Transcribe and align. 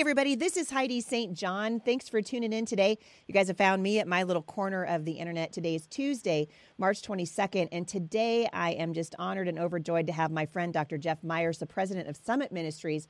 everybody. 0.00 0.34
This 0.34 0.56
is 0.56 0.70
Heidi 0.70 1.02
St. 1.02 1.34
John. 1.34 1.78
Thanks 1.78 2.08
for 2.08 2.22
tuning 2.22 2.54
in 2.54 2.64
today. 2.64 2.96
You 3.26 3.34
guys 3.34 3.48
have 3.48 3.58
found 3.58 3.82
me 3.82 3.98
at 3.98 4.08
my 4.08 4.22
little 4.22 4.40
corner 4.40 4.82
of 4.82 5.04
the 5.04 5.12
internet. 5.12 5.52
Today 5.52 5.74
is 5.74 5.86
Tuesday, 5.88 6.48
March 6.78 7.02
22nd. 7.02 7.68
And 7.70 7.86
today 7.86 8.48
I 8.50 8.70
am 8.70 8.94
just 8.94 9.14
honored 9.18 9.46
and 9.46 9.58
overjoyed 9.58 10.06
to 10.06 10.14
have 10.14 10.30
my 10.30 10.46
friend, 10.46 10.72
Dr. 10.72 10.96
Jeff 10.96 11.22
Myers, 11.22 11.58
the 11.58 11.66
president 11.66 12.08
of 12.08 12.16
Summit 12.16 12.50
Ministries, 12.50 13.08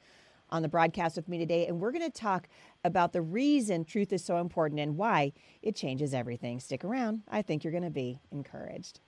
on 0.51 0.63
the 0.63 0.69
broadcast 0.69 1.15
with 1.15 1.29
me 1.29 1.39
today. 1.39 1.69
And 1.69 1.79
we're 1.79 1.93
going 1.93 2.11
to 2.11 2.11
talk 2.11 2.49
about 2.83 3.13
the 3.13 3.23
reason 3.23 3.85
truth 3.85 4.13
is 4.13 4.25
so 4.25 4.39
important 4.39 4.81
and 4.81 4.97
why 4.97 5.33
it 5.63 5.77
changes 5.77 6.13
everything. 6.13 6.59
Stick 6.59 6.85
around. 6.85 7.23
I 7.29 7.43
think 7.43 7.63
you're 7.63 7.71
going 7.71 7.85
to 7.85 7.91
be 7.91 8.19
encouraged. 8.33 8.99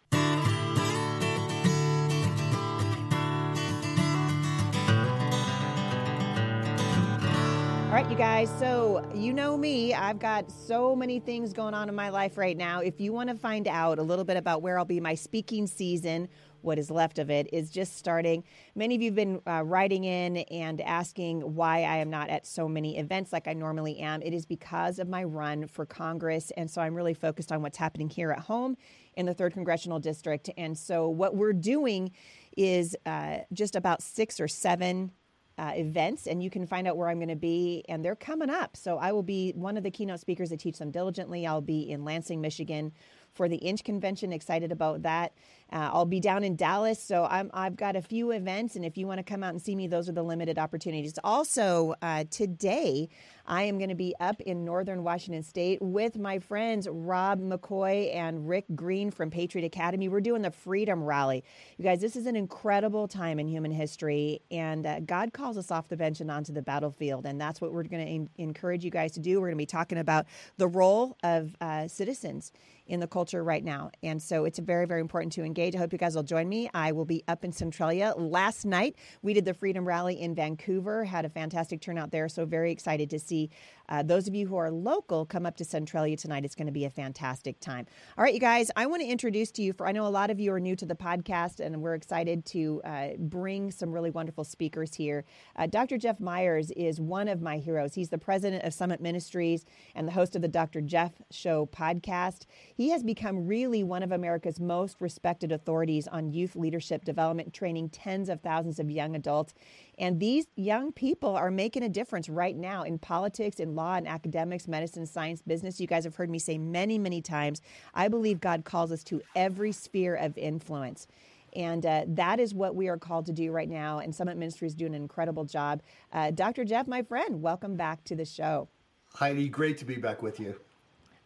All 7.93 7.99
right, 7.99 8.11
you 8.11 8.17
guys. 8.17 8.51
So, 8.59 9.07
you 9.15 9.35
know 9.35 9.55
me, 9.55 9.93
I've 9.93 10.19
got 10.19 10.51
so 10.51 10.97
many 10.97 11.21
things 11.21 11.53
going 11.53 11.75
on 11.75 11.91
in 11.91 11.95
my 11.95 12.09
life 12.09 12.39
right 12.39 12.57
now. 12.57 12.81
If 12.81 13.03
you 13.03 13.13
want 13.13 13.29
to 13.29 13.35
find 13.35 13.69
out 13.69 13.99
a 13.99 14.03
little 14.03 14.25
bit 14.25 14.39
about 14.39 14.63
where 14.63 14.79
I'll 14.79 14.87
be, 14.87 14.99
my 14.99 15.15
speaking 15.15 15.67
season, 15.67 16.31
what 16.63 16.79
is 16.79 16.91
left 16.91 17.19
of 17.19 17.29
it, 17.29 17.51
is 17.53 17.69
just 17.69 17.99
starting. 17.99 18.45
Many 18.75 18.95
of 18.95 19.03
you 19.03 19.09
have 19.09 19.15
been 19.15 19.43
uh, 19.47 19.63
writing 19.63 20.05
in 20.05 20.39
and 20.39 20.81
asking 20.81 21.41
why 21.55 21.81
I 21.83 21.99
am 21.99 22.09
not 22.09 22.31
at 22.31 22.47
so 22.47 22.67
many 22.67 22.97
events 22.97 23.31
like 23.31 23.47
I 23.47 23.53
normally 23.53 23.99
am. 23.99 24.23
It 24.23 24.33
is 24.33 24.47
because 24.47 24.99
of 24.99 25.07
my 25.07 25.23
run 25.23 25.67
for 25.67 25.85
Congress. 25.85 26.51
And 26.57 26.71
so 26.71 26.81
I'm 26.81 26.95
really 26.95 27.13
focused 27.13 27.53
on 27.53 27.61
what's 27.61 27.77
happening 27.77 28.09
here 28.09 28.33
at 28.33 28.39
home 28.39 28.79
in 29.17 29.27
the 29.27 29.35
3rd 29.35 29.53
Congressional 29.53 29.99
District. 29.99 30.49
And 30.57 30.79
so, 30.79 31.11
what 31.11 31.37
we're 31.37 31.53
doing 31.53 32.13
is 32.57 32.97
uh, 33.05 33.41
just 33.53 33.77
about 33.77 34.01
six 34.01 34.41
or 34.41 34.49
seven 34.49 35.13
uh, 35.63 35.71
events, 35.77 36.27
and 36.27 36.43
you 36.43 36.51
can 36.51 36.67
find 36.67 36.89
out 36.89 36.97
where 36.97 37.09
I'm 37.09 37.19
going 37.19 37.29
to 37.29 37.37
be. 37.37 37.85
And 37.89 38.05
they're 38.05 38.17
coming 38.17 38.51
up. 38.51 38.77
So 38.77 38.99
I 38.99 39.13
will 39.13 39.23
be 39.23 39.53
one 39.55 39.77
of 39.77 39.85
the 39.85 39.93
keynote 39.93 40.19
speakers 40.19 40.51
that 40.51 40.59
teach 40.59 40.79
them 40.79 40.91
diligently. 40.91 41.47
I'll 41.47 41.61
be 41.61 41.89
in 41.89 42.05
Lansing, 42.05 42.41
Michigan 42.41 42.93
for 43.33 43.49
the 43.49 43.57
Inch 43.57 43.85
Convention. 43.85 44.33
Excited 44.33 44.73
about 44.73 45.03
that. 45.03 45.33
Uh, 45.73 45.89
I'll 45.91 46.05
be 46.05 46.21
down 46.21 46.45
in 46.45 46.55
Dallas, 46.55 47.03
so 47.03 47.25
i 47.25 47.47
have 47.55 47.77
got 47.77 47.97
a 47.97 48.03
few 48.03 48.31
events, 48.33 48.77
and 48.77 48.85
if 48.85 48.99
you 48.99 49.07
want 49.07 49.19
to 49.19 49.25
come 49.25 49.43
out 49.43 49.51
and 49.51 49.63
see 49.63 49.75
me, 49.75 49.87
those 49.87 50.07
are 50.07 50.13
the 50.13 50.23
limited 50.23 50.59
opportunities. 50.59 51.15
Also, 51.25 51.95
uh, 52.03 52.25
today 52.31 53.09
I 53.47 53.63
am 53.63 53.79
going 53.79 53.89
to 53.89 53.95
be 53.95 54.15
up 54.21 54.41
in 54.43 54.67
northern 54.67 55.03
Washington 55.03 55.43
State 55.43 55.81
with 55.81 56.19
my 56.19 56.39
friends 56.39 56.87
Rob 56.91 57.41
McCoy 57.41 58.15
and 58.15 58.47
Rick 58.47 58.67
Green 58.75 59.11
from 59.11 59.31
Patriot 59.31 59.65
Academy. 59.65 60.09
We're 60.09 60.21
doing 60.21 60.43
the 60.43 60.51
Freedom 60.51 61.03
Rally. 61.03 61.43
You 61.79 61.85
guys, 61.85 62.03
this 62.03 62.17
is 62.17 62.27
an 62.27 62.37
incredible 62.37 63.09
time 63.09 63.39
in 63.39 63.49
human 63.49 63.71
history, 63.71 64.43
and 64.51 64.87
uh, 64.87 65.01
God 65.01 65.33
calls 65.33 65.57
us 65.57 65.71
off 65.71 65.89
the 65.89 65.97
bench 65.97 66.21
and 66.21 66.31
onto 66.31 66.53
the 66.53 66.63
battlefield, 66.63 67.25
and 67.25 67.41
that's 67.41 67.63
what 67.63 67.73
we're 67.73 67.85
going 67.85 68.05
to 68.05 68.13
en- 68.13 68.29
encourage 68.37 68.85
you 68.85 68.91
guys 68.91 69.13
to 69.13 69.21
do. 69.21 69.41
We're 69.41 69.49
going 69.49 69.57
to 69.57 69.63
be 69.63 69.67
talking 69.67 69.99
about 69.99 70.27
the 70.59 70.69
role 70.69 71.17
of 71.23 71.57
uh, 71.63 71.89
citizens 71.89 72.53
in 72.87 73.01
the 73.01 73.07
culture 73.07 73.43
right 73.43 73.65
now. 73.65 73.91
And 74.03 74.21
so 74.21 74.45
it's 74.45 74.59
very, 74.59 74.87
very 74.87 75.01
important 75.01 75.33
to 75.35 75.43
engage. 75.43 75.62
I 75.71 75.79
hope 75.79 75.93
you 75.93 75.99
guys 75.99 76.17
will 76.17 76.25
join 76.25 76.49
me. 76.49 76.69
I 76.75 76.91
will 76.91 77.05
be 77.05 77.23
up 77.29 77.45
in 77.45 77.53
Centralia. 77.53 78.15
Last 78.17 78.65
night, 78.65 78.97
we 79.23 79.33
did 79.33 79.45
the 79.45 79.55
Freedom 79.55 79.87
Rally 79.87 80.21
in 80.21 80.35
Vancouver, 80.35 81.05
had 81.05 81.25
a 81.25 81.29
fantastic 81.29 81.81
turnout 81.81 82.11
there. 82.11 82.29
So, 82.29 82.45
very 82.45 82.73
excited 82.73 83.09
to 83.11 83.19
see 83.19 83.49
uh, 83.89 84.03
those 84.03 84.29
of 84.29 84.35
you 84.35 84.47
who 84.47 84.57
are 84.57 84.71
local 84.71 85.27
come 85.27 85.47
up 85.47 85.57
to 85.57 85.65
Centralia 85.65 86.17
tonight. 86.17 86.45
It's 86.45 86.55
going 86.55 86.67
to 86.67 86.73
be 86.73 86.85
a 86.85 86.91
fantastic 86.91 87.61
time. 87.61 87.87
All 88.17 88.25
right, 88.25 88.35
you 88.35 88.41
guys, 88.41 88.71
I 88.77 88.87
want 88.87 89.03
to 89.03 89.09
introduce 89.09 89.51
to 89.53 89.63
you, 89.63 89.73
for 89.73 89.87
I 89.87 89.93
know 89.93 90.07
a 90.07 90.09
lot 90.09 90.31
of 90.31 90.41
you 90.41 90.53
are 90.53 90.61
new 90.61 90.77
to 90.77 90.87
the 90.87 90.95
podcast, 90.95 91.61
and 91.61 91.83
we're 91.83 91.95
excited 91.95 92.45
to 92.47 92.81
uh, 92.85 93.09
bring 93.19 93.71
some 93.71 93.93
really 93.93 94.11
wonderful 94.11 94.45
speakers 94.45 94.95
here. 94.95 95.25
Uh, 95.57 95.67
Dr. 95.67 95.99
Jeff 95.99 96.21
Myers 96.21 96.71
is 96.73 97.01
one 97.01 97.29
of 97.29 97.41
my 97.41 97.59
heroes. 97.59 97.95
He's 97.95 98.09
the 98.09 98.19
president 98.19 98.65
of 98.65 98.75
Summit 98.75 99.01
Ministries 99.01 99.65
and 99.95 100.07
the 100.07 100.13
host 100.13 100.37
of 100.37 100.43
the 100.43 100.49
Dr. 100.49 100.81
Jeff 100.81 101.13
Show 101.31 101.67
podcast. 101.67 102.47
He 102.75 102.91
has 102.91 103.03
become 103.03 103.47
really 103.47 103.83
one 103.83 104.03
of 104.03 104.13
America's 104.13 104.61
most 104.61 105.01
respected 105.01 105.53
authorities 105.53 106.09
on 106.09 106.33
youth 106.33 106.57
leadership 106.57 107.05
development, 107.05 107.53
training 107.53 107.91
tens 107.91 108.29
of 108.29 108.41
thousands 108.41 108.79
of 108.79 108.91
young 108.91 109.15
adults. 109.15 109.55
And 110.03 110.19
these 110.19 110.47
young 110.57 110.91
people 110.91 111.37
are 111.37 111.53
making 111.53 111.85
a 111.85 111.89
difference 111.89 112.29
right 112.29 112.57
now 112.57 112.83
in 112.83 112.99
politics, 112.99 113.61
in 113.61 113.77
law, 113.77 113.95
and 113.95 114.09
academics, 114.09 114.67
medicine, 114.67 115.07
science, 115.07 115.43
business. 115.43 115.81
You 115.81 115.87
guys 115.87 116.03
have 116.03 116.17
heard 116.17 116.29
me 116.29 116.41
say 116.41 116.59
many, 116.59 116.99
many 116.99 117.23
times. 117.23 117.63
I 117.95 118.09
believe 118.09 118.41
God 118.41 118.65
calls 118.65 118.91
us 118.91 119.05
to 119.05 119.23
every 119.37 119.71
sphere 119.71 120.17
of 120.17 120.37
influence. 120.37 121.07
And 121.55 121.87
uh, 121.87 122.07
that 122.09 122.41
is 122.41 122.53
what 122.53 122.75
we 122.75 122.89
are 122.89 122.97
called 122.97 123.27
to 123.27 123.33
do 123.33 123.53
right 123.53 123.69
now. 123.69 124.01
And 124.01 124.13
Summit 124.13 124.37
Ministry 124.37 124.67
is 124.67 124.75
doing 124.75 124.93
an 124.97 125.03
incredible 125.03 125.45
job. 125.45 125.83
Uh, 126.13 126.33
Dr. 126.33 126.65
Jeff, 126.65 126.89
my 126.89 127.03
friend, 127.03 127.41
welcome 127.41 127.77
back 127.77 128.03
to 128.07 128.17
the 128.17 128.25
show. 128.25 128.69
Heidi, 129.15 129.49
great 129.49 129.79
to 129.79 129.85
be 129.85 129.99
back 129.99 130.21
with 130.21 130.41
you. 130.41 130.57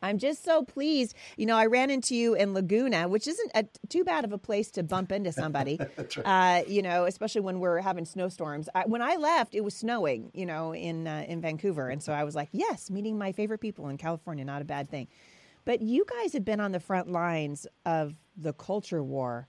I'm 0.02 0.18
just 0.18 0.44
so 0.44 0.62
pleased. 0.62 1.14
You 1.36 1.46
know, 1.46 1.56
I 1.56 1.66
ran 1.66 1.90
into 1.90 2.14
you 2.14 2.34
in 2.34 2.54
Laguna, 2.54 3.08
which 3.08 3.26
isn't 3.26 3.50
a, 3.54 3.64
too 3.88 4.04
bad 4.04 4.24
of 4.24 4.32
a 4.32 4.38
place 4.38 4.70
to 4.72 4.82
bump 4.82 5.12
into 5.12 5.32
somebody. 5.32 5.78
right. 6.16 6.18
uh, 6.24 6.68
you 6.68 6.82
know, 6.82 7.04
especially 7.04 7.40
when 7.40 7.60
we're 7.60 7.80
having 7.80 8.04
snowstorms. 8.04 8.68
I, 8.74 8.84
when 8.86 9.02
I 9.02 9.16
left, 9.16 9.54
it 9.54 9.62
was 9.62 9.74
snowing. 9.74 10.30
You 10.34 10.46
know, 10.46 10.74
in 10.74 11.06
uh, 11.06 11.24
in 11.26 11.40
Vancouver, 11.40 11.88
and 11.88 12.02
so 12.02 12.12
I 12.12 12.24
was 12.24 12.34
like, 12.34 12.48
yes, 12.52 12.90
meeting 12.90 13.18
my 13.18 13.32
favorite 13.32 13.60
people 13.60 13.88
in 13.88 13.96
California, 13.96 14.44
not 14.44 14.62
a 14.62 14.64
bad 14.66 14.90
thing. 14.90 15.08
But 15.64 15.82
you 15.82 16.04
guys 16.08 16.32
have 16.32 16.44
been 16.44 16.60
on 16.60 16.72
the 16.72 16.80
front 16.80 17.10
lines 17.10 17.66
of 17.84 18.14
the 18.36 18.52
culture 18.52 19.02
war 19.02 19.48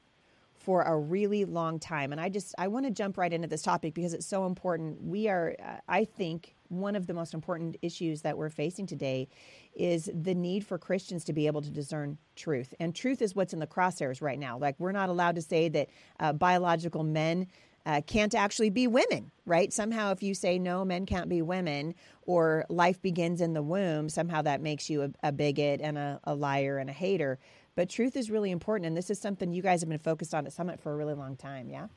for 0.56 0.82
a 0.82 0.98
really 0.98 1.46
long 1.46 1.80
time, 1.80 2.12
and 2.12 2.20
I 2.20 2.30
just 2.30 2.54
I 2.58 2.68
want 2.68 2.86
to 2.86 2.92
jump 2.92 3.18
right 3.18 3.32
into 3.32 3.48
this 3.48 3.62
topic 3.62 3.94
because 3.94 4.14
it's 4.14 4.26
so 4.26 4.46
important. 4.46 5.02
We 5.02 5.30
are, 5.30 5.56
uh, 5.64 5.78
I 5.88 6.04
think, 6.04 6.57
one 6.70 6.96
of 6.96 7.08
the 7.08 7.14
most 7.14 7.34
important 7.34 7.78
issues 7.82 8.22
that 8.22 8.38
we're 8.38 8.50
facing 8.50 8.86
today 8.86 9.28
is 9.76 10.10
the 10.14 10.34
need 10.34 10.66
for 10.66 10.78
Christians 10.78 11.24
to 11.26 11.34
be 11.34 11.48
able 11.48 11.62
to 11.62 11.70
discern 11.70 12.18
truth. 12.36 12.74
And 12.80 12.96
truth 12.96 13.22
is 13.22 13.36
what's 13.36 13.54
in 13.54 13.60
the 13.60 13.68
crosshairs 13.68 14.22
right 14.22 14.40
now. 14.40 14.58
Like, 14.58 14.76
we're 14.80 14.92
not 14.92 15.10
allowed 15.10 15.36
to 15.36 15.42
say 15.42 15.70
that 15.70 15.90
uh, 16.20 16.34
biological 16.34 17.04
men 17.04 17.48
uh, 17.86 18.02
can't 18.06 18.36
actually 18.36 18.70
be 18.70 18.86
women, 18.86 19.32
right? 19.46 19.72
Somehow, 19.72 20.12
if 20.12 20.22
you 20.22 20.34
say 20.34 20.60
no, 20.60 20.84
men 20.84 21.06
can't 21.06 21.30
be 21.30 21.42
women, 21.42 21.96
or 22.26 22.66
life 22.70 23.02
begins 23.02 23.40
in 23.40 23.54
the 23.54 23.62
womb, 23.62 24.10
somehow 24.10 24.42
that 24.42 24.62
makes 24.62 24.90
you 24.90 25.04
a, 25.04 25.10
a 25.24 25.32
bigot 25.32 25.80
and 25.82 25.98
a, 25.98 26.20
a 26.26 26.36
liar 26.36 26.80
and 26.80 26.90
a 26.90 26.94
hater. 26.94 27.40
But 27.76 27.90
truth 27.90 28.18
is 28.18 28.30
really 28.30 28.52
important. 28.52 28.88
And 28.88 28.98
this 28.98 29.10
is 29.10 29.20
something 29.20 29.54
you 29.54 29.62
guys 29.62 29.82
have 29.82 29.90
been 29.90 30.00
focused 30.00 30.34
on 30.34 30.46
at 30.46 30.52
Summit 30.52 30.82
for 30.82 30.92
a 30.92 30.96
really 30.98 31.14
long 31.14 31.38
time, 31.38 31.70
yeah? 31.70 31.88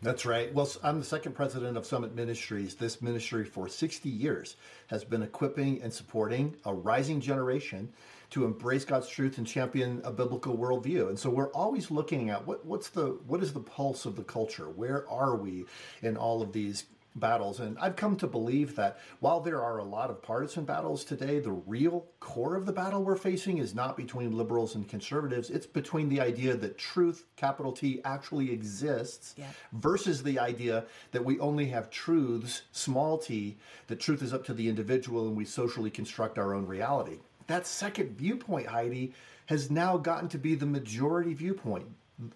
That's 0.00 0.24
right. 0.24 0.54
Well, 0.54 0.70
I'm 0.84 1.00
the 1.00 1.04
second 1.04 1.32
president 1.32 1.76
of 1.76 1.84
Summit 1.84 2.14
Ministries. 2.14 2.76
This 2.76 3.02
ministry 3.02 3.44
for 3.44 3.68
60 3.68 4.08
years 4.08 4.54
has 4.86 5.02
been 5.02 5.22
equipping 5.22 5.82
and 5.82 5.92
supporting 5.92 6.54
a 6.64 6.72
rising 6.72 7.20
generation 7.20 7.92
to 8.30 8.44
embrace 8.44 8.84
God's 8.84 9.08
truth 9.08 9.38
and 9.38 9.46
champion 9.46 10.00
a 10.04 10.12
biblical 10.12 10.56
worldview. 10.56 11.08
And 11.08 11.18
so 11.18 11.30
we're 11.30 11.50
always 11.50 11.90
looking 11.90 12.30
at 12.30 12.46
what, 12.46 12.64
what's 12.64 12.90
the 12.90 13.18
what 13.26 13.42
is 13.42 13.52
the 13.52 13.60
pulse 13.60 14.06
of 14.06 14.14
the 14.14 14.22
culture? 14.22 14.68
Where 14.68 15.08
are 15.10 15.34
we 15.34 15.64
in 16.00 16.16
all 16.16 16.42
of 16.42 16.52
these 16.52 16.84
battles. 17.18 17.60
And 17.60 17.78
I've 17.78 17.96
come 17.96 18.16
to 18.16 18.26
believe 18.26 18.76
that 18.76 18.98
while 19.20 19.40
there 19.40 19.62
are 19.62 19.78
a 19.78 19.84
lot 19.84 20.10
of 20.10 20.22
partisan 20.22 20.64
battles 20.64 21.04
today, 21.04 21.38
the 21.38 21.52
real 21.52 22.06
core 22.20 22.56
of 22.56 22.66
the 22.66 22.72
battle 22.72 23.02
we're 23.02 23.16
facing 23.16 23.58
is 23.58 23.74
not 23.74 23.96
between 23.96 24.36
liberals 24.36 24.74
and 24.74 24.88
conservatives. 24.88 25.50
It's 25.50 25.66
between 25.66 26.08
the 26.08 26.20
idea 26.20 26.56
that 26.56 26.78
truth, 26.78 27.24
capital 27.36 27.72
T, 27.72 28.00
actually 28.04 28.52
exists 28.52 29.34
yeah. 29.36 29.46
versus 29.72 30.22
the 30.22 30.38
idea 30.38 30.84
that 31.12 31.24
we 31.24 31.38
only 31.38 31.66
have 31.66 31.90
truths, 31.90 32.62
small 32.72 33.18
t, 33.18 33.58
that 33.88 34.00
truth 34.00 34.22
is 34.22 34.32
up 34.32 34.44
to 34.46 34.54
the 34.54 34.68
individual 34.68 35.26
and 35.26 35.36
we 35.36 35.44
socially 35.44 35.90
construct 35.90 36.38
our 36.38 36.54
own 36.54 36.66
reality. 36.66 37.18
That 37.46 37.66
second 37.66 38.16
viewpoint, 38.16 38.66
Heidi, 38.66 39.14
has 39.46 39.70
now 39.70 39.96
gotten 39.96 40.28
to 40.30 40.38
be 40.38 40.54
the 40.54 40.66
majority 40.66 41.34
viewpoint 41.34 41.86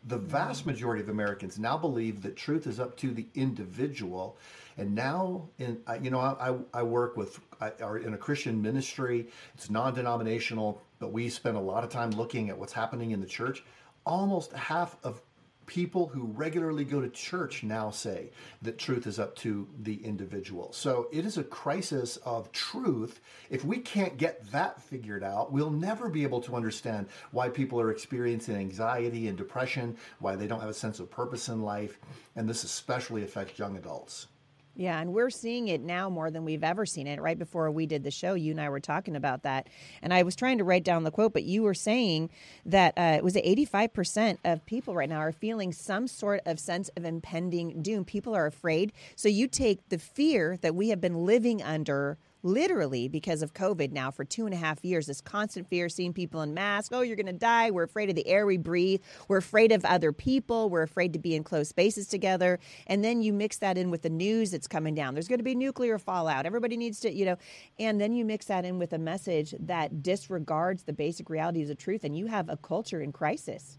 the 0.05 0.19
vast 0.19 0.63
mm. 0.63 0.67
majority 0.67 1.03
of 1.03 1.09
Americans 1.09 1.59
now 1.59 1.77
believe 1.77 2.23
that 2.23 2.37
truth 2.37 2.67
is 2.67 2.79
up 2.79 2.97
to 2.99 3.11
the 3.13 3.27
individual 3.35 4.37
and 4.77 4.95
now, 4.95 5.49
in 5.59 5.81
you 6.03 6.11
know, 6.11 6.21
I, 6.21 6.57
I 6.73 6.83
work 6.83 7.17
with 7.17 7.41
I, 7.61 7.73
are 7.83 7.99
in 7.99 8.15
a 8.15 8.19
Christian 8.19 8.61
ministry. 8.63 9.29
It's 9.55 9.71
non-denominational, 9.71 10.81
but 10.99 11.13
we 11.13 11.29
spend 11.29 11.57
a 11.57 11.61
lot 11.61 11.85
of 11.85 11.91
time 11.91 12.11
looking 12.11 12.51
at 12.51 12.59
what's 12.59 12.73
happening 12.73 13.11
in 13.11 13.21
the 13.21 13.27
church. 13.27 13.65
Almost 14.05 14.53
half 14.53 14.97
of 15.05 15.21
people 15.67 16.09
who 16.09 16.25
regularly 16.25 16.85
go 16.85 17.01
to 17.01 17.09
church 17.09 17.63
now 17.63 17.89
say 17.89 18.31
that 18.63 18.79
truth 18.79 19.07
is 19.07 19.19
up 19.19 19.37
to 19.37 19.69
the 19.83 20.05
individual. 20.05 20.73
So 20.73 21.09
it 21.13 21.25
is 21.25 21.39
a 21.39 21.45
crisis 21.45 22.17
of 22.19 22.51
truth. 22.53 23.21
If 23.49 23.65
we 23.65 23.79
can't 23.79 24.17
get 24.17 24.51
that 24.51 24.83
figured 24.83 25.23
out, 25.23 25.53
we'll 25.53 25.71
never 25.71 26.09
be 26.09 26.25
able 26.25 26.41
to 26.43 26.57
understand 26.57 27.07
why 27.31 27.49
people 27.49 27.81
are 27.81 27.91
experiencing 27.91 28.57
anxiety 28.57 29.29
and 29.29 29.39
depression, 29.39 29.97
why 30.19 30.35
they 30.35 30.47
don't 30.47 30.61
have 30.61 30.69
a 30.69 30.75
sense 30.75 30.99
of 30.99 31.11
purpose 31.11 31.49
in 31.49 31.63
life, 31.63 31.99
and 32.35 32.49
this 32.49 32.65
especially 32.65 33.23
affects 33.23 33.59
young 33.59 33.77
adults. 33.77 34.27
Yeah, 34.75 34.99
and 34.99 35.13
we're 35.13 35.29
seeing 35.29 35.69
it 35.69 35.83
now 35.83 36.09
more 36.09 36.31
than 36.31 36.47
we've 36.47 36.65
ever 36.65 36.87
seen 36.87 37.07
it. 37.07 37.21
Right 37.21 37.39
before 37.39 37.71
we 37.71 37.85
did 37.85 38.05
the 38.05 38.11
show, 38.11 38.33
you 38.33 38.53
and 38.53 38.61
I 38.61 38.71
were 38.71 38.81
talking 38.81 39.17
about 39.17 39.43
that, 39.43 39.69
and 40.01 40.15
I 40.15 40.23
was 40.23 40.35
trying 40.35 40.57
to 40.59 40.65
write 40.65 40.83
down 40.83 41.05
the 41.05 41.11
quote, 41.11 41.35
but 41.35 41.45
you 41.45 41.63
were 41.63 41.75
saying 41.75 42.31
that 42.65 42.95
uh, 42.97 43.17
it 43.19 43.23
was 43.23 43.37
eighty-five 43.37 43.93
percent 43.93 44.41
of 44.45 44.65
people 44.65 44.95
right 44.95 45.11
now 45.11 45.19
are 45.19 45.31
feeling 45.31 45.75
some 45.75 46.07
sort 46.07 46.41
of 46.47 46.59
sense 46.59 46.89
of 46.97 47.05
impending 47.05 47.83
doom. 47.83 48.07
People 48.07 48.35
are 48.35 48.47
afraid. 48.47 48.93
So 49.15 49.29
you 49.29 49.47
take 49.47 49.87
the 49.91 49.99
fear 49.99 50.57
that 50.63 50.75
we 50.75 50.89
have 50.89 51.03
been 51.03 51.27
living 51.27 51.63
under 51.63 52.17
literally 52.43 53.09
because 53.09 53.43
of 53.43 53.55
COVID 53.55 53.93
now 53.93 54.11
for 54.11 54.25
two 54.25 54.47
and 54.47 54.55
a 54.55 54.59
half 54.59 54.85
years. 54.85 55.07
This 55.07 55.21
constant 55.21 55.69
fear, 55.69 55.89
seeing 55.89 56.13
people 56.13 56.43
in 56.43 56.55
masks. 56.55 56.95
Oh, 56.95 57.01
you're 57.01 57.17
going 57.17 57.27
to 57.27 57.33
die. 57.33 57.71
We're 57.71 57.85
afraid 57.85 58.11
of 58.11 58.17
the 58.17 58.27
air 58.27 58.47
we 58.47 58.57
breathe. 58.57 59.01
We're 59.29 59.39
afraid 59.39 59.73
of 59.73 59.85
other 59.85 60.13
people. 60.13 60.69
We're 60.71 60.83
afraid 60.83 61.13
to 61.13 61.19
be 61.19 61.35
in 61.35 61.45
close 61.45 61.69
spaces 61.69 62.07
together. 62.07 62.59
And 62.87 63.05
then 63.05 63.23
you 63.23 63.33
mix 63.33 63.59
that 63.59 63.79
in 63.79 63.91
with 63.91 64.03
the 64.03 64.11
news 64.11 64.51
that's 64.51 64.69
coming 64.69 64.95
down. 64.95 65.15
There's 65.15 65.29
going 65.29 65.39
to 65.39 65.45
be 65.45 65.55
nuclear 65.55 65.99
fallout. 65.99 66.47
Everybody 66.47 66.77
needs 66.77 67.01
to, 67.01 67.13
you 67.13 67.25
know, 67.25 67.37
and 67.79 68.01
then 68.01 68.15
you 68.15 68.25
mix 68.25 68.47
that 68.47 68.65
in 68.65 68.79
with 68.79 68.93
a 68.93 68.99
message 68.99 69.55
that 69.61 70.03
disregards 70.03 70.85
the 70.85 70.93
basic 70.93 71.31
realities 71.31 71.71
of 71.71 71.79
truth, 71.79 72.05
and 72.05 72.17
you 72.17 72.27
have 72.27 72.49
a 72.49 72.57
culture 72.57 73.01
in 73.01 73.13
crisis. 73.13 73.79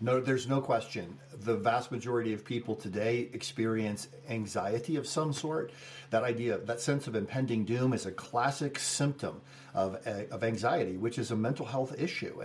No, 0.00 0.20
there's 0.20 0.46
no 0.46 0.60
question. 0.60 1.18
The 1.40 1.56
vast 1.56 1.92
majority 1.92 2.32
of 2.32 2.44
people 2.44 2.74
today 2.74 3.28
experience 3.32 4.08
anxiety 4.28 4.96
of 4.96 5.06
some 5.06 5.32
sort. 5.32 5.72
That 6.10 6.22
idea, 6.22 6.58
that 6.58 6.80
sense 6.80 7.06
of 7.06 7.14
impending 7.14 7.64
doom, 7.64 7.92
is 7.92 8.06
a 8.06 8.12
classic 8.12 8.78
symptom 8.78 9.40
of, 9.74 9.96
of 10.06 10.42
anxiety, 10.42 10.96
which 10.96 11.18
is 11.18 11.30
a 11.30 11.36
mental 11.36 11.66
health 11.66 11.94
issue. 11.98 12.42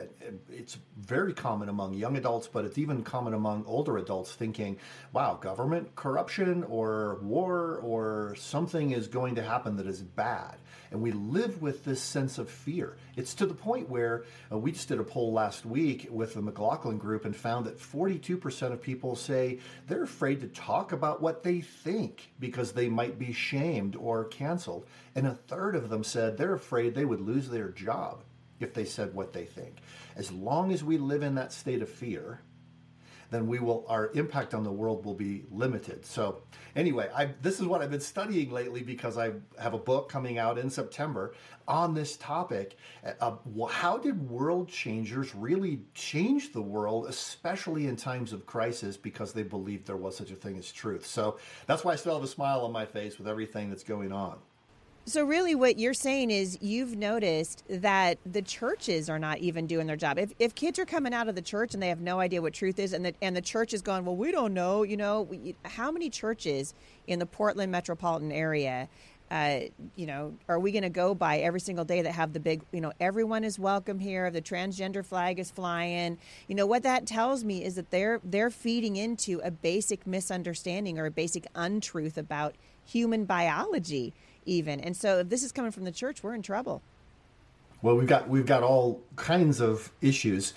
It's 0.50 0.78
very 0.98 1.34
common 1.34 1.70
among 1.70 1.94
young 1.94 2.18
adults, 2.18 2.48
but 2.48 2.66
it's 2.66 2.78
even 2.78 3.04
common 3.04 3.34
among 3.34 3.66
older 3.66 3.98
adults 3.98 4.34
thinking, 4.34 4.78
wow, 5.14 5.36
government 5.36 5.96
corruption 5.96 6.64
or 6.66 7.20
war 7.22 7.80
or 7.84 8.36
something 8.36 8.92
is 8.92 9.08
going 9.08 9.36
to 9.36 9.44
happen 9.44 9.78
that 9.78 9.88
is 9.88 10.02
bad 10.02 10.58
and 10.92 11.02
we 11.02 11.12
live 11.14 11.62
with 11.62 11.86
this 11.86 12.02
sense 12.02 12.38
of 12.38 12.50
fear. 12.50 12.98
It's 13.16 13.34
to 13.36 13.46
the 13.46 13.54
point 13.54 13.90
where 13.90 14.26
uh, 14.52 14.58
we 14.58 14.74
just 14.74 14.90
did 14.90 15.00
a 15.00 15.04
poll 15.04 15.32
last 15.32 15.66
week 15.66 16.08
with 16.12 16.34
the 16.34 16.42
McLaughlin 16.42 16.98
Group 16.98 17.24
and 17.24 17.36
found 17.36 17.66
that 17.66 17.80
42% 17.80 18.74
of 18.74 18.81
people 18.81 19.16
say 19.16 19.60
they're 19.88 20.04
afraid 20.04 20.42
to 20.42 20.48
talk 20.48 20.92
about 20.92 21.22
what 21.22 21.44
they 21.44 21.62
think 21.62 22.31
because 22.39 22.72
they 22.72 22.89
might 22.89 23.19
be 23.19 23.33
shamed 23.33 23.95
or 23.95 24.25
canceled. 24.25 24.86
And 25.16 25.28
a 25.28 25.33
third 25.33 25.75
of 25.75 25.89
them 25.89 26.04
said 26.04 26.38
they're 26.38 26.54
afraid 26.54 26.95
they 26.95 27.06
would 27.06 27.22
lose 27.22 27.50
their 27.50 27.69
job 27.69 28.24
if 28.60 28.74
they 28.74 28.86
said 28.86 29.13
what 29.13 29.33
they 29.33 29.45
think. 29.45 29.78
As 30.16 30.31
long 30.31 30.72
as 30.72 30.83
we 30.83 30.98
live 30.98 31.24
in 31.24 31.36
that 31.36 31.54
state 31.54 31.81
of 31.81 31.89
fear, 31.89 32.42
then 33.31 33.48
we 33.48 33.60
will 33.60 33.86
our 33.88 34.12
impact 34.13 34.54
on 34.54 34.63
the 34.63 34.72
world 34.72 35.04
will 35.04 35.16
be 35.16 35.45
limited. 35.50 36.06
So 36.06 36.44
anyway, 36.75 37.10
I, 37.16 37.30
this 37.42 37.60
is 37.60 37.66
what 37.66 37.81
I've 37.81 37.89
been 37.89 38.00
studying 38.00 38.51
lately 38.51 38.83
because 38.83 39.18
I 39.18 39.31
have 39.57 39.74
a 39.74 39.80
book 39.80 40.10
coming 40.10 40.38
out 40.38 40.60
in 40.60 40.69
September 40.69 41.33
on 41.68 41.94
this 41.94 42.18
topic. 42.18 42.78
Uh, 43.19 43.38
how 43.69 43.98
did 43.98 44.30
world 44.30 44.68
changers 44.69 45.33
really 45.33 45.80
change 45.94 46.51
the 46.51 46.62
world, 46.62 47.07
especially 47.07 47.88
in 47.88 47.95
times 47.95 48.33
of 48.33 48.45
crisis, 48.45 48.98
because 48.98 49.31
they 49.34 49.44
believed 49.44 49.88
there 49.88 49.98
was 49.98 50.16
such 50.16 50.31
a 50.31 50.36
thing 50.36 50.57
as 50.57 50.72
truth? 50.72 51.06
So 51.06 51.38
that's 51.66 51.84
why 51.84 51.94
I 51.94 51.95
still 51.95 52.13
have 52.13 52.24
a 52.24 52.27
smile 52.27 52.62
on 52.62 52.72
my 52.72 52.86
face 52.86 53.18
with 53.18 53.27
everything 53.27 53.69
that's 53.69 53.84
going 53.84 54.12
on. 54.12 54.38
So 55.12 55.25
really 55.25 55.56
what 55.56 55.78
you're 55.78 55.94
saying 55.94 56.31
is 56.31 56.58
you've 56.62 56.96
noticed 56.96 57.66
that 57.68 58.18
the 58.25 58.42
churches 58.42 59.10
are 59.10 59.19
not 59.19 59.40
even 59.40 59.68
doing 59.68 59.86
their 59.86 59.98
job. 59.98 60.18
If, 60.18 60.31
if 60.40 60.56
kids 60.56 60.80
are 60.80 60.86
coming 60.86 61.13
out 61.13 61.28
of 61.28 61.36
the 61.36 61.42
church 61.42 61.74
and 61.74 61.84
they 61.84 61.90
have 61.90 62.00
no 62.00 62.22
idea 62.22 62.42
what 62.42 62.54
truth 62.54 62.80
is 62.80 62.94
and 62.94 63.04
the, 63.04 63.13
and 63.22 63.36
the 63.36 63.42
church 63.42 63.74
is 63.74 63.81
going, 63.81 64.06
well, 64.06 64.16
we 64.16 64.31
don't 64.31 64.54
know, 64.54 64.84
you 64.84 64.96
know, 64.96 65.24
we, 65.24 65.54
how 65.66 65.92
many 65.92 66.10
churches 66.10 66.74
in 67.08 67.19
the 67.19 67.25
Portland 67.25 67.74
metropolitan 67.74 68.31
area 68.31 68.88
uh, 69.30 69.62
you 69.96 70.06
know, 70.06 70.34
are 70.50 70.60
we 70.60 70.74
going 70.74 70.84
to 70.84 70.90
go 70.90 71.16
by 71.16 71.40
every 71.40 71.62
single 71.62 71.86
day 71.86 72.02
that 72.02 72.12
have 72.12 72.34
the 72.34 72.40
big, 72.40 72.62
you 72.74 72.81
know, 72.81 72.92
everyone 73.00 73.46
is 73.46 73.58
welcome 73.58 73.98
here, 73.98 74.30
the 74.30 74.42
transgender 74.42 75.06
flag 75.06 75.40
is 75.40 75.50
flying. 75.50 76.18
You 76.50 76.56
know 76.56 76.66
what 76.66 76.84
that 76.84 77.06
tells 77.06 77.46
me 77.46 77.63
is 77.63 77.75
that 77.75 77.92
they're 77.92 78.19
they're 78.25 78.50
feeding 78.50 78.98
into 78.98 79.40
a 79.42 79.50
basic 79.50 80.06
misunderstanding 80.06 81.00
or 81.00 81.06
a 81.06 81.12
basic 81.12 81.48
untruth 81.56 82.18
about 82.18 82.56
human 82.84 83.24
biology 83.24 84.13
even. 84.46 84.80
And 84.80 84.96
so 84.96 85.20
if 85.20 85.30
this 85.30 85.44
is 85.44 85.52
coming 85.52 85.72
from 85.72 85.84
the 85.84 85.92
church, 85.92 86.24
we're 86.24 86.34
in 86.34 86.42
trouble. 86.42 86.82
Well, 87.82 87.96
we've 87.96 88.08
got 88.08 88.30
we've 88.30 88.46
got 88.46 88.62
all 88.62 89.02
kinds 89.16 89.60
of 89.60 89.92
issues, 90.02 90.54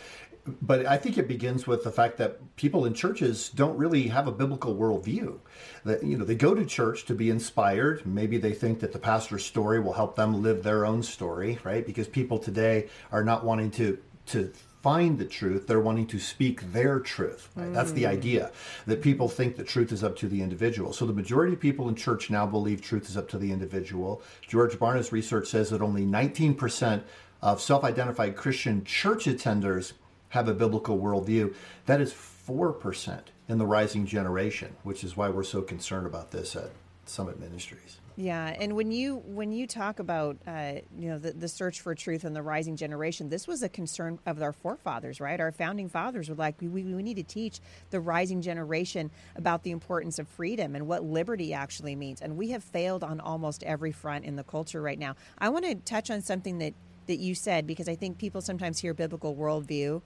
but 0.60 0.84
I 0.84 0.98
think 0.98 1.16
it 1.16 1.26
begins 1.26 1.66
with 1.66 1.82
the 1.82 1.90
fact 1.90 2.18
that 2.18 2.38
people 2.56 2.84
in 2.84 2.92
churches 2.92 3.48
don't 3.48 3.78
really 3.78 4.08
have 4.08 4.26
a 4.26 4.32
biblical 4.32 4.74
worldview. 4.74 5.38
That 5.84 6.04
you 6.04 6.18
know 6.18 6.24
they 6.24 6.34
go 6.34 6.54
to 6.54 6.66
church 6.66 7.06
to 7.06 7.14
be 7.14 7.30
inspired. 7.30 8.04
Maybe 8.04 8.36
they 8.36 8.52
think 8.52 8.80
that 8.80 8.92
the 8.92 8.98
pastor's 8.98 9.44
story 9.44 9.80
will 9.80 9.94
help 9.94 10.16
them 10.16 10.42
live 10.42 10.62
their 10.62 10.84
own 10.84 11.02
story, 11.02 11.58
right? 11.64 11.86
Because 11.86 12.08
people 12.08 12.38
today 12.38 12.88
are 13.10 13.24
not 13.24 13.42
wanting 13.42 13.70
to 13.72 13.98
to 14.26 14.52
find 14.84 15.16
the 15.16 15.24
truth, 15.24 15.66
they're 15.66 15.80
wanting 15.80 16.06
to 16.06 16.18
speak 16.18 16.60
their 16.74 17.00
truth. 17.00 17.48
Right? 17.56 17.68
Mm. 17.68 17.72
That's 17.72 17.92
the 17.92 18.04
idea 18.04 18.52
that 18.86 19.00
people 19.00 19.30
think 19.30 19.56
that 19.56 19.66
truth 19.66 19.92
is 19.92 20.04
up 20.04 20.14
to 20.16 20.28
the 20.28 20.42
individual. 20.42 20.92
So 20.92 21.06
the 21.06 21.14
majority 21.14 21.54
of 21.54 21.60
people 21.60 21.88
in 21.88 21.94
church 21.94 22.28
now 22.28 22.44
believe 22.44 22.82
truth 22.82 23.08
is 23.08 23.16
up 23.16 23.26
to 23.30 23.38
the 23.38 23.50
individual. 23.50 24.20
George 24.46 24.78
Barna's 24.78 25.10
research 25.10 25.48
says 25.48 25.70
that 25.70 25.80
only 25.80 26.04
19% 26.04 27.02
of 27.40 27.62
self 27.62 27.82
identified 27.82 28.36
Christian 28.36 28.84
church 28.84 29.24
attenders 29.24 29.94
have 30.28 30.48
a 30.48 30.54
biblical 30.54 30.98
worldview. 30.98 31.54
That 31.86 32.02
is 32.02 32.12
4% 32.12 33.20
in 33.48 33.56
the 33.56 33.66
rising 33.66 34.04
generation, 34.04 34.76
which 34.82 35.02
is 35.02 35.16
why 35.16 35.30
we're 35.30 35.44
so 35.44 35.62
concerned 35.62 36.06
about 36.06 36.30
this 36.30 36.54
at 36.56 36.72
Summit 37.06 37.40
Ministries. 37.40 38.00
Yeah, 38.16 38.54
and 38.60 38.76
when 38.76 38.92
you 38.92 39.16
when 39.26 39.50
you 39.50 39.66
talk 39.66 39.98
about 39.98 40.36
uh, 40.46 40.74
you 40.96 41.08
know 41.08 41.18
the, 41.18 41.32
the 41.32 41.48
search 41.48 41.80
for 41.80 41.96
truth 41.96 42.22
and 42.22 42.34
the 42.34 42.42
rising 42.42 42.76
generation, 42.76 43.28
this 43.28 43.48
was 43.48 43.64
a 43.64 43.68
concern 43.68 44.20
of 44.24 44.40
our 44.40 44.52
forefathers, 44.52 45.20
right? 45.20 45.40
Our 45.40 45.50
founding 45.50 45.88
fathers 45.88 46.28
were 46.28 46.36
like, 46.36 46.54
we, 46.60 46.68
we 46.68 47.02
need 47.02 47.16
to 47.16 47.24
teach 47.24 47.58
the 47.90 47.98
rising 47.98 48.40
generation 48.40 49.10
about 49.34 49.64
the 49.64 49.72
importance 49.72 50.20
of 50.20 50.28
freedom 50.28 50.76
and 50.76 50.86
what 50.86 51.02
liberty 51.02 51.52
actually 51.54 51.96
means, 51.96 52.22
and 52.22 52.36
we 52.36 52.50
have 52.50 52.62
failed 52.62 53.02
on 53.02 53.18
almost 53.18 53.64
every 53.64 53.90
front 53.90 54.24
in 54.24 54.36
the 54.36 54.44
culture 54.44 54.80
right 54.80 54.98
now. 54.98 55.16
I 55.36 55.48
want 55.48 55.64
to 55.64 55.74
touch 55.74 56.08
on 56.08 56.22
something 56.22 56.58
that 56.58 56.74
that 57.06 57.18
you 57.18 57.34
said 57.34 57.66
because 57.66 57.88
I 57.88 57.96
think 57.96 58.18
people 58.18 58.40
sometimes 58.40 58.78
hear 58.78 58.94
biblical 58.94 59.34
worldview 59.34 60.02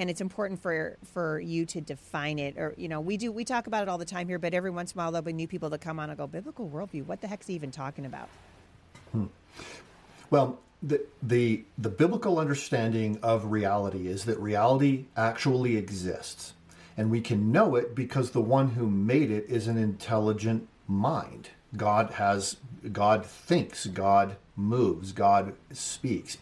and 0.00 0.08
it's 0.08 0.22
important 0.22 0.60
for 0.60 0.96
for 1.12 1.38
you 1.38 1.66
to 1.66 1.80
define 1.80 2.38
it 2.38 2.56
or 2.56 2.74
you 2.76 2.88
know 2.88 3.00
we 3.00 3.16
do 3.16 3.30
we 3.30 3.44
talk 3.44 3.66
about 3.66 3.82
it 3.82 3.88
all 3.88 3.98
the 3.98 4.04
time 4.04 4.26
here 4.26 4.38
but 4.38 4.54
every 4.54 4.70
once 4.70 4.92
in 4.92 4.98
a 4.98 5.02
while 5.02 5.12
there'll 5.12 5.22
be 5.22 5.32
new 5.32 5.46
people 5.46 5.68
that 5.68 5.80
come 5.80 6.00
on 6.00 6.08
and 6.08 6.18
go 6.18 6.26
biblical 6.26 6.68
worldview 6.68 7.04
what 7.06 7.20
the 7.20 7.28
heck's 7.28 7.46
he 7.46 7.54
even 7.54 7.70
talking 7.70 8.06
about? 8.06 8.28
Hmm. 9.12 9.26
well 10.30 10.58
the, 10.82 11.02
the 11.22 11.64
the 11.76 11.90
biblical 11.90 12.38
understanding 12.38 13.18
of 13.22 13.52
reality 13.52 14.08
is 14.08 14.24
that 14.24 14.38
reality 14.40 15.04
actually 15.16 15.76
exists 15.76 16.54
and 16.96 17.10
we 17.10 17.20
can 17.20 17.52
know 17.52 17.76
it 17.76 17.94
because 17.94 18.30
the 18.30 18.40
one 18.40 18.70
who 18.70 18.88
made 18.88 19.30
it 19.30 19.46
is 19.48 19.68
an 19.68 19.78
intelligent 19.78 20.68
mind. 20.88 21.50
God 21.76 22.12
has 22.12 22.56
god 22.92 23.26
thinks 23.26 23.86
god 23.86 24.36
moves 24.56 25.12
god 25.12 25.52
speaks 25.70 26.38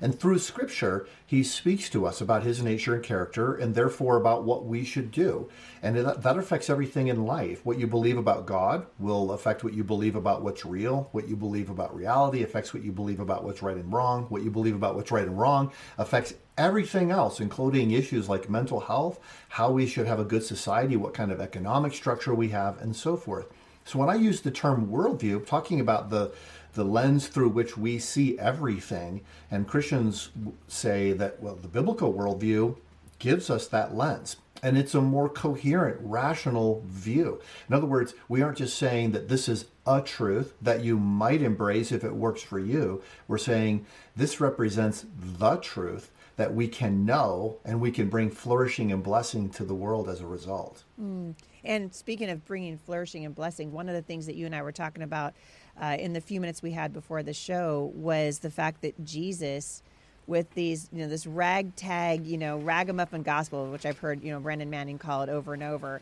and 0.00 0.18
through 0.18 0.38
Scripture, 0.38 1.06
he 1.24 1.42
speaks 1.42 1.88
to 1.90 2.06
us 2.06 2.20
about 2.20 2.42
his 2.42 2.62
nature 2.62 2.94
and 2.94 3.02
character, 3.02 3.54
and 3.54 3.74
therefore 3.74 4.16
about 4.16 4.44
what 4.44 4.64
we 4.64 4.84
should 4.84 5.10
do. 5.10 5.48
And 5.82 5.96
that 5.96 6.38
affects 6.38 6.70
everything 6.70 7.08
in 7.08 7.26
life. 7.26 7.64
What 7.64 7.78
you 7.78 7.86
believe 7.86 8.18
about 8.18 8.46
God 8.46 8.86
will 8.98 9.32
affect 9.32 9.64
what 9.64 9.74
you 9.74 9.84
believe 9.84 10.16
about 10.16 10.42
what's 10.42 10.64
real. 10.64 11.08
What 11.12 11.28
you 11.28 11.36
believe 11.36 11.70
about 11.70 11.94
reality 11.94 12.42
affects 12.42 12.72
what 12.72 12.82
you 12.82 12.92
believe 12.92 13.20
about 13.20 13.44
what's 13.44 13.62
right 13.62 13.76
and 13.76 13.92
wrong. 13.92 14.24
What 14.24 14.42
you 14.42 14.50
believe 14.50 14.74
about 14.74 14.94
what's 14.94 15.10
right 15.10 15.26
and 15.26 15.38
wrong 15.38 15.72
affects 15.98 16.34
everything 16.58 17.10
else, 17.10 17.40
including 17.40 17.90
issues 17.90 18.28
like 18.28 18.48
mental 18.48 18.80
health, 18.80 19.18
how 19.50 19.70
we 19.70 19.86
should 19.86 20.06
have 20.06 20.18
a 20.18 20.24
good 20.24 20.42
society, 20.42 20.96
what 20.96 21.14
kind 21.14 21.30
of 21.30 21.40
economic 21.40 21.92
structure 21.92 22.34
we 22.34 22.48
have, 22.48 22.80
and 22.80 22.96
so 22.96 23.16
forth. 23.16 23.46
So 23.84 24.00
when 24.00 24.08
I 24.10 24.16
use 24.16 24.40
the 24.40 24.50
term 24.50 24.88
worldview, 24.88 25.46
talking 25.46 25.78
about 25.78 26.10
the 26.10 26.32
the 26.76 26.84
lens 26.84 27.26
through 27.26 27.48
which 27.48 27.76
we 27.76 27.98
see 27.98 28.38
everything. 28.38 29.22
And 29.50 29.66
Christians 29.66 30.30
say 30.68 31.12
that, 31.14 31.42
well, 31.42 31.56
the 31.56 31.68
biblical 31.68 32.14
worldview 32.14 32.76
gives 33.18 33.50
us 33.50 33.66
that 33.68 33.96
lens. 33.96 34.36
And 34.62 34.78
it's 34.78 34.94
a 34.94 35.00
more 35.00 35.28
coherent, 35.28 35.98
rational 36.00 36.82
view. 36.86 37.40
In 37.68 37.74
other 37.74 37.86
words, 37.86 38.14
we 38.28 38.42
aren't 38.42 38.58
just 38.58 38.78
saying 38.78 39.12
that 39.12 39.28
this 39.28 39.48
is 39.48 39.66
a 39.86 40.00
truth 40.00 40.54
that 40.62 40.82
you 40.82 40.98
might 40.98 41.42
embrace 41.42 41.92
if 41.92 42.04
it 42.04 42.14
works 42.14 42.42
for 42.42 42.58
you. 42.58 43.02
We're 43.26 43.38
saying 43.38 43.86
this 44.14 44.40
represents 44.40 45.04
the 45.18 45.56
truth 45.56 46.10
that 46.36 46.54
we 46.54 46.68
can 46.68 47.04
know 47.04 47.58
and 47.64 47.80
we 47.80 47.90
can 47.90 48.08
bring 48.08 48.30
flourishing 48.30 48.92
and 48.92 49.02
blessing 49.02 49.48
to 49.50 49.64
the 49.64 49.74
world 49.74 50.08
as 50.08 50.20
a 50.20 50.26
result. 50.26 50.84
Mm. 51.00 51.34
And 51.64 51.92
speaking 51.92 52.30
of 52.30 52.44
bringing 52.44 52.78
flourishing 52.78 53.24
and 53.24 53.34
blessing, 53.34 53.72
one 53.72 53.88
of 53.88 53.94
the 53.94 54.02
things 54.02 54.26
that 54.26 54.36
you 54.36 54.46
and 54.46 54.54
I 54.54 54.62
were 54.62 54.72
talking 54.72 55.02
about 55.02 55.34
uh, 55.80 55.96
in 55.98 56.12
the 56.12 56.20
few 56.20 56.40
minutes 56.40 56.62
we 56.62 56.72
had 56.72 56.92
before 56.92 57.22
the 57.22 57.32
show 57.34 57.92
was 57.94 58.38
the 58.40 58.50
fact 58.50 58.82
that 58.82 59.04
Jesus, 59.04 59.82
with 60.26 60.52
these, 60.54 60.88
you 60.92 61.00
know, 61.00 61.08
this 61.08 61.26
ragtag, 61.26 62.26
you 62.26 62.38
know, 62.38 62.58
ragamuffin 62.58 63.22
gospel, 63.22 63.70
which 63.70 63.84
I've 63.86 63.98
heard, 63.98 64.22
you 64.24 64.30
know, 64.32 64.40
Brennan 64.40 64.70
Manning 64.70 64.98
call 64.98 65.22
it 65.22 65.28
over 65.28 65.54
and 65.54 65.62
over. 65.62 66.00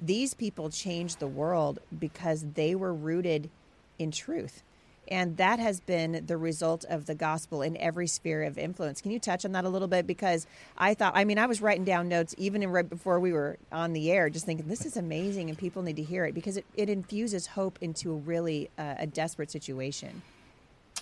these 0.00 0.34
people 0.34 0.70
changed 0.70 1.18
the 1.18 1.26
world 1.26 1.78
because 1.98 2.44
they 2.54 2.74
were 2.74 2.92
rooted 2.94 3.50
in 3.98 4.10
truth. 4.10 4.62
And 5.08 5.36
that 5.36 5.58
has 5.58 5.80
been 5.80 6.24
the 6.26 6.36
result 6.36 6.84
of 6.88 7.06
the 7.06 7.14
gospel 7.14 7.62
in 7.62 7.76
every 7.76 8.06
sphere 8.06 8.42
of 8.42 8.58
influence. 8.58 9.00
Can 9.00 9.10
you 9.10 9.18
touch 9.18 9.44
on 9.44 9.52
that 9.52 9.64
a 9.64 9.68
little 9.68 9.88
bit? 9.88 10.06
Because 10.06 10.46
I 10.76 10.94
thought, 10.94 11.12
I 11.14 11.24
mean, 11.24 11.38
I 11.38 11.46
was 11.46 11.60
writing 11.60 11.84
down 11.84 12.08
notes 12.08 12.34
even 12.38 12.62
in, 12.62 12.70
right 12.70 12.88
before 12.88 13.20
we 13.20 13.32
were 13.32 13.58
on 13.70 13.92
the 13.92 14.10
air, 14.10 14.28
just 14.30 14.46
thinking 14.46 14.68
this 14.68 14.84
is 14.84 14.96
amazing 14.96 15.48
and 15.48 15.58
people 15.58 15.82
need 15.82 15.96
to 15.96 16.02
hear 16.02 16.24
it 16.24 16.34
because 16.34 16.56
it, 16.56 16.66
it 16.74 16.88
infuses 16.88 17.46
hope 17.48 17.78
into 17.80 18.12
a 18.12 18.16
really 18.16 18.70
uh, 18.78 18.94
a 18.98 19.06
desperate 19.06 19.50
situation. 19.50 20.22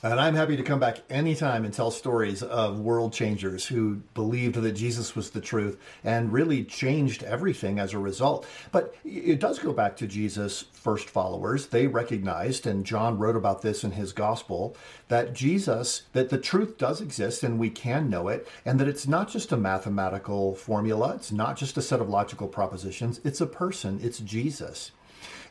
And 0.02 0.20
I'm 0.20 0.34
happy 0.34 0.56
to 0.58 0.62
come 0.62 0.80
back 0.80 0.98
anytime 1.08 1.64
and 1.64 1.72
tell 1.72 1.90
stories 1.90 2.42
of 2.42 2.78
world 2.78 3.14
changers 3.14 3.64
who 3.64 4.02
believed 4.12 4.56
that 4.56 4.72
Jesus 4.72 5.16
was 5.16 5.30
the 5.30 5.40
truth 5.40 5.80
and 6.02 6.30
really 6.30 6.62
changed 6.62 7.22
everything 7.22 7.78
as 7.78 7.94
a 7.94 7.98
result. 7.98 8.46
But 8.70 8.94
it 9.02 9.40
does 9.40 9.58
go 9.58 9.72
back 9.72 9.96
to 9.96 10.06
Jesus' 10.06 10.66
first 10.72 11.08
followers. 11.08 11.68
They 11.68 11.86
recognized, 11.86 12.66
and 12.66 12.84
John 12.84 13.18
wrote 13.18 13.34
about 13.34 13.62
this 13.62 13.82
in 13.82 13.92
his 13.92 14.12
gospel, 14.12 14.76
that 15.08 15.32
Jesus, 15.32 16.02
that 16.12 16.28
the 16.28 16.36
truth 16.36 16.76
does 16.76 17.00
exist 17.00 17.42
and 17.42 17.58
we 17.58 17.70
can 17.70 18.10
know 18.10 18.28
it, 18.28 18.46
and 18.66 18.78
that 18.80 18.88
it's 18.88 19.08
not 19.08 19.30
just 19.30 19.52
a 19.52 19.56
mathematical 19.56 20.54
formula, 20.54 21.14
it's 21.14 21.32
not 21.32 21.56
just 21.56 21.78
a 21.78 21.82
set 21.82 22.00
of 22.00 22.10
logical 22.10 22.48
propositions, 22.48 23.22
it's 23.24 23.40
a 23.40 23.46
person, 23.46 23.98
it's 24.02 24.18
Jesus. 24.18 24.90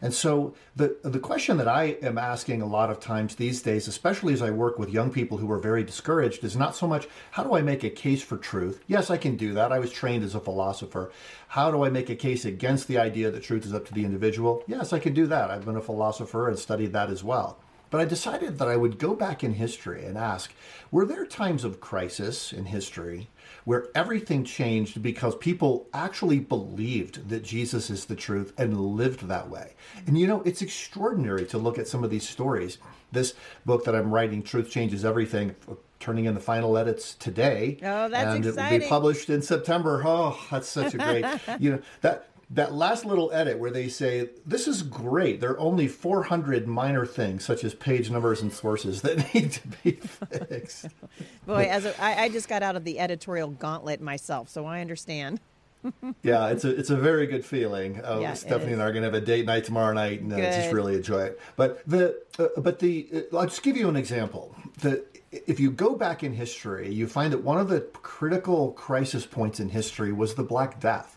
And 0.02 0.14
so 0.14 0.54
the 0.76 0.98
the 1.04 1.20
question 1.20 1.58
that 1.58 1.68
I 1.68 1.98
am 2.02 2.18
asking 2.18 2.62
a 2.62 2.68
lot 2.68 2.90
of 2.90 3.00
times 3.00 3.36
these 3.36 3.62
days, 3.62 3.88
especially 3.88 4.34
as 4.34 4.42
I 4.42 4.50
work 4.50 4.80
with 4.80 4.90
young 4.90 5.12
people 5.12 5.38
who 5.38 5.52
are 5.52 5.60
very 5.60 5.84
discouraged, 5.84 6.44
is 6.44 6.56
not 6.56 6.76
so 6.76 6.88
much 6.88 7.08
how 7.32 7.44
do 7.44 7.56
I 7.56 7.62
make 7.62 7.84
a 7.84 7.90
case 7.90 8.22
for 8.22 8.38
truth? 8.38 8.84
Yes, 8.88 9.10
I 9.10 9.18
can 9.18 9.38
do 9.38 9.54
that. 9.54 9.72
I 9.72 9.80
was 9.80 9.92
trained 9.92 10.24
as 10.24 10.36
a 10.36 10.40
philosopher. 10.40 11.12
How 11.48 11.72
do 11.72 11.84
I 11.84 11.90
make 11.90 12.10
a 12.10 12.16
case 12.16 12.46
against 12.46 12.88
the 12.88 12.98
idea 12.98 13.32
that 13.32 13.44
truth 13.44 13.66
is 13.66 13.74
up 13.74 13.86
to 13.86 13.94
the 13.94 14.06
individual? 14.06 14.64
Yes, 14.68 14.94
I 14.94 15.00
can 15.00 15.14
do 15.14 15.28
that. 15.28 15.52
I've 15.52 15.66
been 15.66 15.76
a 15.76 15.82
philosopher 15.82 16.48
and 16.48 16.58
studied 16.58 16.94
that 16.94 17.10
as 17.10 17.24
well. 17.24 17.60
But 17.94 18.02
I 18.02 18.06
decided 18.06 18.58
that 18.58 18.68
I 18.68 18.76
would 18.76 18.98
go 18.98 19.14
back 19.14 19.44
in 19.44 19.54
history 19.54 20.04
and 20.04 20.18
ask 20.18 20.52
were 20.90 21.06
there 21.06 21.28
times 21.28 21.64
of 21.64 21.80
crisis 21.80 22.52
in 22.52 22.66
history 22.66 23.30
where 23.66 23.90
everything 23.94 24.46
changed 24.46 25.04
because 25.04 25.36
people 25.36 25.86
actually 25.94 26.40
believed 26.40 27.30
that 27.30 27.44
Jesus 27.44 27.92
is 27.92 28.06
the 28.06 28.16
truth 28.16 28.52
and 28.58 28.82
lived 28.82 29.28
that 29.28 29.48
way. 29.48 29.76
And 30.08 30.18
you 30.18 30.26
know, 30.26 30.42
it's 30.42 30.64
extraordinary 30.64 31.46
to 31.46 31.60
look 31.60 31.78
at 31.78 31.88
some 31.88 32.04
of 32.04 32.10
these 32.10 32.28
stories. 32.28 32.80
This 33.12 33.36
book 33.64 33.86
that 33.86 33.96
I'm 33.96 34.12
writing, 34.12 34.42
Truth 34.42 34.72
Changes 34.72 35.06
Everything, 35.06 35.56
turning 36.00 36.26
in 36.26 36.34
the 36.34 36.40
final 36.40 36.80
edits 36.80 37.14
today. 37.14 37.78
Oh, 37.84 38.10
that's 38.10 38.36
and 38.36 38.44
exciting. 38.44 38.74
it 38.74 38.74
will 38.74 38.80
be 38.80 38.90
published 38.90 39.30
in 39.30 39.44
September. 39.44 40.02
Oh, 40.04 40.44
that's 40.50 40.68
such 40.68 40.96
a 40.96 40.98
great, 40.98 41.26
you 41.60 41.74
know, 41.74 41.80
that 42.02 42.30
that 42.50 42.74
last 42.74 43.06
little 43.06 43.32
edit 43.32 43.58
where 43.58 43.72
they 43.72 43.88
say 43.88 44.30
this 44.46 44.68
is 44.68 44.84
great. 44.84 45.40
There 45.42 45.52
are 45.52 45.60
only 45.60 45.88
400 45.88 46.68
minor 46.68 47.06
things 47.06 47.44
such 47.44 47.64
as 47.64 47.74
page 47.74 48.10
numbers 48.10 48.42
and 48.42 48.52
sources 48.52 49.02
that 49.02 49.34
need 49.34 49.52
to 49.54 49.68
be 49.84 49.92
fixed. 49.92 50.88
Boy 51.48 51.68
as 51.70 51.86
a, 51.86 52.02
I, 52.02 52.24
I 52.24 52.30
just 52.30 52.48
got 52.48 52.64
out 52.64 52.76
of 52.76 52.84
the 52.84 53.00
editorial 53.00 53.50
gauntlet 53.50 54.02
myself 54.02 54.50
so 54.50 54.66
i 54.66 54.82
understand. 54.82 55.40
Yeah 56.24 56.48
it's 56.48 56.64
a 56.64 56.70
it's 56.70 56.90
a 56.90 56.96
very 56.96 57.28
good 57.28 57.46
feeling. 57.46 58.00
Uh, 58.04 58.20
Yeah, 58.22 58.34
stephanie 58.36 58.74
and 58.74 58.82
i 58.82 58.86
are 58.86 58.92
going 58.92 59.04
to 59.04 59.08
have 59.08 59.22
a 59.22 59.26
date 59.26 59.46
night 59.46 59.66
tomorrow 59.66 59.94
night 59.94 60.22
and 60.22 60.32
uh, 60.32 60.38
just 60.38 60.72
really 60.72 60.96
enjoy 60.96 61.24
it. 61.24 61.40
But 61.58 61.82
the 61.88 62.22
uh, 62.40 62.48
but 62.58 62.80
the 62.80 63.10
uh, 63.14 63.38
i'll 63.38 63.46
just 63.48 63.64
give 63.64 63.76
you 63.76 63.90
an 63.90 63.98
example. 63.98 64.56
The 64.80 65.04
if 65.32 65.60
you 65.60 65.72
go 65.72 65.96
back 65.96 66.24
in 66.24 66.34
history 66.34 66.94
you 66.94 67.08
find 67.08 67.34
that 67.34 67.44
one 67.44 67.58
of 67.58 67.68
the 67.68 67.82
critical 68.02 68.72
crisis 68.74 69.26
points 69.26 69.60
in 69.60 69.70
history 69.70 70.14
was 70.14 70.36
the 70.36 70.44
black 70.44 70.80
death 70.80 71.13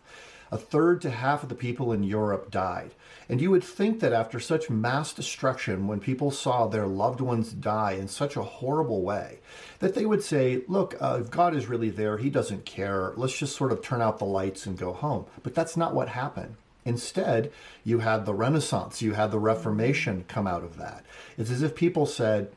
a 0.50 0.58
third 0.58 1.00
to 1.02 1.10
half 1.10 1.42
of 1.42 1.48
the 1.48 1.54
people 1.54 1.92
in 1.92 2.02
Europe 2.02 2.50
died. 2.50 2.92
And 3.28 3.40
you 3.40 3.50
would 3.50 3.64
think 3.64 4.00
that 4.00 4.12
after 4.12 4.38
such 4.38 4.70
mass 4.70 5.12
destruction, 5.12 5.88
when 5.88 5.98
people 5.98 6.30
saw 6.30 6.66
their 6.66 6.86
loved 6.86 7.20
ones 7.20 7.52
die 7.52 7.92
in 7.92 8.06
such 8.06 8.36
a 8.36 8.42
horrible 8.42 9.02
way, 9.02 9.40
that 9.80 9.94
they 9.94 10.06
would 10.06 10.22
say, 10.22 10.62
Look, 10.68 10.94
uh, 11.00 11.18
if 11.22 11.30
God 11.30 11.54
is 11.54 11.66
really 11.66 11.90
there, 11.90 12.18
He 12.18 12.30
doesn't 12.30 12.64
care. 12.64 13.12
Let's 13.16 13.36
just 13.36 13.56
sort 13.56 13.72
of 13.72 13.82
turn 13.82 14.00
out 14.00 14.18
the 14.18 14.24
lights 14.24 14.66
and 14.66 14.78
go 14.78 14.92
home. 14.92 15.26
But 15.42 15.54
that's 15.54 15.76
not 15.76 15.94
what 15.94 16.08
happened. 16.08 16.56
Instead, 16.84 17.50
you 17.82 17.98
had 17.98 18.24
the 18.24 18.34
Renaissance, 18.34 19.02
you 19.02 19.14
had 19.14 19.32
the 19.32 19.40
Reformation 19.40 20.24
come 20.28 20.46
out 20.46 20.62
of 20.62 20.76
that. 20.76 21.04
It's 21.36 21.50
as 21.50 21.62
if 21.62 21.74
people 21.74 22.06
said, 22.06 22.52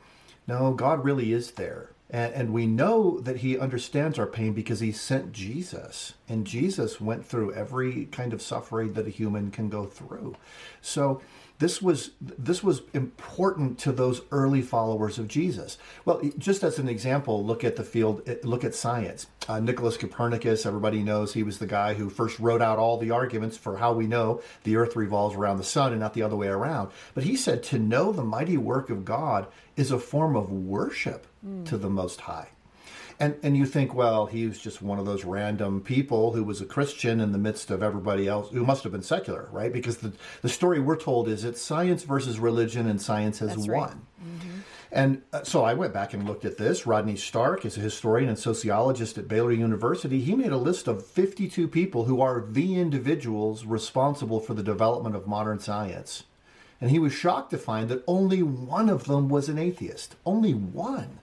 No, 0.46 0.72
God 0.72 1.04
really 1.04 1.32
is 1.32 1.52
there. 1.52 1.90
And, 2.12 2.34
and 2.34 2.52
we 2.52 2.66
know 2.66 3.20
that 3.20 3.38
he 3.38 3.58
understands 3.58 4.18
our 4.18 4.26
pain 4.26 4.52
because 4.52 4.80
he 4.80 4.92
sent 4.92 5.32
Jesus. 5.32 6.14
And 6.28 6.46
Jesus 6.46 7.00
went 7.00 7.24
through 7.24 7.54
every 7.54 8.06
kind 8.06 8.32
of 8.32 8.42
suffering 8.42 8.94
that 8.94 9.06
a 9.06 9.10
human 9.10 9.50
can 9.50 9.68
go 9.68 9.86
through. 9.86 10.36
So 10.80 11.22
this 11.60 11.80
was 11.82 12.10
this 12.20 12.64
was 12.64 12.82
important 12.94 13.78
to 13.80 13.92
those 13.92 14.22
early 14.32 14.62
followers 14.62 15.18
of 15.18 15.28
Jesus. 15.28 15.76
Well, 16.06 16.20
just 16.38 16.64
as 16.64 16.78
an 16.78 16.88
example, 16.88 17.44
look 17.44 17.62
at 17.62 17.76
the 17.76 17.84
field, 17.84 18.28
look 18.42 18.64
at 18.64 18.74
science. 18.74 19.26
Uh, 19.46 19.60
Nicholas 19.60 19.98
Copernicus, 19.98 20.64
everybody 20.64 21.02
knows 21.02 21.34
he 21.34 21.42
was 21.42 21.58
the 21.58 21.66
guy 21.66 21.94
who 21.94 22.08
first 22.08 22.40
wrote 22.40 22.62
out 22.62 22.78
all 22.78 22.96
the 22.96 23.10
arguments 23.10 23.58
for 23.58 23.76
how 23.76 23.92
we 23.92 24.06
know 24.06 24.40
the 24.64 24.76
Earth 24.76 24.96
revolves 24.96 25.36
around 25.36 25.58
the 25.58 25.64
sun 25.64 25.92
and 25.92 26.00
not 26.00 26.14
the 26.14 26.22
other 26.22 26.36
way 26.36 26.48
around. 26.48 26.90
But 27.14 27.24
he 27.24 27.36
said 27.36 27.62
to 27.64 27.78
know 27.78 28.10
the 28.10 28.24
mighty 28.24 28.56
work 28.56 28.88
of 28.88 29.04
God 29.04 29.46
is 29.76 29.90
a 29.90 29.98
form 29.98 30.36
of 30.36 30.50
worship 30.50 31.26
to 31.66 31.76
the 31.76 31.90
Most 31.90 32.22
High. 32.22 32.48
And 33.20 33.36
and 33.42 33.54
you 33.54 33.66
think, 33.66 33.94
well, 33.94 34.26
he 34.26 34.46
was 34.46 34.58
just 34.58 34.80
one 34.80 34.98
of 34.98 35.04
those 35.04 35.24
random 35.24 35.82
people 35.82 36.32
who 36.32 36.42
was 36.42 36.62
a 36.62 36.64
Christian 36.64 37.20
in 37.20 37.32
the 37.32 37.38
midst 37.38 37.70
of 37.70 37.82
everybody 37.82 38.26
else 38.26 38.50
who 38.50 38.64
must 38.64 38.82
have 38.82 38.92
been 38.92 39.02
secular, 39.02 39.48
right? 39.52 39.72
Because 39.72 39.98
the 39.98 40.14
the 40.40 40.48
story 40.48 40.80
we're 40.80 40.96
told 40.96 41.28
is 41.28 41.44
it's 41.44 41.60
science 41.60 42.02
versus 42.02 42.40
religion, 42.40 42.88
and 42.88 43.00
science 43.00 43.38
has 43.40 43.50
That's 43.50 43.68
won. 43.68 43.68
right. 43.68 43.96
And 44.92 45.22
uh, 45.32 45.44
so 45.44 45.62
I 45.62 45.74
went 45.74 45.92
back 45.94 46.14
and 46.14 46.26
looked 46.26 46.44
at 46.44 46.56
this. 46.56 46.86
Rodney 46.86 47.14
Stark 47.14 47.64
is 47.64 47.76
a 47.76 47.80
historian 47.80 48.28
and 48.28 48.38
sociologist 48.38 49.18
at 49.18 49.28
Baylor 49.28 49.52
University. 49.52 50.20
He 50.20 50.34
made 50.34 50.50
a 50.50 50.56
list 50.56 50.88
of 50.88 51.06
52 51.06 51.68
people 51.68 52.04
who 52.06 52.20
are 52.20 52.44
the 52.48 52.76
individuals 52.76 53.64
responsible 53.64 54.40
for 54.40 54.54
the 54.54 54.64
development 54.64 55.14
of 55.14 55.28
modern 55.28 55.60
science. 55.60 56.24
And 56.80 56.90
he 56.90 56.98
was 56.98 57.12
shocked 57.12 57.50
to 57.50 57.58
find 57.58 57.88
that 57.88 58.02
only 58.06 58.42
one 58.42 58.88
of 58.88 59.04
them 59.04 59.28
was 59.28 59.48
an 59.48 59.58
atheist. 59.58 60.16
Only 60.24 60.54
one. 60.54 61.20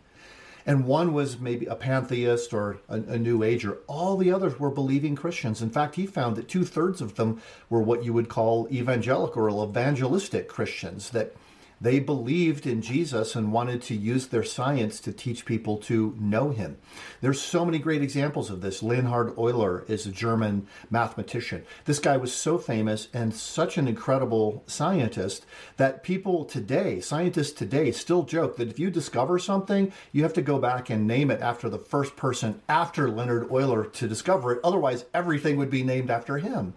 And 0.68 0.86
one 0.86 1.14
was 1.14 1.40
maybe 1.40 1.66
a 1.66 1.76
pantheist 1.76 2.54
or 2.54 2.80
a, 2.90 2.96
a 2.96 3.18
New 3.18 3.42
Ager. 3.42 3.78
All 3.88 4.18
the 4.18 4.34
others 4.34 4.60
were 4.60 4.70
believing 4.70 5.16
Christians. 5.16 5.62
In 5.62 5.70
fact, 5.70 5.96
he 5.96 6.06
found 6.06 6.36
that 6.36 6.50
two 6.50 6.66
thirds 6.66 7.00
of 7.00 7.16
them 7.16 7.42
were 7.70 7.82
what 7.82 8.04
you 8.04 8.12
would 8.12 8.28
call 8.28 8.68
evangelical 8.70 9.44
or 9.44 9.70
evangelistic 9.70 10.50
Christians, 10.50 11.12
that 11.12 11.34
they 11.80 12.00
believed 12.00 12.66
in 12.66 12.82
Jesus 12.82 13.36
and 13.36 13.52
wanted 13.52 13.82
to 13.84 13.96
use 13.96 14.28
their 14.28 14.44
science 14.44 15.00
to 15.02 15.12
teach 15.12 15.46
people 15.46 15.78
to 15.78 16.16
know 16.20 16.50
him. 16.50 16.78
There's 17.22 17.42
so 17.42 17.66
many 17.66 17.80
great 17.80 18.02
examples 18.02 18.50
of 18.50 18.62
this. 18.62 18.82
Leonhard 18.82 19.38
Euler 19.38 19.84
is 19.88 20.06
a 20.06 20.12
German 20.12 20.68
mathematician. 20.90 21.64
This 21.86 22.00
guy 22.00 22.18
was 22.18 22.34
so 22.34 22.58
famous 22.58 23.08
and 23.14 23.34
such 23.34 23.78
an 23.78 23.88
incredible 23.88 24.64
scientist 24.68 25.46
that 25.78 26.04
people 26.04 26.46
today, 26.46 27.00
scientists 27.00 27.52
today, 27.52 27.92
still 27.92 28.24
joke 28.24 28.58
that 28.58 28.70
if 28.70 28.80
you 28.80 28.90
discover 28.90 29.38
something, 29.40 29.92
you 30.12 30.24
have 30.24 30.34
to 30.34 30.42
go 30.42 30.60
back 30.60 30.90
and 30.90 31.08
name 31.08 31.30
it 31.32 31.42
after 31.42 31.70
the 31.70 31.78
first 31.78 32.16
person 32.16 32.62
after 32.68 33.10
Leonhard 33.10 33.52
Euler 33.52 33.86
to 33.86 34.08
discover 34.08 34.54
it. 34.54 34.60
Otherwise, 34.64 35.06
everything 35.14 35.58
would 35.58 35.70
be 35.70 35.84
named 35.84 36.10
after 36.10 36.38
him. 36.38 36.74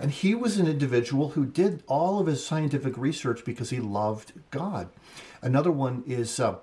And 0.00 0.10
he 0.10 0.34
was 0.34 0.58
an 0.58 0.66
individual 0.66 1.30
who 1.30 1.44
did 1.44 1.82
all 1.86 2.20
of 2.20 2.26
his 2.26 2.44
scientific 2.44 2.96
research 2.96 3.44
because 3.44 3.70
he 3.70 3.80
loved 3.80 4.32
God. 4.54 4.88
Another 5.42 5.72
one 5.72 6.04
is 6.06 6.38
uh, 6.38 6.56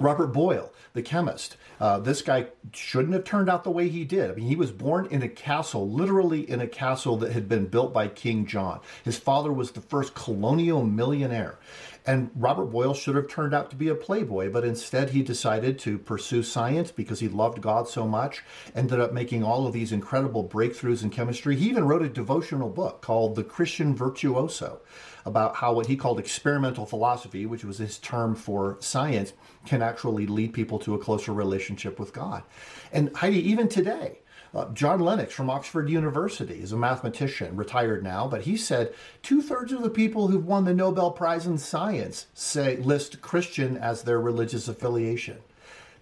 Robert 0.00 0.28
Boyle, 0.28 0.72
the 0.94 1.02
chemist. 1.02 1.56
Uh, 1.78 1.98
this 1.98 2.22
guy 2.22 2.46
shouldn't 2.72 3.12
have 3.12 3.24
turned 3.24 3.50
out 3.50 3.62
the 3.62 3.70
way 3.70 3.88
he 3.88 4.04
did. 4.04 4.30
I 4.30 4.34
mean, 4.34 4.46
he 4.46 4.56
was 4.56 4.72
born 4.72 5.06
in 5.10 5.22
a 5.22 5.28
castle, 5.28 5.88
literally 5.88 6.48
in 6.48 6.60
a 6.60 6.66
castle 6.66 7.16
that 7.18 7.32
had 7.32 7.48
been 7.48 7.66
built 7.66 7.92
by 7.92 8.08
King 8.08 8.46
John. 8.46 8.80
His 9.04 9.18
father 9.18 9.52
was 9.52 9.72
the 9.72 9.80
first 9.80 10.14
colonial 10.14 10.82
millionaire. 10.82 11.58
And 12.06 12.30
Robert 12.34 12.66
Boyle 12.66 12.92
should 12.92 13.16
have 13.16 13.28
turned 13.28 13.54
out 13.54 13.70
to 13.70 13.76
be 13.76 13.88
a 13.88 13.94
playboy, 13.94 14.50
but 14.50 14.64
instead 14.64 15.10
he 15.10 15.22
decided 15.22 15.78
to 15.80 15.96
pursue 15.96 16.42
science 16.42 16.90
because 16.90 17.20
he 17.20 17.28
loved 17.28 17.62
God 17.62 17.88
so 17.88 18.06
much, 18.06 18.42
ended 18.74 19.00
up 19.00 19.14
making 19.14 19.42
all 19.42 19.66
of 19.66 19.72
these 19.72 19.90
incredible 19.90 20.46
breakthroughs 20.46 21.02
in 21.02 21.08
chemistry. 21.08 21.56
He 21.56 21.68
even 21.70 21.86
wrote 21.86 22.02
a 22.02 22.08
devotional 22.10 22.68
book 22.68 23.00
called 23.00 23.36
The 23.36 23.44
Christian 23.44 23.94
Virtuoso 23.94 24.80
about 25.24 25.56
how 25.56 25.72
what 25.72 25.86
he 25.86 25.96
called 25.96 26.18
experimental 26.18 26.84
philosophy, 26.84 27.46
which 27.46 27.64
was 27.64 27.78
his 27.78 27.98
term 27.98 28.34
for 28.34 28.76
science, 28.80 29.32
can 29.64 29.80
actually 29.80 30.26
lead 30.26 30.52
people 30.52 30.78
to 30.80 30.94
a 30.94 30.98
closer 30.98 31.32
relationship 31.32 31.98
with 31.98 32.12
God. 32.12 32.42
And 32.92 33.16
Heidi, 33.16 33.38
even 33.48 33.68
today, 33.68 34.18
uh, 34.54 34.68
John 34.72 35.00
Lennox 35.00 35.34
from 35.34 35.50
Oxford 35.50 35.90
University 35.90 36.60
is 36.60 36.72
a 36.72 36.76
mathematician, 36.76 37.56
retired 37.56 38.04
now, 38.04 38.28
but 38.28 38.42
he 38.42 38.56
said 38.56 38.94
two 39.22 39.42
thirds 39.42 39.72
of 39.72 39.82
the 39.82 39.90
people 39.90 40.28
who've 40.28 40.46
won 40.46 40.64
the 40.64 40.72
Nobel 40.72 41.10
Prize 41.10 41.46
in 41.46 41.58
Science 41.58 42.26
say 42.34 42.76
list 42.76 43.20
Christian 43.20 43.76
as 43.76 44.02
their 44.02 44.20
religious 44.20 44.68
affiliation. 44.68 45.38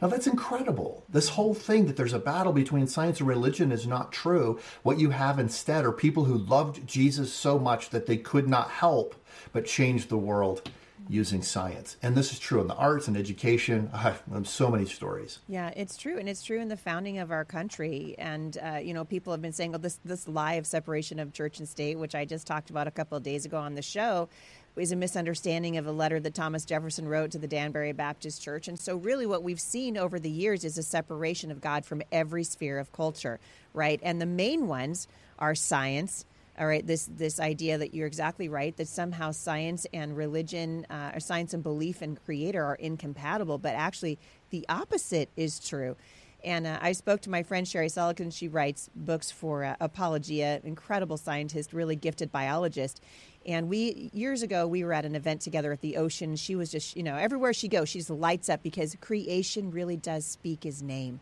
Now 0.03 0.09
that's 0.09 0.27
incredible. 0.27 1.05
This 1.09 1.31
whole 1.31 1.55
thing 1.55 1.87
that 1.87 1.97
there's 1.97 2.13
a 2.13 2.19
battle 2.19 2.53
between 2.53 2.89
science 2.89 3.21
and 3.21 3.29
religion 3.29 3.71
is 3.71 3.87
not 3.87 4.13
true. 4.13 4.59
What 4.83 4.99
you 4.99 5.11
have 5.11 5.39
instead 5.39 5.85
are 5.85 5.93
people 5.93 6.25
who 6.25 6.37
loved 6.37 6.87
Jesus 6.87 7.33
so 7.33 7.59
much 7.59 7.91
that 7.91 8.07
they 8.07 8.17
could 8.17 8.49
not 8.49 8.69
help 8.69 9.15
but 9.53 9.65
change 9.65 10.09
the 10.09 10.19
world 10.19 10.69
using 11.13 11.43
science. 11.43 11.97
And 12.03 12.17
this 12.17 12.33
is 12.33 12.39
true 12.39 12.61
in 12.61 12.67
the 12.67 12.75
arts 12.75 13.07
and 13.07 13.17
education. 13.17 13.91
I 13.95 13.99
have 13.99 14.23
so 14.45 14.71
many 14.71 14.87
stories. 14.87 15.41
Yeah, 15.47 15.71
it's 15.77 15.97
true. 15.97 16.19
And 16.19 16.29
it's 16.29 16.43
true 16.43 16.61
in 16.61 16.69
the 16.69 16.77
founding 16.77 17.19
of 17.19 17.31
our 17.31 17.45
country. 17.45 18.15
And, 18.19 18.57
uh, 18.59 18.77
you 18.77 18.95
know, 18.95 19.05
people 19.05 19.33
have 19.33 19.43
been 19.43 19.53
saying, 19.53 19.75
oh, 19.75 19.79
this, 19.79 20.01
this 20.05 20.27
lie 20.27 20.55
of 20.55 20.67
separation 20.67 21.19
of 21.19 21.33
church 21.33 21.59
and 21.59 21.69
state, 21.69 21.99
which 21.99 22.15
I 22.15 22.25
just 22.25 22.47
talked 22.47 22.71
about 22.71 22.87
a 22.87 22.91
couple 22.91 23.17
of 23.17 23.23
days 23.23 23.45
ago 23.45 23.59
on 23.59 23.75
the 23.75 23.83
show, 23.83 24.29
is 24.75 24.91
a 24.91 24.97
misunderstanding 24.97 25.77
of 25.77 25.87
a 25.87 25.93
letter 25.93 26.19
that 26.19 26.35
Thomas 26.35 26.65
Jefferson 26.65 27.07
wrote 27.07 27.31
to 27.33 27.39
the 27.39 27.47
Danbury 27.47 27.93
Baptist 27.93 28.41
Church. 28.41 28.69
And 28.69 28.81
so, 28.81 28.97
really, 28.97 29.27
what 29.27 29.43
we've 29.43 29.61
seen 29.61 29.99
over 29.99 30.19
the 30.19 30.31
years 30.31 30.65
is 30.65 30.79
a 30.79 30.83
separation 30.83 31.51
of 31.51 31.61
God 31.61 31.85
from 31.85 32.03
every 32.11 32.43
sphere 32.43 32.79
of 32.79 32.91
culture, 32.91 33.39
right? 33.75 34.01
And 34.03 34.19
the 34.19 34.27
main 34.27 34.67
ones 34.67 35.09
are 35.39 35.55
science 35.55 36.25
all 36.63 36.69
right 36.69 36.87
this 36.87 37.09
this 37.17 37.41
idea 37.41 37.77
that 37.77 37.93
you're 37.93 38.07
exactly 38.07 38.49
right 38.49 38.77
that 38.77 38.87
somehow 38.87 39.33
science 39.33 39.85
and 39.93 40.17
religion 40.17 40.87
uh, 40.89 41.11
or 41.13 41.19
science 41.21 41.53
and 41.53 41.63
belief 41.65 42.01
and 42.03 42.25
creator 42.25 42.63
are 42.65 42.77
incompatible 42.77 43.59
but 43.59 43.75
actually 43.75 44.17
the 44.51 44.65
opposite 44.69 45.29
is 45.37 45.59
true 45.59 45.97
and 46.45 46.67
uh, 46.67 46.79
I 46.81 46.93
spoke 46.93 47.21
to 47.23 47.31
my 47.31 47.45
friend 47.45 47.67
Sherri 47.69 47.89
Seligson. 47.89 48.33
She 48.33 48.49
writes 48.49 48.91
books 48.97 49.31
for 49.31 49.63
uh, 49.63 49.77
Apologia, 49.81 50.61
incredible 50.65 51.17
scientist, 51.17 51.73
really 51.73 51.95
gifted 51.95 52.33
biologist. 52.33 53.01
And 53.47 53.69
we 53.69 54.11
years 54.13 54.43
ago 54.43 54.67
we 54.67 54.83
were 54.85 54.93
at 54.93 55.05
an 55.05 55.15
event 55.15 55.41
together 55.41 55.73
at 55.73 55.81
the 55.81 55.97
ocean. 55.97 56.35
She 56.37 56.57
was 56.57 56.71
just 56.71 56.97
you 56.97 57.03
know 57.03 57.17
everywhere 57.17 57.53
she 57.53 57.69
goes, 57.69 57.89
she 57.89 57.99
just 57.99 58.11
lights 58.11 58.49
up 58.49 58.63
because 58.63 58.97
creation 59.01 59.71
really 59.71 59.97
does 59.97 60.25
speak 60.27 60.65
His 60.65 60.83
name, 60.83 61.21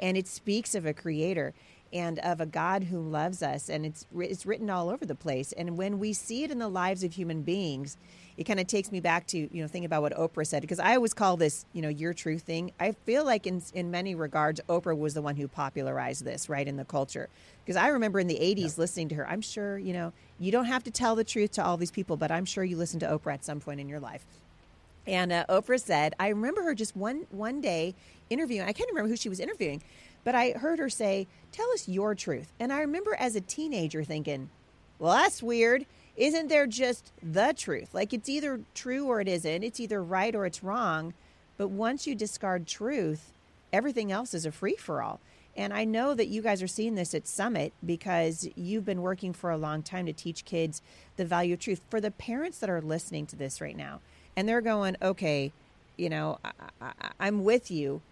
and 0.00 0.16
it 0.16 0.28
speaks 0.28 0.74
of 0.74 0.86
a 0.86 0.92
creator 0.92 1.54
and 1.92 2.18
of 2.20 2.40
a 2.40 2.46
God 2.46 2.84
who 2.84 3.00
loves 3.00 3.42
us. 3.42 3.68
And 3.68 3.86
it's, 3.86 4.06
it's 4.16 4.44
written 4.44 4.68
all 4.70 4.90
over 4.90 5.06
the 5.06 5.14
place. 5.14 5.52
And 5.52 5.76
when 5.76 5.98
we 5.98 6.12
see 6.12 6.44
it 6.44 6.50
in 6.50 6.58
the 6.58 6.68
lives 6.68 7.02
of 7.02 7.14
human 7.14 7.42
beings, 7.42 7.96
it 8.36 8.44
kind 8.44 8.60
of 8.60 8.68
takes 8.68 8.92
me 8.92 9.00
back 9.00 9.26
to, 9.28 9.38
you 9.38 9.62
know, 9.62 9.66
thinking 9.66 9.86
about 9.86 10.02
what 10.02 10.14
Oprah 10.16 10.46
said, 10.46 10.62
because 10.62 10.78
I 10.78 10.94
always 10.94 11.12
call 11.12 11.36
this, 11.36 11.66
you 11.72 11.82
know, 11.82 11.88
your 11.88 12.14
truth 12.14 12.42
thing. 12.42 12.70
I 12.78 12.92
feel 12.92 13.24
like 13.24 13.46
in, 13.46 13.60
in 13.74 13.90
many 13.90 14.14
regards, 14.14 14.60
Oprah 14.68 14.96
was 14.96 15.14
the 15.14 15.22
one 15.22 15.34
who 15.34 15.48
popularized 15.48 16.24
this, 16.24 16.48
right, 16.48 16.66
in 16.66 16.76
the 16.76 16.84
culture. 16.84 17.28
Because 17.64 17.76
I 17.76 17.88
remember 17.88 18.20
in 18.20 18.28
the 18.28 18.38
80s 18.38 18.60
yeah. 18.60 18.68
listening 18.76 19.08
to 19.08 19.16
her. 19.16 19.28
I'm 19.28 19.40
sure, 19.40 19.76
you 19.76 19.92
know, 19.92 20.12
you 20.38 20.52
don't 20.52 20.66
have 20.66 20.84
to 20.84 20.90
tell 20.90 21.16
the 21.16 21.24
truth 21.24 21.52
to 21.52 21.64
all 21.64 21.76
these 21.76 21.90
people, 21.90 22.16
but 22.16 22.30
I'm 22.30 22.44
sure 22.44 22.62
you 22.62 22.76
listened 22.76 23.00
to 23.00 23.08
Oprah 23.08 23.34
at 23.34 23.44
some 23.44 23.58
point 23.58 23.80
in 23.80 23.88
your 23.88 24.00
life. 24.00 24.24
And 25.08 25.32
uh, 25.32 25.46
Oprah 25.48 25.80
said, 25.80 26.14
I 26.20 26.28
remember 26.28 26.62
her 26.62 26.74
just 26.74 26.94
one 26.94 27.26
one 27.30 27.62
day 27.62 27.94
interviewing. 28.28 28.68
I 28.68 28.72
can't 28.72 28.90
remember 28.90 29.08
who 29.08 29.16
she 29.16 29.30
was 29.30 29.40
interviewing, 29.40 29.82
but 30.24 30.34
I 30.34 30.50
heard 30.50 30.78
her 30.78 30.88
say, 30.88 31.26
Tell 31.50 31.70
us 31.72 31.88
your 31.88 32.14
truth. 32.14 32.52
And 32.60 32.72
I 32.72 32.80
remember 32.80 33.14
as 33.14 33.34
a 33.36 33.40
teenager 33.40 34.04
thinking, 34.04 34.50
Well, 34.98 35.12
that's 35.12 35.42
weird. 35.42 35.86
Isn't 36.16 36.48
there 36.48 36.66
just 36.66 37.12
the 37.22 37.54
truth? 37.56 37.94
Like 37.94 38.12
it's 38.12 38.28
either 38.28 38.60
true 38.74 39.06
or 39.06 39.20
it 39.20 39.28
isn't. 39.28 39.62
It's 39.62 39.80
either 39.80 40.02
right 40.02 40.34
or 40.34 40.46
it's 40.46 40.64
wrong. 40.64 41.14
But 41.56 41.68
once 41.68 42.06
you 42.06 42.14
discard 42.14 42.66
truth, 42.66 43.32
everything 43.72 44.10
else 44.10 44.34
is 44.34 44.44
a 44.44 44.52
free 44.52 44.76
for 44.76 45.02
all. 45.02 45.20
And 45.56 45.74
I 45.74 45.84
know 45.84 46.14
that 46.14 46.28
you 46.28 46.40
guys 46.40 46.62
are 46.62 46.68
seeing 46.68 46.94
this 46.94 47.14
at 47.14 47.26
Summit 47.26 47.72
because 47.84 48.48
you've 48.54 48.84
been 48.84 49.02
working 49.02 49.32
for 49.32 49.50
a 49.50 49.56
long 49.56 49.82
time 49.82 50.06
to 50.06 50.12
teach 50.12 50.44
kids 50.44 50.82
the 51.16 51.24
value 51.24 51.54
of 51.54 51.60
truth. 51.60 51.80
For 51.90 52.00
the 52.00 52.12
parents 52.12 52.58
that 52.58 52.70
are 52.70 52.80
listening 52.80 53.26
to 53.26 53.36
this 53.36 53.60
right 53.60 53.76
now, 53.76 54.00
and 54.36 54.48
they're 54.48 54.60
going, 54.60 54.96
okay, 55.02 55.52
you 55.96 56.08
know, 56.08 56.38
I, 56.80 56.92
am 57.18 57.42
with 57.42 57.72
you, 57.72 58.02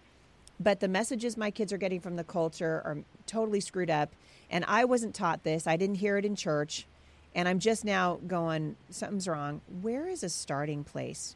but 0.59 0.79
the 0.79 0.87
messages 0.87 1.37
my 1.37 1.51
kids 1.51 1.71
are 1.71 1.77
getting 1.77 1.99
from 1.99 2.15
the 2.15 2.23
culture 2.23 2.81
are 2.83 2.97
totally 3.25 3.59
screwed 3.59 3.89
up. 3.89 4.11
And 4.49 4.65
I 4.67 4.85
wasn't 4.85 5.13
taught 5.13 5.43
this. 5.43 5.67
I 5.67 5.77
didn't 5.77 5.95
hear 5.95 6.17
it 6.17 6.25
in 6.25 6.35
church. 6.35 6.87
And 7.35 7.47
I'm 7.47 7.59
just 7.59 7.85
now 7.85 8.19
going, 8.25 8.75
something's 8.89 9.27
wrong. 9.27 9.61
Where 9.81 10.07
is 10.07 10.23
a 10.23 10.29
starting 10.29 10.83
place 10.83 11.35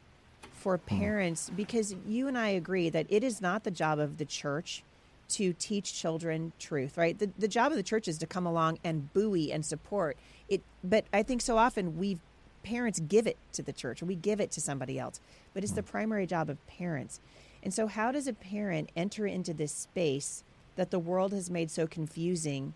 for 0.52 0.76
hmm. 0.76 0.98
parents? 0.98 1.50
Because 1.54 1.94
you 2.06 2.26
and 2.26 2.36
I 2.36 2.48
agree 2.48 2.90
that 2.90 3.06
it 3.08 3.22
is 3.22 3.40
not 3.40 3.64
the 3.64 3.70
job 3.70 3.98
of 3.98 4.18
the 4.18 4.24
church 4.24 4.82
to 5.28 5.52
teach 5.52 5.94
children 5.94 6.52
truth, 6.58 6.98
right? 6.98 7.18
The, 7.18 7.30
the 7.38 7.48
job 7.48 7.72
of 7.72 7.76
the 7.76 7.82
church 7.82 8.08
is 8.08 8.18
to 8.18 8.26
come 8.26 8.46
along 8.46 8.78
and 8.84 9.12
buoy 9.14 9.52
and 9.52 9.64
support 9.64 10.16
it. 10.48 10.62
But 10.82 11.04
I 11.12 11.22
think 11.22 11.40
so 11.40 11.56
often 11.56 11.98
we 11.98 12.18
parents 12.62 13.00
give 13.00 13.26
it 13.26 13.36
to 13.52 13.62
the 13.62 13.72
church 13.72 14.02
or 14.02 14.06
we 14.06 14.14
give 14.14 14.40
it 14.40 14.50
to 14.52 14.60
somebody 14.60 14.98
else. 14.98 15.20
But 15.54 15.62
it's 15.62 15.72
the 15.72 15.82
hmm. 15.82 15.90
primary 15.90 16.26
job 16.26 16.50
of 16.50 16.66
parents. 16.66 17.20
And 17.62 17.72
so, 17.72 17.86
how 17.86 18.10
does 18.10 18.26
a 18.26 18.32
parent 18.32 18.90
enter 18.96 19.26
into 19.26 19.54
this 19.54 19.72
space 19.72 20.42
that 20.76 20.90
the 20.90 20.98
world 20.98 21.32
has 21.32 21.50
made 21.50 21.70
so 21.70 21.86
confusing 21.86 22.74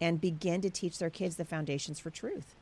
and 0.00 0.20
begin 0.20 0.60
to 0.62 0.70
teach 0.70 0.98
their 0.98 1.10
kids 1.10 1.36
the 1.36 1.44
foundations 1.44 2.00
for 2.00 2.10
truth? 2.10 2.54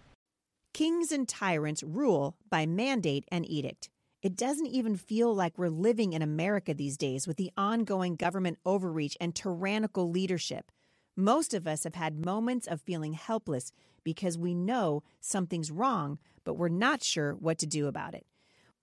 Kings 0.73 1.13
and 1.13 1.29
tyrants 1.29 1.83
rule 1.83 2.37
by 2.51 2.67
mandate 2.67 3.25
and 3.29 3.49
edict. 3.49 3.89
It 4.23 4.37
doesn't 4.37 4.67
even 4.67 4.97
feel 4.97 5.35
like 5.35 5.57
we're 5.57 5.69
living 5.69 6.15
in 6.15 6.23
America 6.23 6.75
these 6.75 6.97
days 6.97 7.27
with 7.27 7.37
the 7.37 7.53
ongoing 7.57 8.17
government 8.17 8.59
overreach 8.65 9.17
and 9.21 9.35
tyrannical 9.35 10.11
leadership. 10.11 10.73
Most 11.17 11.55
of 11.55 11.67
us 11.67 11.85
have 11.85 11.95
had 11.95 12.25
moments 12.25 12.67
of 12.67 12.81
feeling 12.81 13.13
helpless 13.13 13.71
because 14.03 14.37
we 14.37 14.55
know 14.55 15.03
something's 15.21 15.71
wrong, 15.71 16.19
but 16.43 16.55
we're 16.55 16.69
not 16.69 17.03
sure 17.03 17.35
what 17.35 17.59
to 17.59 17.67
do 17.67 17.87
about 17.87 18.15
it. 18.15 18.27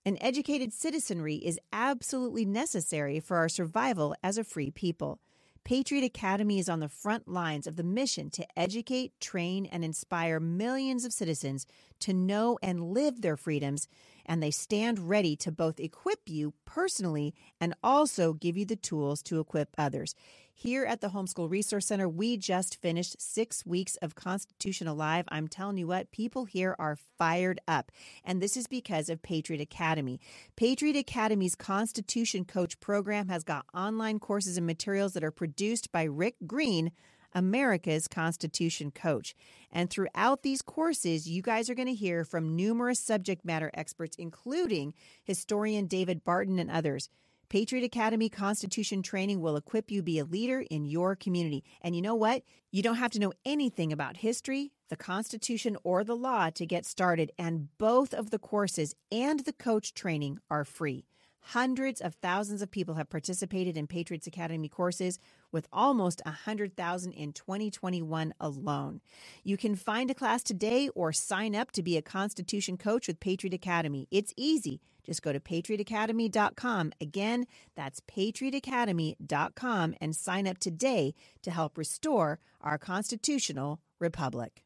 An 0.04 0.18
educated 0.20 0.74
citizenry 0.74 1.36
is 1.36 1.60
absolutely 1.72 2.44
necessary 2.44 3.20
for 3.20 3.38
our 3.38 3.48
survival 3.48 4.16
as 4.24 4.40
a 4.40 4.44
free 4.44 4.72
people. 4.72 5.20
Patriot 5.64 6.04
Academy 6.04 6.58
is 6.58 6.68
on 6.68 6.80
the 6.80 6.90
front 6.90 7.28
lines 7.28 7.68
of 7.68 7.76
the 7.76 7.84
mission 7.84 8.32
to 8.32 8.48
educate, 8.58 9.14
train, 9.20 9.68
and 9.68 9.86
inspire 9.86 10.40
millions 10.40 11.06
of 11.06 11.14
citizens 11.14 11.68
to 12.00 12.14
know 12.14 12.58
and 12.64 12.94
live 12.94 13.22
their 13.22 13.38
freedoms, 13.38 13.88
and 14.26 14.42
they 14.42 14.50
stand 14.50 15.08
ready 15.08 15.36
to 15.36 15.52
both 15.52 15.80
equip 15.80 16.22
you 16.28 16.56
personally 16.66 17.36
and 17.60 17.76
also 17.84 18.34
give 18.34 18.58
you 18.58 18.66
the 18.66 18.76
tools 18.76 19.22
to 19.22 19.40
equip 19.40 19.70
others. 19.78 20.16
Here 20.62 20.86
at 20.86 21.02
the 21.02 21.08
Homeschool 21.10 21.50
Resource 21.50 21.88
Center, 21.88 22.08
we 22.08 22.38
just 22.38 22.80
finished 22.80 23.20
six 23.20 23.66
weeks 23.66 23.96
of 23.96 24.14
Constitution 24.14 24.86
Alive. 24.88 25.26
I'm 25.30 25.48
telling 25.48 25.80
you 25.80 25.88
what, 25.88 26.12
people 26.12 26.46
here 26.46 26.76
are 26.78 27.00
fired 27.18 27.60
up. 27.68 27.92
And 28.24 28.40
this 28.40 28.56
is 28.56 28.68
because 28.68 29.10
of 29.10 29.24
Patriot 29.24 29.60
Academy. 29.60 30.20
Patriot 30.56 30.96
Academy's 30.96 31.56
Constitution 31.56 32.46
Coach 32.46 32.80
program 32.80 33.28
has 33.28 33.44
got 33.44 33.66
online 33.74 34.20
courses 34.20 34.56
and 34.56 34.68
materials 34.68 35.14
that 35.14 35.24
are 35.24 35.32
produced 35.32 35.92
by 35.92 36.04
Rick 36.04 36.36
Green. 36.46 36.92
America's 37.34 38.10
Constitution 38.10 38.92
coach. 38.92 39.34
And 39.72 39.90
throughout 39.90 40.44
these 40.44 40.62
courses, 40.62 41.30
you 41.30 41.42
guys 41.42 41.70
are 41.70 41.76
going 41.76 41.88
to 41.88 41.94
hear 41.94 42.26
from 42.26 42.58
numerous 42.58 43.00
subject 43.00 43.46
matter 43.46 43.72
experts, 43.74 44.18
including 44.18 44.94
historian 45.24 45.88
David 45.88 46.26
Barton 46.26 46.60
and 46.60 46.70
others. 46.70 47.08
Patriot 47.52 47.84
Academy 47.84 48.30
Constitution 48.30 49.04
training 49.04 49.42
will 49.42 49.58
equip 49.58 49.92
you 49.92 50.00
to 50.00 50.04
be 50.06 50.20
a 50.20 50.24
leader 50.24 50.64
in 50.70 50.86
your 50.86 51.18
community. 51.18 51.66
And 51.82 51.94
you 51.94 52.02
know 52.02 52.16
what? 52.16 52.44
You 52.72 52.82
don't 52.82 52.96
have 52.96 53.12
to 53.12 53.20
know 53.20 53.34
anything 53.44 53.92
about 53.92 54.16
history, 54.16 54.72
the 54.88 54.96
Constitution, 54.96 55.76
or 55.84 56.06
the 56.06 56.16
law 56.16 56.50
to 56.52 56.66
get 56.66 56.86
started. 56.86 57.34
And 57.38 57.68
both 57.78 58.14
of 58.14 58.30
the 58.30 58.40
courses 58.40 58.96
and 59.12 59.42
the 59.42 59.52
coach 59.52 59.94
training 59.94 60.40
are 60.50 60.64
free. 60.64 61.04
Hundreds 61.42 62.00
of 62.00 62.16
thousands 62.16 62.62
of 62.62 62.72
people 62.72 62.96
have 62.96 63.10
participated 63.10 63.76
in 63.76 63.86
Patriots 63.86 64.28
Academy 64.28 64.70
courses, 64.70 65.20
with 65.52 65.68
almost 65.74 66.22
100,000 66.24 67.12
in 67.12 67.34
2021 67.34 68.34
alone. 68.40 69.02
You 69.44 69.58
can 69.58 69.76
find 69.76 70.10
a 70.10 70.14
class 70.14 70.42
today 70.42 70.88
or 70.96 71.12
sign 71.12 71.54
up 71.54 71.72
to 71.72 71.84
be 71.84 71.98
a 71.98 72.02
Constitution 72.02 72.78
coach 72.78 73.10
with 73.10 73.20
Patriot 73.20 73.54
Academy. 73.54 74.08
It's 74.10 74.34
easy. 74.38 74.80
Just 75.06 75.22
go 75.22 75.34
to 75.34 75.40
patriotacademy.com. 75.40 76.94
Again, 77.00 77.46
that's 77.76 78.02
patriotacademy.com 78.02 79.96
and 80.00 80.16
sign 80.16 80.48
up 80.48 80.58
today 80.58 81.14
to 81.42 81.52
help 81.52 81.78
restore 81.78 82.40
our 82.62 82.78
constitutional 82.78 83.80
republic. 84.00 84.64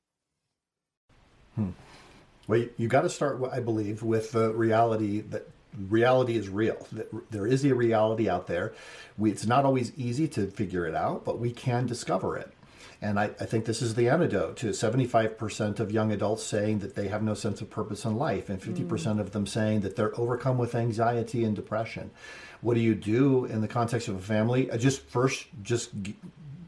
Hmm. 1.55 1.69
Well, 2.47 2.59
you, 2.59 2.69
you 2.77 2.87
got 2.87 3.01
to 3.01 3.09
start, 3.09 3.41
I 3.51 3.59
believe, 3.59 4.03
with 4.03 4.31
the 4.31 4.53
reality 4.53 5.21
that 5.21 5.49
reality 5.89 6.37
is 6.37 6.49
real. 6.49 6.87
That 6.91 7.31
there 7.31 7.47
is 7.47 7.65
a 7.65 7.73
reality 7.73 8.29
out 8.29 8.47
there. 8.47 8.73
We, 9.17 9.31
it's 9.31 9.45
not 9.45 9.65
always 9.65 9.93
easy 9.97 10.27
to 10.29 10.47
figure 10.47 10.85
it 10.85 10.95
out, 10.95 11.25
but 11.25 11.39
we 11.39 11.51
can 11.51 11.85
discover 11.85 12.37
it. 12.37 12.51
And 13.01 13.19
I, 13.19 13.25
I, 13.39 13.45
think 13.45 13.65
this 13.65 13.81
is 13.81 13.95
the 13.95 14.09
antidote 14.09 14.57
to 14.57 14.67
75% 14.67 15.79
of 15.79 15.91
young 15.91 16.11
adults 16.11 16.43
saying 16.43 16.79
that 16.79 16.95
they 16.95 17.07
have 17.09 17.21
no 17.21 17.33
sense 17.33 17.61
of 17.61 17.69
purpose 17.69 18.05
in 18.05 18.15
life, 18.17 18.49
and 18.49 18.61
50% 18.61 18.87
mm. 18.87 19.19
of 19.19 19.31
them 19.31 19.45
saying 19.45 19.81
that 19.81 19.95
they're 19.95 20.17
overcome 20.19 20.57
with 20.57 20.75
anxiety 20.75 21.43
and 21.43 21.55
depression. 21.55 22.11
What 22.61 22.75
do 22.75 22.79
you 22.79 22.95
do 22.95 23.45
in 23.45 23.61
the 23.61 23.67
context 23.67 24.07
of 24.07 24.15
a 24.15 24.21
family? 24.21 24.71
I 24.71 24.77
just 24.77 25.01
first 25.01 25.47
just 25.61 25.91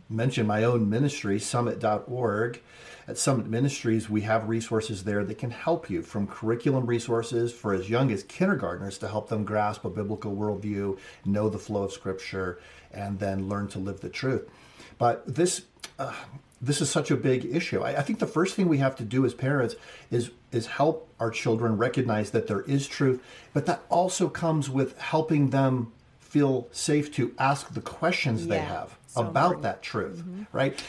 mention 0.10 0.48
my 0.48 0.64
own 0.64 0.90
ministry, 0.90 1.40
summit.org. 1.40 2.62
At 3.08 3.18
Summit 3.18 3.48
Ministries, 3.48 4.10
we 4.10 4.22
have 4.22 4.50
resources 4.50 5.06
there 5.06 5.24
that 5.24 5.38
can 5.38 5.52
help 5.52 5.90
you 5.90 6.02
from 6.02 6.28
curriculum 6.28 6.86
resources 6.86 7.54
for 7.54 7.74
as 7.74 7.90
young 7.90 8.12
as 8.12 8.24
kindergartners 8.24 8.98
to 8.98 9.08
help 9.08 9.30
them 9.30 9.46
grasp 9.46 9.86
a 9.86 9.90
biblical 9.90 10.36
worldview, 10.36 11.00
know 11.24 11.48
the 11.48 11.58
flow 11.58 11.84
of 11.84 11.94
Scripture, 11.94 12.60
and 12.92 13.18
then 13.20 13.48
learn 13.48 13.70
to 13.70 13.80
live 13.80 14.02
the 14.02 14.10
truth. 14.10 14.50
But 14.98 15.24
this, 15.26 15.64
uh, 16.00 16.14
this 16.62 16.82
is 16.82 16.90
such 16.90 17.12
a 17.12 17.16
big 17.16 17.46
issue. 17.46 17.82
I, 17.82 18.00
I, 18.00 18.02
think 18.02 18.20
the 18.20 18.28
first 18.28 18.56
thing 18.56 18.68
we 18.68 18.80
have 18.80 18.96
to 18.98 19.04
do 19.04 19.26
as 19.26 19.34
parents 19.34 19.76
is 20.10 20.32
is 20.52 20.68
help 20.68 21.10
our 21.20 21.30
children 21.30 21.78
recognize 21.78 22.32
that 22.32 22.48
there 22.48 22.62
is 22.62 22.88
truth, 22.88 23.24
but 23.54 23.66
that 23.66 23.84
also 23.90 24.30
comes 24.30 24.70
with 24.70 24.98
helping 25.00 25.50
them 25.50 25.92
feel 26.20 26.68
safe 26.72 27.14
to 27.16 27.34
ask 27.40 27.74
the 27.74 27.82
questions 27.82 28.46
yeah, 28.46 28.50
they 28.50 28.60
have 28.60 28.98
so 29.08 29.22
about 29.22 29.56
important. 29.56 29.64
that 29.64 29.82
truth, 29.82 30.18
mm-hmm. 30.18 30.44
right? 30.52 30.84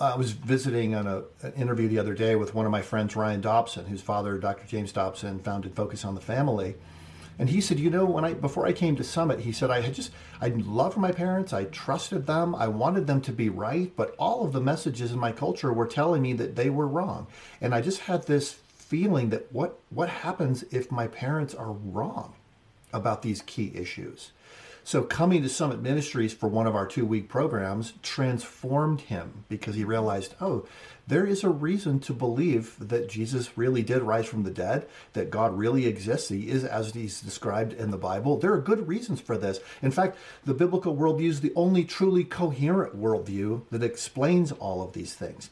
I 0.00 0.16
was 0.16 0.32
visiting 0.32 0.94
on 0.94 1.06
a, 1.06 1.22
an 1.42 1.52
interview 1.54 1.88
the 1.88 1.98
other 1.98 2.14
day 2.14 2.36
with 2.36 2.54
one 2.54 2.66
of 2.66 2.72
my 2.72 2.82
friends, 2.82 3.16
Ryan 3.16 3.40
Dobson, 3.40 3.86
whose 3.86 4.02
father, 4.02 4.36
Dr. 4.38 4.66
James 4.66 4.92
Dobson, 4.92 5.38
founded 5.38 5.74
Focus 5.74 6.04
on 6.04 6.14
the 6.14 6.20
Family. 6.20 6.74
And 7.38 7.50
he 7.50 7.60
said, 7.60 7.78
you 7.78 7.88
know, 7.88 8.04
when 8.04 8.24
I 8.24 8.34
before 8.34 8.66
I 8.66 8.72
came 8.72 8.96
to 8.96 9.04
Summit, 9.04 9.40
he 9.40 9.52
said 9.52 9.70
I 9.70 9.80
had 9.80 9.94
just 9.94 10.10
I 10.40 10.48
loved 10.48 10.96
my 10.96 11.12
parents, 11.12 11.52
I 11.52 11.64
trusted 11.64 12.26
them, 12.26 12.54
I 12.54 12.68
wanted 12.68 13.06
them 13.06 13.20
to 13.22 13.32
be 13.32 13.48
right, 13.48 13.92
but 13.94 14.14
all 14.18 14.44
of 14.44 14.52
the 14.52 14.60
messages 14.60 15.12
in 15.12 15.18
my 15.18 15.32
culture 15.32 15.72
were 15.72 15.86
telling 15.86 16.22
me 16.22 16.32
that 16.34 16.56
they 16.56 16.70
were 16.70 16.88
wrong. 16.88 17.26
And 17.60 17.74
I 17.74 17.80
just 17.80 18.00
had 18.00 18.26
this 18.26 18.52
feeling 18.52 19.28
that 19.30 19.52
what 19.52 19.78
what 19.90 20.08
happens 20.08 20.64
if 20.70 20.90
my 20.90 21.06
parents 21.06 21.54
are 21.54 21.72
wrong 21.72 22.34
about 22.92 23.22
these 23.22 23.42
key 23.42 23.72
issues? 23.74 24.32
So 24.88 25.02
coming 25.02 25.42
to 25.42 25.50
Summit 25.50 25.82
Ministries 25.82 26.32
for 26.32 26.48
one 26.48 26.66
of 26.66 26.74
our 26.74 26.86
two 26.86 27.04
week 27.04 27.28
programs 27.28 27.92
transformed 28.02 29.02
him 29.02 29.44
because 29.50 29.74
he 29.74 29.84
realized, 29.84 30.34
oh, 30.40 30.66
there 31.06 31.26
is 31.26 31.44
a 31.44 31.50
reason 31.50 32.00
to 32.00 32.14
believe 32.14 32.74
that 32.80 33.10
Jesus 33.10 33.58
really 33.58 33.82
did 33.82 34.00
rise 34.00 34.24
from 34.24 34.44
the 34.44 34.50
dead, 34.50 34.88
that 35.12 35.28
God 35.28 35.58
really 35.58 35.84
exists. 35.84 36.30
He 36.30 36.48
is 36.48 36.64
as 36.64 36.94
he's 36.94 37.20
described 37.20 37.74
in 37.74 37.90
the 37.90 37.98
Bible. 37.98 38.38
There 38.38 38.54
are 38.54 38.62
good 38.62 38.88
reasons 38.88 39.20
for 39.20 39.36
this. 39.36 39.60
In 39.82 39.90
fact, 39.90 40.16
the 40.46 40.54
biblical 40.54 40.96
worldview 40.96 41.28
is 41.28 41.42
the 41.42 41.52
only 41.54 41.84
truly 41.84 42.24
coherent 42.24 42.98
worldview 42.98 43.68
that 43.68 43.82
explains 43.82 44.52
all 44.52 44.80
of 44.80 44.94
these 44.94 45.12
things. 45.12 45.50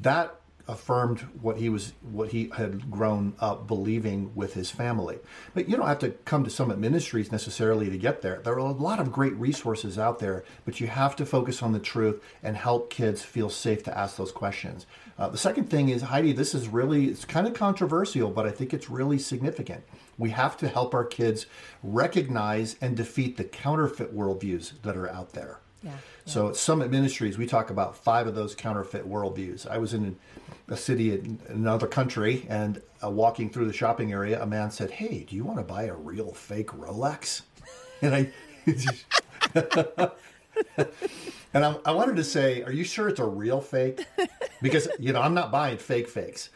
That 0.00 0.39
affirmed 0.70 1.20
what 1.40 1.56
he 1.56 1.68
was 1.68 1.92
what 2.00 2.30
he 2.30 2.50
had 2.56 2.90
grown 2.90 3.34
up 3.40 3.66
believing 3.66 4.30
with 4.34 4.54
his 4.54 4.70
family. 4.70 5.18
But 5.52 5.68
you 5.68 5.76
don't 5.76 5.86
have 5.86 5.98
to 6.00 6.10
come 6.10 6.44
to 6.44 6.50
Summit 6.50 6.78
Ministries 6.78 7.32
necessarily 7.32 7.90
to 7.90 7.98
get 7.98 8.22
there. 8.22 8.40
There 8.42 8.54
are 8.54 8.58
a 8.58 8.72
lot 8.72 9.00
of 9.00 9.12
great 9.12 9.34
resources 9.34 9.98
out 9.98 10.20
there, 10.20 10.44
but 10.64 10.80
you 10.80 10.86
have 10.86 11.16
to 11.16 11.26
focus 11.26 11.62
on 11.62 11.72
the 11.72 11.80
truth 11.80 12.22
and 12.42 12.56
help 12.56 12.90
kids 12.90 13.22
feel 13.22 13.50
safe 13.50 13.82
to 13.84 13.98
ask 13.98 14.16
those 14.16 14.32
questions. 14.32 14.86
Uh, 15.18 15.28
the 15.28 15.38
second 15.38 15.68
thing 15.68 15.88
is 15.88 16.02
Heidi, 16.02 16.32
this 16.32 16.54
is 16.54 16.68
really 16.68 17.06
it's 17.06 17.24
kind 17.24 17.46
of 17.46 17.54
controversial, 17.54 18.30
but 18.30 18.46
I 18.46 18.50
think 18.50 18.72
it's 18.72 18.88
really 18.88 19.18
significant. 19.18 19.82
We 20.16 20.30
have 20.30 20.56
to 20.58 20.68
help 20.68 20.94
our 20.94 21.04
kids 21.04 21.46
recognize 21.82 22.76
and 22.80 22.96
defeat 22.96 23.36
the 23.36 23.44
counterfeit 23.44 24.14
worldviews 24.14 24.80
that 24.82 24.96
are 24.96 25.10
out 25.10 25.32
there. 25.32 25.58
Yeah, 25.82 25.90
yeah. 25.90 25.96
So 26.24 26.48
at 26.48 26.56
Summit 26.56 26.90
Ministries, 26.90 27.38
we 27.38 27.46
talk 27.46 27.70
about 27.70 27.96
five 27.96 28.26
of 28.26 28.34
those 28.34 28.54
counterfeit 28.54 29.08
worldviews. 29.08 29.66
I 29.66 29.78
was 29.78 29.94
in 29.94 30.16
a 30.68 30.76
city 30.76 31.12
in 31.12 31.40
another 31.48 31.86
country 31.86 32.46
and 32.48 32.80
uh, 33.02 33.10
walking 33.10 33.50
through 33.50 33.66
the 33.66 33.72
shopping 33.72 34.12
area, 34.12 34.40
a 34.42 34.46
man 34.46 34.70
said, 34.70 34.90
"Hey, 34.90 35.24
do 35.28 35.34
you 35.34 35.44
want 35.44 35.58
to 35.58 35.64
buy 35.64 35.84
a 35.84 35.94
real 35.94 36.32
fake 36.32 36.68
Rolex?" 36.68 37.42
And 38.02 38.14
I, 38.14 38.32
and 41.52 41.66
I, 41.66 41.76
I, 41.84 41.92
wanted 41.92 42.16
to 42.16 42.24
say, 42.24 42.62
"Are 42.62 42.72
you 42.72 42.82
sure 42.82 43.10
it's 43.10 43.20
a 43.20 43.26
real 43.26 43.60
fake?" 43.60 44.06
Because 44.62 44.88
you 44.98 45.12
know 45.12 45.20
I'm 45.20 45.34
not 45.34 45.52
buying 45.52 45.76
fake 45.76 46.08
fakes. 46.08 46.48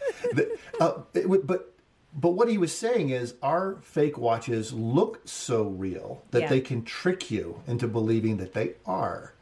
uh, 0.81 0.93
it, 1.13 1.47
but 1.47 1.74
but 2.15 2.31
what 2.31 2.49
he 2.49 2.59
was 2.59 2.77
saying 2.77 3.11
is 3.11 3.35
our 3.43 3.77
fake 3.83 4.17
watches 4.17 4.73
look 4.73 5.21
so 5.25 5.65
real 5.65 6.23
that 6.31 6.43
yeah. 6.43 6.49
they 6.49 6.61
can 6.61 6.85
trick 6.85 7.31
you 7.31 7.61
into 7.67 7.89
believing 7.89 8.37
that 8.37 8.53
they 8.55 8.75
are. 8.87 9.33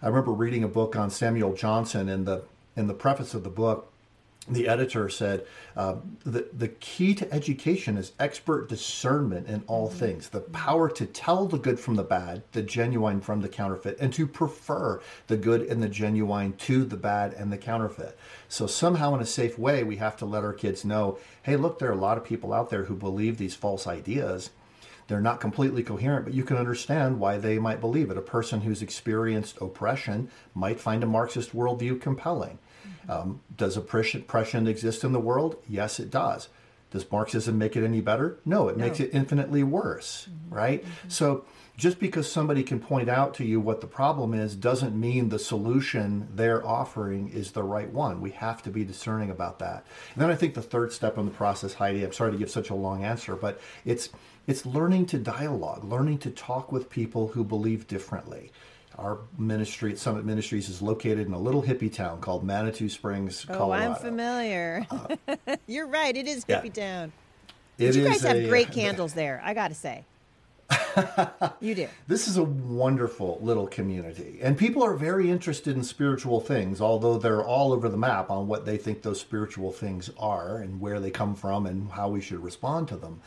I 0.00 0.08
remember 0.08 0.32
reading 0.32 0.62
a 0.62 0.68
book 0.68 0.94
on 0.94 1.10
Samuel 1.10 1.54
Johnson 1.54 2.08
in 2.08 2.24
the 2.24 2.44
in 2.76 2.86
the 2.86 2.94
preface 2.94 3.34
of 3.34 3.42
the 3.42 3.50
book 3.50 3.92
the 4.48 4.68
editor 4.68 5.08
said 5.08 5.46
uh, 5.76 5.96
the, 6.24 6.46
the 6.52 6.68
key 6.68 7.14
to 7.14 7.32
education 7.32 7.96
is 7.96 8.12
expert 8.18 8.68
discernment 8.68 9.46
in 9.46 9.62
all 9.66 9.88
mm-hmm. 9.88 9.98
things 9.98 10.28
the 10.28 10.40
power 10.40 10.88
to 10.90 11.06
tell 11.06 11.46
the 11.46 11.58
good 11.58 11.80
from 11.80 11.94
the 11.94 12.02
bad 12.02 12.42
the 12.52 12.62
genuine 12.62 13.20
from 13.20 13.40
the 13.40 13.48
counterfeit 13.48 13.96
and 14.00 14.12
to 14.12 14.26
prefer 14.26 15.00
the 15.28 15.36
good 15.36 15.62
and 15.62 15.82
the 15.82 15.88
genuine 15.88 16.52
to 16.54 16.84
the 16.84 16.96
bad 16.96 17.32
and 17.32 17.50
the 17.52 17.58
counterfeit 17.58 18.18
so 18.48 18.66
somehow 18.66 19.14
in 19.14 19.20
a 19.20 19.26
safe 19.26 19.58
way 19.58 19.82
we 19.82 19.96
have 19.96 20.16
to 20.16 20.26
let 20.26 20.44
our 20.44 20.52
kids 20.52 20.84
know 20.84 21.18
hey 21.42 21.56
look 21.56 21.78
there 21.78 21.88
are 21.88 21.92
a 21.92 21.96
lot 21.96 22.18
of 22.18 22.24
people 22.24 22.52
out 22.52 22.68
there 22.68 22.84
who 22.84 22.94
believe 22.94 23.38
these 23.38 23.54
false 23.54 23.86
ideas 23.86 24.50
they're 25.06 25.20
not 25.20 25.40
completely 25.40 25.82
coherent, 25.82 26.24
but 26.24 26.32
you 26.32 26.44
can 26.44 26.56
understand 26.56 27.20
why 27.20 27.36
they 27.36 27.58
might 27.58 27.80
believe 27.80 28.10
it. 28.10 28.16
A 28.16 28.22
person 28.22 28.62
who's 28.62 28.80
experienced 28.80 29.60
oppression 29.60 30.30
might 30.54 30.80
find 30.80 31.02
a 31.02 31.06
Marxist 31.06 31.54
worldview 31.54 32.00
compelling. 32.00 32.58
Um, 33.08 33.40
does 33.56 33.76
oppression 33.76 34.66
exist 34.66 35.04
in 35.04 35.12
the 35.12 35.20
world? 35.20 35.56
Yes, 35.68 36.00
it 36.00 36.10
does. 36.10 36.48
Does 36.90 37.10
Marxism 37.10 37.58
make 37.58 37.76
it 37.76 37.84
any 37.84 38.00
better? 38.00 38.38
No, 38.44 38.68
it 38.68 38.76
no. 38.76 38.84
makes 38.84 39.00
it 39.00 39.10
infinitely 39.12 39.64
worse, 39.64 40.28
mm-hmm. 40.30 40.54
right? 40.54 40.84
Mm-hmm. 40.84 41.08
So 41.08 41.44
just 41.76 41.98
because 41.98 42.30
somebody 42.30 42.62
can 42.62 42.78
point 42.78 43.08
out 43.08 43.34
to 43.34 43.44
you 43.44 43.60
what 43.60 43.80
the 43.80 43.86
problem 43.88 44.32
is 44.32 44.54
doesn't 44.54 44.98
mean 44.98 45.28
the 45.28 45.38
solution 45.38 46.28
they're 46.32 46.64
offering 46.64 47.28
is 47.30 47.50
the 47.50 47.64
right 47.64 47.90
one. 47.90 48.20
We 48.20 48.30
have 48.30 48.62
to 48.62 48.70
be 48.70 48.84
discerning 48.84 49.30
about 49.30 49.58
that. 49.58 49.84
And 50.14 50.22
then 50.22 50.30
I 50.30 50.36
think 50.36 50.54
the 50.54 50.62
third 50.62 50.92
step 50.92 51.18
in 51.18 51.24
the 51.24 51.32
process, 51.32 51.74
Heidi, 51.74 52.04
I'm 52.04 52.12
sorry 52.12 52.30
to 52.30 52.38
give 52.38 52.50
such 52.50 52.70
a 52.70 52.76
long 52.76 53.04
answer, 53.04 53.34
but 53.34 53.60
it's 53.84 54.10
it's 54.46 54.66
learning 54.66 55.06
to 55.06 55.18
dialogue, 55.18 55.84
learning 55.84 56.18
to 56.18 56.30
talk 56.30 56.70
with 56.70 56.90
people 56.90 57.28
who 57.28 57.42
believe 57.42 57.88
differently. 57.88 58.52
Our 58.98 59.18
ministry 59.38 59.92
at 59.92 59.98
Summit 59.98 60.24
Ministries 60.24 60.68
is 60.68 60.80
located 60.80 61.26
in 61.26 61.32
a 61.32 61.38
little 61.38 61.62
hippie 61.62 61.92
town 61.92 62.20
called 62.20 62.44
Manitou 62.44 62.88
Springs, 62.88 63.44
Colorado. 63.44 63.88
Oh, 63.88 63.92
I'm 63.92 63.96
familiar. 63.96 64.86
Uh, 64.90 65.36
You're 65.66 65.86
right. 65.86 66.16
It 66.16 66.28
is 66.28 66.44
hippie 66.44 66.76
yeah. 66.76 66.82
town. 66.84 67.12
But 67.76 67.94
you 67.94 68.04
guys 68.04 68.22
have 68.22 68.36
a, 68.36 68.48
great 68.48 68.70
candles 68.70 69.14
there. 69.14 69.40
I 69.44 69.54
got 69.54 69.68
to 69.68 69.74
say. 69.74 70.04
you 71.60 71.74
do. 71.74 71.88
This 72.06 72.28
is 72.28 72.36
a 72.36 72.44
wonderful 72.44 73.38
little 73.42 73.66
community. 73.66 74.38
And 74.40 74.56
people 74.56 74.82
are 74.82 74.94
very 74.94 75.30
interested 75.30 75.76
in 75.76 75.82
spiritual 75.82 76.40
things, 76.40 76.80
although 76.80 77.18
they're 77.18 77.44
all 77.44 77.72
over 77.72 77.88
the 77.88 77.96
map 77.96 78.30
on 78.30 78.46
what 78.46 78.64
they 78.64 78.76
think 78.76 79.02
those 79.02 79.20
spiritual 79.20 79.72
things 79.72 80.10
are 80.18 80.58
and 80.58 80.80
where 80.80 81.00
they 81.00 81.10
come 81.10 81.34
from 81.34 81.66
and 81.66 81.90
how 81.90 82.08
we 82.08 82.20
should 82.20 82.42
respond 82.42 82.88
to 82.88 82.96
them. 82.96 83.20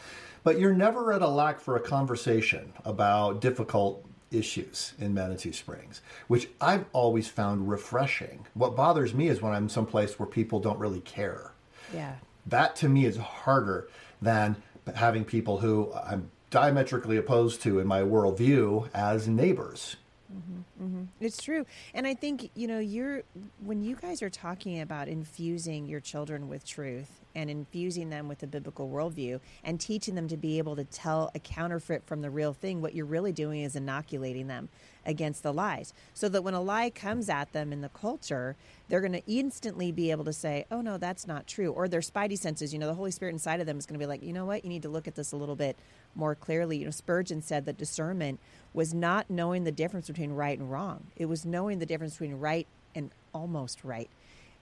But 0.44 0.60
you're 0.60 0.74
never 0.74 1.12
at 1.12 1.22
a 1.22 1.28
lack 1.28 1.60
for 1.60 1.76
a 1.76 1.82
conversation 1.82 2.72
about 2.86 3.42
difficult 3.42 4.07
issues 4.32 4.94
in 5.00 5.14
Manitou 5.14 5.54
Springs, 5.54 6.02
which 6.28 6.50
I've 6.60 6.86
always 6.94 7.28
found 7.28 7.70
refreshing. 7.70 8.46
What 8.54 8.76
bothers 8.76 9.14
me 9.14 9.28
is 9.28 9.42
when 9.42 9.54
I'm 9.54 9.70
someplace 9.70 10.20
where 10.20 10.28
people 10.28 10.60
don't 10.60 10.80
really 10.80 11.02
care. 11.02 11.52
Yeah. 11.94 12.16
That 12.46 12.76
to 12.78 12.90
me 12.90 13.06
is 13.06 13.18
harder 13.18 13.90
than 14.22 14.56
having 14.96 15.26
people 15.26 15.60
who 15.60 15.92
I'm 15.94 16.32
diametrically 16.50 17.18
opposed 17.18 17.62
to 17.64 17.80
in 17.80 17.88
my 17.88 18.02
worldview 18.02 18.90
as 18.94 19.28
neighbors. 19.28 19.98
Mm-hmm, 20.34 20.86
mm-hmm. 20.86 21.04
It's 21.20 21.42
true. 21.42 21.66
And 21.94 22.06
I 22.06 22.14
think, 22.14 22.50
you 22.54 22.68
know, 22.68 22.80
you're, 22.80 23.24
when 23.64 23.82
you 23.82 23.96
guys 23.96 24.22
are 24.22 24.30
talking 24.30 24.82
about 24.82 25.08
infusing 25.08 25.88
your 25.88 26.00
children 26.00 26.50
with 26.50 26.66
truth 26.66 27.22
and 27.38 27.52
infusing 27.52 28.10
them 28.10 28.28
with 28.28 28.40
the 28.40 28.48
biblical 28.48 28.90
worldview 28.90 29.40
and 29.64 29.80
teaching 29.80 30.16
them 30.16 30.28
to 30.28 30.36
be 30.36 30.58
able 30.58 30.76
to 30.76 30.84
tell 30.84 31.30
a 31.36 31.40
counterfeit 31.40 32.04
from 32.08 32.22
the 32.22 32.32
real 32.32 32.52
thing, 32.52 32.82
what 32.82 32.96
you're 32.96 33.06
really 33.06 33.32
doing 33.32 33.62
is 33.62 33.76
inoculating 33.76 34.48
them 34.48 34.70
against 35.06 35.44
the 35.44 35.54
lies. 35.54 35.94
So 36.16 36.28
that 36.30 36.42
when 36.42 36.56
a 36.56 36.62
lie 36.62 36.90
comes 36.90 37.30
at 37.30 37.54
them 37.54 37.72
in 37.72 37.82
the 37.82 37.90
culture, 37.90 38.56
they're 38.90 39.02
going 39.02 39.14
to 39.14 39.22
instantly 39.28 39.92
be 39.92 40.10
able 40.10 40.26
to 40.26 40.34
say, 40.34 40.66
oh, 40.72 40.82
no, 40.82 40.98
that's 40.98 41.28
not 41.28 41.46
true. 41.46 41.72
Or 41.72 41.88
their 41.88 42.02
spidey 42.02 42.40
senses, 42.40 42.74
you 42.74 42.80
know, 42.80 42.88
the 42.88 42.96
Holy 42.96 43.12
Spirit 43.12 43.34
inside 43.34 43.60
of 43.60 43.68
them 43.68 43.78
is 43.78 43.86
going 43.86 44.00
to 44.00 44.04
be 44.04 44.08
like, 44.08 44.24
you 44.24 44.34
know 44.34 44.46
what, 44.46 44.64
you 44.64 44.70
need 44.70 44.82
to 44.82 44.90
look 44.90 45.08
at 45.08 45.14
this 45.14 45.32
a 45.32 45.38
little 45.38 45.56
bit 45.56 45.78
more 46.16 46.34
clearly. 46.34 46.80
You 46.80 46.86
know, 46.86 46.92
Spurgeon 46.92 47.44
said 47.44 47.66
that 47.66 47.78
discernment 47.78 48.40
was 48.74 48.96
not 48.96 49.30
knowing 49.30 49.64
the 49.64 49.72
difference 49.72 50.08
between 50.08 50.32
right 50.32 50.58
and 50.58 50.72
wrong, 50.72 51.06
it 51.16 51.26
was 51.26 51.46
knowing 51.46 51.78
the 51.78 51.86
difference 51.86 52.14
between 52.14 52.40
right 52.40 52.66
and 52.96 53.12
almost 53.32 53.84
right. 53.84 54.10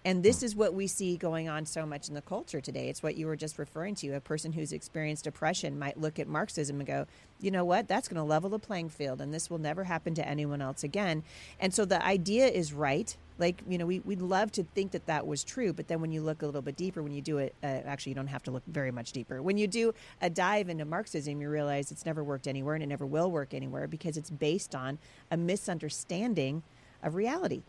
And 0.06 0.22
this 0.22 0.44
is 0.44 0.56
what 0.56 0.76
we 0.76 0.86
see 0.86 1.18
going 1.18 1.50
on 1.50 1.66
so 1.66 1.84
much 1.84 2.10
in 2.10 2.14
the 2.14 2.22
culture 2.22 2.62
today. 2.62 2.90
It's 2.90 3.02
what 3.02 3.16
you 3.16 3.26
were 3.26 3.36
just 3.36 3.58
referring 3.58 3.96
to. 3.96 4.12
A 4.12 4.22
person 4.22 4.54
who's 4.54 4.72
experienced 4.72 5.24
depression 5.24 5.80
might 5.80 6.00
look 6.00 6.20
at 6.20 6.28
Marxism 6.28 6.80
and 6.80 6.86
go, 6.86 7.08
you 7.42 7.50
know 7.50 7.66
what, 7.66 7.88
that's 7.88 8.08
going 8.08 8.18
to 8.18 8.24
level 8.24 8.52
the 8.52 8.60
playing 8.60 8.90
field 8.90 9.20
and 9.20 9.34
this 9.34 9.50
will 9.50 9.58
never 9.58 9.84
happen 9.84 10.14
to 10.14 10.28
anyone 10.28 10.62
else 10.62 10.84
again. 10.84 11.24
And 11.60 11.74
so 11.74 11.86
the 11.86 12.06
idea 12.06 12.46
is 12.46 12.72
right. 12.72 13.18
Like, 13.40 13.64
you 13.68 13.80
know, 13.80 13.88
we, 13.88 14.00
we'd 14.02 14.22
love 14.22 14.52
to 14.54 14.64
think 14.64 14.92
that 14.92 15.08
that 15.08 15.26
was 15.26 15.44
true, 15.44 15.74
but 15.74 15.88
then 15.88 16.02
when 16.02 16.12
you 16.12 16.22
look 16.22 16.44
a 16.44 16.46
little 16.46 16.62
bit 16.62 16.78
deeper, 16.78 17.02
when 17.02 17.12
you 17.12 17.22
do 17.22 17.40
it, 17.40 17.56
uh, 17.64 17.66
actually, 17.66 18.12
you 18.12 18.16
don't 18.16 18.28
have 18.28 18.44
to 18.44 18.52
look 18.52 18.64
very 18.68 18.92
much 18.92 19.12
deeper. 19.12 19.42
When 19.42 19.58
you 19.58 19.68
do 19.68 19.92
a 20.22 20.30
dive 20.30 20.70
into 20.70 20.86
Marxism, 20.86 21.42
you 21.42 21.50
realize 21.50 21.92
it's 21.92 22.06
never 22.06 22.24
worked 22.24 22.48
anywhere 22.48 22.76
and 22.76 22.84
it 22.84 22.88
never 22.88 23.08
will 23.08 23.32
work 23.32 23.56
anywhere 23.56 23.88
because 23.88 24.18
it's 24.18 24.30
based 24.30 24.76
on 24.76 25.00
a 25.32 25.36
misunderstanding 25.36 26.62
of 27.04 27.16
reality 27.16 27.64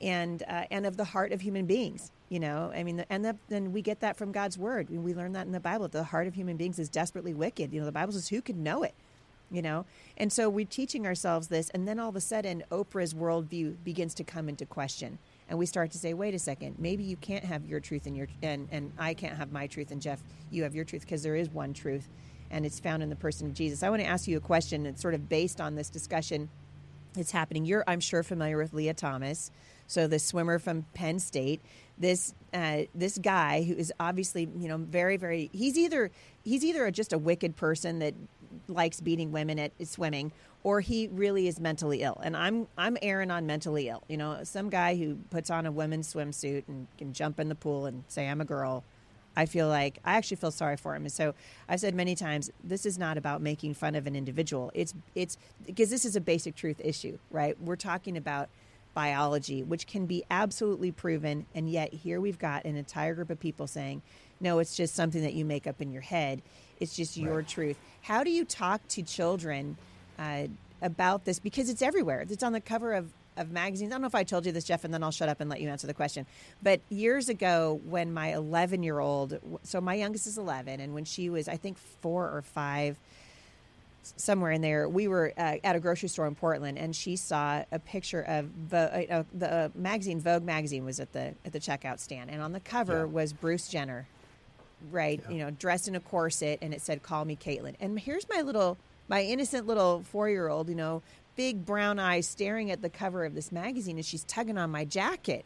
and 0.00 0.42
uh, 0.48 0.64
and 0.70 0.86
of 0.86 0.96
the 0.96 1.04
heart 1.04 1.32
of 1.32 1.40
human 1.40 1.66
beings. 1.66 2.10
You 2.28 2.40
know, 2.40 2.72
I 2.74 2.82
mean, 2.82 3.04
and 3.08 3.38
then 3.48 3.72
we 3.72 3.82
get 3.82 4.00
that 4.00 4.16
from 4.16 4.32
God's 4.32 4.58
word. 4.58 4.90
We 4.90 5.14
learn 5.14 5.32
that 5.34 5.46
in 5.46 5.52
the 5.52 5.60
Bible. 5.60 5.88
The 5.88 6.04
heart 6.04 6.26
of 6.26 6.34
human 6.34 6.56
beings 6.56 6.78
is 6.78 6.88
desperately 6.88 7.34
wicked. 7.34 7.72
You 7.72 7.80
know, 7.80 7.86
the 7.86 7.92
Bible 7.92 8.12
says, 8.12 8.28
"Who 8.28 8.42
can 8.42 8.62
know 8.62 8.82
it?" 8.82 8.94
You 9.48 9.62
know, 9.62 9.86
and 10.16 10.32
so 10.32 10.50
we're 10.50 10.66
teaching 10.66 11.06
ourselves 11.06 11.46
this, 11.46 11.70
and 11.70 11.86
then 11.86 12.00
all 12.00 12.08
of 12.08 12.16
a 12.16 12.20
sudden, 12.20 12.64
Oprah's 12.72 13.14
worldview 13.14 13.76
begins 13.84 14.12
to 14.14 14.24
come 14.24 14.48
into 14.48 14.66
question, 14.66 15.18
and 15.48 15.56
we 15.56 15.66
start 15.66 15.92
to 15.92 15.98
say, 15.98 16.14
"Wait 16.14 16.34
a 16.34 16.38
second, 16.40 16.76
maybe 16.80 17.04
you 17.04 17.16
can't 17.16 17.44
have 17.44 17.64
your 17.64 17.78
truth 17.78 18.06
and 18.06 18.16
your 18.16 18.26
and 18.42 18.68
and 18.72 18.92
I 18.98 19.14
can't 19.14 19.36
have 19.36 19.52
my 19.52 19.68
truth, 19.68 19.92
and 19.92 20.02
Jeff, 20.02 20.20
you 20.50 20.64
have 20.64 20.74
your 20.74 20.84
truth 20.84 21.02
because 21.02 21.22
there 21.22 21.36
is 21.36 21.48
one 21.50 21.72
truth." 21.72 22.08
and 22.50 22.64
it's 22.64 22.78
found 22.78 23.02
in 23.02 23.08
the 23.08 23.16
person 23.16 23.46
of 23.46 23.54
Jesus. 23.54 23.82
I 23.82 23.90
want 23.90 24.02
to 24.02 24.06
ask 24.06 24.28
you 24.28 24.36
a 24.36 24.40
question 24.40 24.84
that's 24.84 25.02
sort 25.02 25.14
of 25.14 25.28
based 25.28 25.60
on 25.60 25.74
this 25.74 25.90
discussion 25.90 26.48
that's 27.14 27.30
happening. 27.30 27.64
You're, 27.64 27.84
I'm 27.86 28.00
sure, 28.00 28.22
familiar 28.22 28.58
with 28.58 28.72
Lia 28.72 28.94
Thomas. 28.94 29.50
So 29.86 30.06
the 30.06 30.18
swimmer 30.18 30.58
from 30.58 30.86
Penn 30.94 31.18
State, 31.18 31.60
this 31.98 32.34
uh, 32.52 32.82
this 32.94 33.18
guy 33.18 33.62
who 33.62 33.74
is 33.74 33.92
obviously 33.98 34.48
you 34.58 34.68
know 34.68 34.78
very 34.78 35.16
very 35.16 35.50
he's 35.52 35.76
either 35.78 36.10
he's 36.44 36.64
either 36.64 36.90
just 36.90 37.12
a 37.12 37.18
wicked 37.18 37.56
person 37.56 37.98
that 37.98 38.14
likes 38.68 39.00
beating 39.00 39.32
women 39.32 39.58
at 39.58 39.72
swimming 39.84 40.32
or 40.62 40.80
he 40.80 41.08
really 41.08 41.46
is 41.46 41.60
mentally 41.60 42.02
ill 42.02 42.18
and 42.22 42.36
i'm 42.36 42.66
i'm 42.78 42.96
Aaron 43.02 43.30
on 43.30 43.46
mentally 43.46 43.88
ill 43.88 44.02
you 44.08 44.16
know 44.16 44.40
some 44.44 44.70
guy 44.70 44.96
who 44.96 45.16
puts 45.30 45.50
on 45.50 45.66
a 45.66 45.72
women's 45.72 46.12
swimsuit 46.12 46.64
and 46.68 46.86
can 46.96 47.12
jump 47.12 47.38
in 47.38 47.48
the 47.48 47.54
pool 47.54 47.86
and 47.86 48.04
say 48.08 48.28
i'm 48.28 48.40
a 48.40 48.46
girl 48.46 48.82
I 49.36 49.44
feel 49.44 49.68
like 49.68 49.98
I 50.02 50.14
actually 50.14 50.38
feel 50.38 50.50
sorry 50.50 50.78
for 50.78 50.96
him. 50.96 51.02
And 51.02 51.12
so 51.12 51.34
I've 51.68 51.80
said 51.80 51.94
many 51.94 52.14
times, 52.14 52.50
this 52.64 52.86
is 52.86 52.98
not 52.98 53.18
about 53.18 53.42
making 53.42 53.74
fun 53.74 53.94
of 53.94 54.06
an 54.06 54.16
individual. 54.16 54.70
It's 54.74 54.94
it's 55.14 55.36
because 55.66 55.90
this 55.90 56.06
is 56.06 56.16
a 56.16 56.20
basic 56.22 56.56
truth 56.56 56.80
issue, 56.82 57.18
right? 57.30 57.60
We're 57.60 57.76
talking 57.76 58.16
about 58.16 58.48
biology, 58.96 59.62
which 59.62 59.86
can 59.86 60.06
be 60.06 60.24
absolutely 60.30 60.90
proven, 60.90 61.44
and 61.54 61.68
yet 61.68 61.92
here 61.92 62.18
we've 62.18 62.38
got 62.38 62.64
an 62.64 62.76
entire 62.76 63.14
group 63.14 63.28
of 63.28 63.38
people 63.38 63.66
saying, 63.66 64.00
no, 64.40 64.58
it's 64.58 64.74
just 64.74 64.94
something 64.94 65.20
that 65.20 65.34
you 65.34 65.44
make 65.44 65.66
up 65.66 65.82
in 65.82 65.92
your 65.92 66.00
head. 66.00 66.40
It's 66.80 66.96
just 66.96 67.14
your 67.14 67.36
right. 67.36 67.48
truth. 67.48 67.76
How 68.00 68.24
do 68.24 68.30
you 68.30 68.46
talk 68.46 68.80
to 68.88 69.02
children 69.02 69.76
uh, 70.18 70.44
about 70.80 71.26
this? 71.26 71.38
Because 71.38 71.68
it's 71.68 71.82
everywhere. 71.82 72.24
It's 72.28 72.42
on 72.42 72.52
the 72.52 72.60
cover 72.60 72.94
of 72.94 73.12
of 73.36 73.50
magazines. 73.50 73.92
I 73.92 73.96
don't 73.96 74.00
know 74.00 74.06
if 74.06 74.14
I 74.14 74.24
told 74.24 74.46
you 74.46 74.52
this, 74.52 74.64
Jeff, 74.64 74.84
and 74.84 74.94
then 74.94 75.02
I'll 75.02 75.10
shut 75.10 75.28
up 75.28 75.42
and 75.42 75.50
let 75.50 75.60
you 75.60 75.68
answer 75.68 75.86
the 75.86 75.92
question. 75.92 76.24
But 76.62 76.80
years 76.88 77.28
ago, 77.28 77.82
when 77.84 78.14
my 78.14 78.32
11 78.32 78.82
year 78.82 78.98
old, 78.98 79.38
so 79.62 79.78
my 79.78 79.92
youngest 79.92 80.26
is 80.26 80.38
11, 80.38 80.80
and 80.80 80.94
when 80.94 81.04
she 81.04 81.28
was, 81.28 81.46
I 81.46 81.58
think, 81.58 81.76
four 81.76 82.30
or 82.30 82.40
five, 82.40 82.96
somewhere 84.16 84.52
in 84.52 84.60
there, 84.60 84.88
we 84.88 85.08
were 85.08 85.32
uh, 85.36 85.56
at 85.62 85.76
a 85.76 85.80
grocery 85.80 86.08
store 86.08 86.26
in 86.26 86.34
Portland, 86.34 86.78
and 86.78 86.94
she 86.94 87.16
saw 87.16 87.64
a 87.72 87.78
picture 87.78 88.22
of 88.22 88.46
uh, 88.72 89.22
the 89.32 89.52
uh, 89.52 89.68
magazine 89.74 90.20
Vogue 90.20 90.44
magazine 90.44 90.84
was 90.84 91.00
at 91.00 91.12
the 91.12 91.34
at 91.44 91.52
the 91.52 91.60
checkout 91.60 92.00
stand, 92.00 92.30
and 92.30 92.42
on 92.42 92.52
the 92.52 92.60
cover 92.60 92.98
yeah. 92.98 93.04
was 93.04 93.32
Bruce 93.32 93.68
Jenner, 93.68 94.06
right? 94.90 95.20
Yeah. 95.24 95.30
You 95.30 95.38
know, 95.44 95.50
dressed 95.50 95.88
in 95.88 95.94
a 95.94 96.00
corset, 96.00 96.58
and 96.62 96.72
it 96.72 96.80
said 96.80 97.02
"Call 97.02 97.24
me 97.24 97.36
Caitlyn." 97.36 97.74
And 97.80 97.98
here's 97.98 98.28
my 98.28 98.42
little 98.42 98.78
my 99.08 99.22
innocent 99.22 99.66
little 99.66 100.02
four 100.02 100.28
year 100.28 100.48
old, 100.48 100.68
you 100.68 100.74
know, 100.74 101.02
big 101.36 101.64
brown 101.64 101.98
eyes 101.98 102.26
staring 102.26 102.70
at 102.70 102.82
the 102.82 102.88
cover 102.88 103.24
of 103.24 103.34
this 103.34 103.52
magazine 103.52 103.96
and 103.96 104.06
she's 104.06 104.24
tugging 104.24 104.58
on 104.58 104.70
my 104.70 104.84
jacket. 104.84 105.44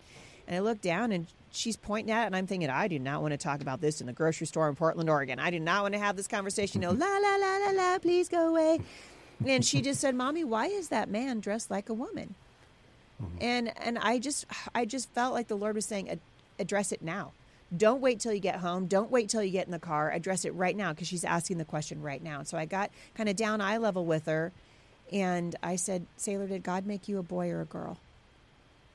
And 0.51 0.57
I 0.57 0.61
look 0.63 0.81
down 0.81 1.13
and 1.13 1.29
she's 1.53 1.77
pointing 1.77 2.13
at 2.13 2.25
it 2.25 2.27
and 2.27 2.35
I'm 2.35 2.49
thinking, 2.49 2.71
I 2.71 2.89
do 2.89 2.99
not 2.99 3.23
want 3.23 3.31
to 3.31 3.39
talk 3.39 3.61
about 3.61 3.81
this 3.81 4.01
in 4.01 4.09
the 4.09 4.13
grocery 4.13 4.49
store 4.49 4.69
in 4.69 4.75
Portland, 4.75 5.09
Oregon. 5.09 5.39
I 5.39 5.53
do 5.53 5.61
not 5.61 5.83
want 5.83 5.95
to 5.95 6.01
have 6.01 6.17
this 6.17 6.27
conversation. 6.27 6.81
No, 6.81 6.91
la 6.91 7.07
la 7.07 7.37
la 7.37 7.57
la 7.59 7.71
la, 7.71 7.99
please 8.01 8.29
go 8.29 8.49
away. 8.49 8.81
And 9.47 9.65
she 9.65 9.81
just 9.81 10.01
said, 10.01 10.17
Mommy, 10.17 10.43
why 10.43 10.67
is 10.67 10.89
that 10.89 11.09
man 11.09 11.39
dressed 11.39 11.71
like 11.71 11.89
a 11.89 11.95
woman? 11.95 12.35
Mm-hmm. 13.23 13.37
And 13.41 13.73
and 13.81 13.99
I 13.99 14.19
just 14.19 14.45
I 14.75 14.87
just 14.87 15.09
felt 15.11 15.35
like 15.35 15.47
the 15.47 15.57
Lord 15.57 15.77
was 15.77 15.87
saying, 15.87 16.19
address 16.59 16.91
it 16.91 17.01
now. 17.01 17.31
Don't 17.75 18.01
wait 18.01 18.19
till 18.19 18.33
you 18.33 18.41
get 18.41 18.57
home. 18.57 18.87
Don't 18.87 19.13
wait 19.13 19.29
till 19.29 19.45
you 19.45 19.53
get 19.53 19.67
in 19.67 19.73
the 19.73 19.79
car. 19.79 20.11
Address 20.11 20.45
it 20.45 20.51
right 20.51 20.77
now 20.77 20.93
because 20.93 21.07
she's 21.07 21.25
asking 21.25 21.59
the 21.59 21.65
question 21.65 22.03
right 22.03 22.21
now. 22.21 22.43
So 22.43 22.59
I 22.59 22.65
got 22.65 22.91
kind 23.15 23.29
of 23.29 23.37
down 23.37 23.61
eye 23.61 23.77
level 23.77 24.05
with 24.05 24.27
her 24.27 24.51
and 25.13 25.55
I 25.63 25.77
said, 25.77 26.07
Sailor, 26.17 26.49
did 26.49 26.65
God 26.65 26.87
make 26.87 27.07
you 27.07 27.19
a 27.19 27.23
boy 27.23 27.51
or 27.51 27.61
a 27.61 27.67
girl? 27.67 27.99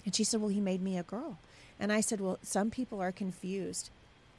And 0.06 0.16
she 0.16 0.24
said, 0.24 0.40
Well, 0.40 0.50
he 0.50 0.62
made 0.62 0.82
me 0.82 0.98
a 0.98 1.04
girl. 1.04 1.38
And 1.80 1.92
I 1.92 2.02
said, 2.02 2.22
Well, 2.22 2.40
some 2.42 2.72
people 2.72 3.02
are 3.02 3.12
confused. 3.12 3.90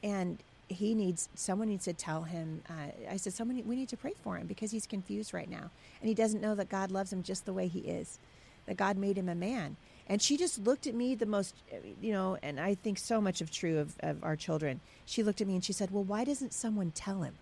And 0.03 0.37
he 0.69 0.93
needs, 0.93 1.29
someone 1.35 1.69
needs 1.69 1.85
to 1.85 1.93
tell 1.93 2.23
him. 2.23 2.61
Uh, 2.69 3.11
I 3.11 3.17
said, 3.17 3.33
Someone, 3.33 3.61
we 3.67 3.75
need 3.75 3.89
to 3.89 3.97
pray 3.97 4.13
for 4.23 4.37
him 4.37 4.47
because 4.47 4.71
he's 4.71 4.87
confused 4.87 5.33
right 5.33 5.49
now. 5.49 5.69
And 6.01 6.09
he 6.09 6.13
doesn't 6.13 6.41
know 6.41 6.55
that 6.55 6.69
God 6.69 6.91
loves 6.91 7.11
him 7.11 7.23
just 7.23 7.45
the 7.45 7.53
way 7.53 7.67
he 7.67 7.79
is, 7.79 8.17
that 8.65 8.77
God 8.77 8.97
made 8.97 9.17
him 9.17 9.29
a 9.29 9.35
man. 9.35 9.75
And 10.09 10.21
she 10.21 10.37
just 10.37 10.59
looked 10.59 10.87
at 10.87 10.95
me 10.95 11.15
the 11.15 11.25
most, 11.25 11.53
you 12.01 12.13
know, 12.13 12.37
and 12.41 12.59
I 12.59 12.75
think 12.75 12.97
so 12.97 13.19
much 13.19 13.41
of 13.41 13.51
true 13.51 13.79
of, 13.79 13.93
of 13.99 14.23
our 14.23 14.37
children. 14.37 14.79
She 15.05 15.21
looked 15.21 15.41
at 15.41 15.47
me 15.47 15.55
and 15.55 15.63
she 15.63 15.73
said, 15.73 15.91
Well, 15.91 16.03
why 16.03 16.23
doesn't 16.23 16.53
someone 16.53 16.91
tell 16.91 17.23
him? 17.23 17.35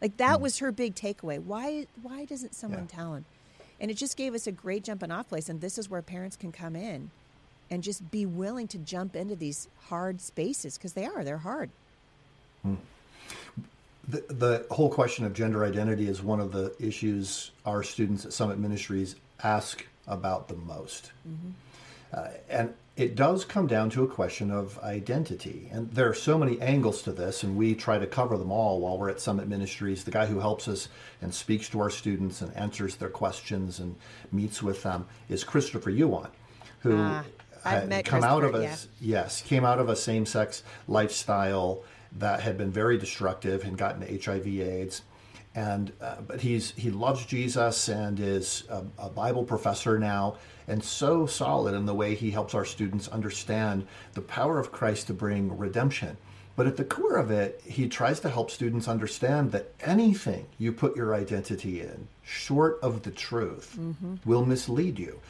Like 0.00 0.16
that 0.18 0.38
mm. 0.38 0.42
was 0.42 0.58
her 0.58 0.72
big 0.72 0.94
takeaway. 0.94 1.42
Why 1.42 1.86
why 2.02 2.24
doesn't 2.24 2.54
someone 2.54 2.88
yeah. 2.90 2.96
tell 2.96 3.14
him? 3.14 3.24
And 3.80 3.92
it 3.92 3.94
just 3.94 4.16
gave 4.16 4.34
us 4.34 4.48
a 4.48 4.52
great 4.52 4.82
jumping 4.82 5.12
off 5.12 5.28
place. 5.28 5.48
And 5.48 5.60
this 5.60 5.78
is 5.78 5.88
where 5.88 6.02
parents 6.02 6.36
can 6.36 6.50
come 6.50 6.74
in 6.74 7.10
and 7.70 7.82
just 7.82 8.10
be 8.10 8.26
willing 8.26 8.68
to 8.68 8.78
jump 8.78 9.14
into 9.16 9.36
these 9.36 9.68
hard 9.88 10.20
spaces 10.20 10.76
because 10.76 10.92
they 10.92 11.06
are, 11.06 11.24
they're 11.24 11.38
hard. 11.38 11.70
Hmm. 12.62 12.74
The, 14.08 14.24
the 14.28 14.66
whole 14.70 14.90
question 14.90 15.26
of 15.26 15.34
gender 15.34 15.64
identity 15.64 16.08
is 16.08 16.22
one 16.22 16.40
of 16.40 16.52
the 16.52 16.74
issues 16.78 17.50
our 17.66 17.82
students 17.82 18.24
at 18.24 18.32
Summit 18.32 18.58
Ministries 18.58 19.16
ask 19.42 19.86
about 20.06 20.48
the 20.48 20.56
most. 20.56 21.12
Mm-hmm. 21.28 21.50
Uh, 22.14 22.28
and 22.48 22.74
it 22.96 23.14
does 23.14 23.44
come 23.44 23.68
down 23.68 23.90
to 23.90 24.02
a 24.02 24.08
question 24.08 24.50
of 24.50 24.76
identity. 24.80 25.68
And 25.70 25.88
there 25.92 26.08
are 26.08 26.14
so 26.14 26.36
many 26.36 26.60
angles 26.60 27.02
to 27.02 27.12
this, 27.12 27.44
and 27.44 27.56
we 27.56 27.74
try 27.74 27.98
to 27.98 28.06
cover 28.06 28.36
them 28.36 28.50
all 28.50 28.80
while 28.80 28.98
we're 28.98 29.10
at 29.10 29.20
Summit 29.20 29.46
Ministries. 29.46 30.02
The 30.02 30.10
guy 30.10 30.26
who 30.26 30.40
helps 30.40 30.66
us 30.66 30.88
and 31.22 31.32
speaks 31.32 31.68
to 31.68 31.80
our 31.80 31.90
students 31.90 32.40
and 32.40 32.54
answers 32.56 32.96
their 32.96 33.08
questions 33.08 33.78
and 33.78 33.94
meets 34.32 34.62
with 34.62 34.82
them 34.82 35.06
is 35.28 35.44
Christopher 35.44 35.90
Yuan, 35.90 36.28
who 36.80 36.96
uh, 36.96 37.22
had 37.64 38.04
come 38.04 38.24
out 38.24 38.44
of 38.44 38.54
a 38.54 38.62
yeah. 38.62 38.76
yes, 39.00 39.42
came 39.42 39.64
out 39.64 39.78
of 39.78 39.88
a 39.88 39.96
same-sex 39.96 40.62
lifestyle 40.86 41.82
that 42.12 42.40
had 42.40 42.56
been 42.56 42.70
very 42.70 42.98
destructive 42.98 43.64
and 43.64 43.76
gotten 43.76 44.02
HIV/AIDS 44.02 45.02
and 45.58 45.92
uh, 46.00 46.20
but 46.26 46.40
he's 46.40 46.70
he 46.72 46.90
loves 46.90 47.26
Jesus 47.26 47.88
and 47.88 48.20
is 48.20 48.64
a, 48.68 48.84
a, 48.98 49.08
Bible 49.08 49.44
professor 49.44 49.98
now, 49.98 50.36
and 50.68 50.84
so 50.84 51.26
solid 51.26 51.74
in 51.74 51.84
the 51.84 51.94
way 51.94 52.14
he 52.14 52.30
helps 52.30 52.54
our 52.54 52.64
students 52.64 53.08
understand 53.08 53.86
the 54.12 54.20
power 54.20 54.60
of 54.60 54.70
Christ 54.70 55.08
to 55.08 55.14
bring 55.14 55.56
redemption. 55.58 56.16
But 56.54 56.66
at 56.66 56.76
the 56.76 56.84
core 56.84 57.16
of 57.16 57.30
it, 57.30 57.60
he 57.64 57.88
tries 57.88 58.20
to 58.20 58.28
help 58.28 58.50
students 58.50 58.88
understand 58.88 59.52
that 59.52 59.72
anything 59.80 60.46
you 60.58 60.72
put 60.72 60.96
your 60.96 61.14
identity 61.14 61.80
in, 61.80 62.08
short 62.22 62.78
of 62.82 63.02
the 63.02 63.10
truth, 63.10 63.76
mm-hmm. 63.78 64.16
will 64.24 64.44
mislead 64.44 64.98
you. 64.98 65.20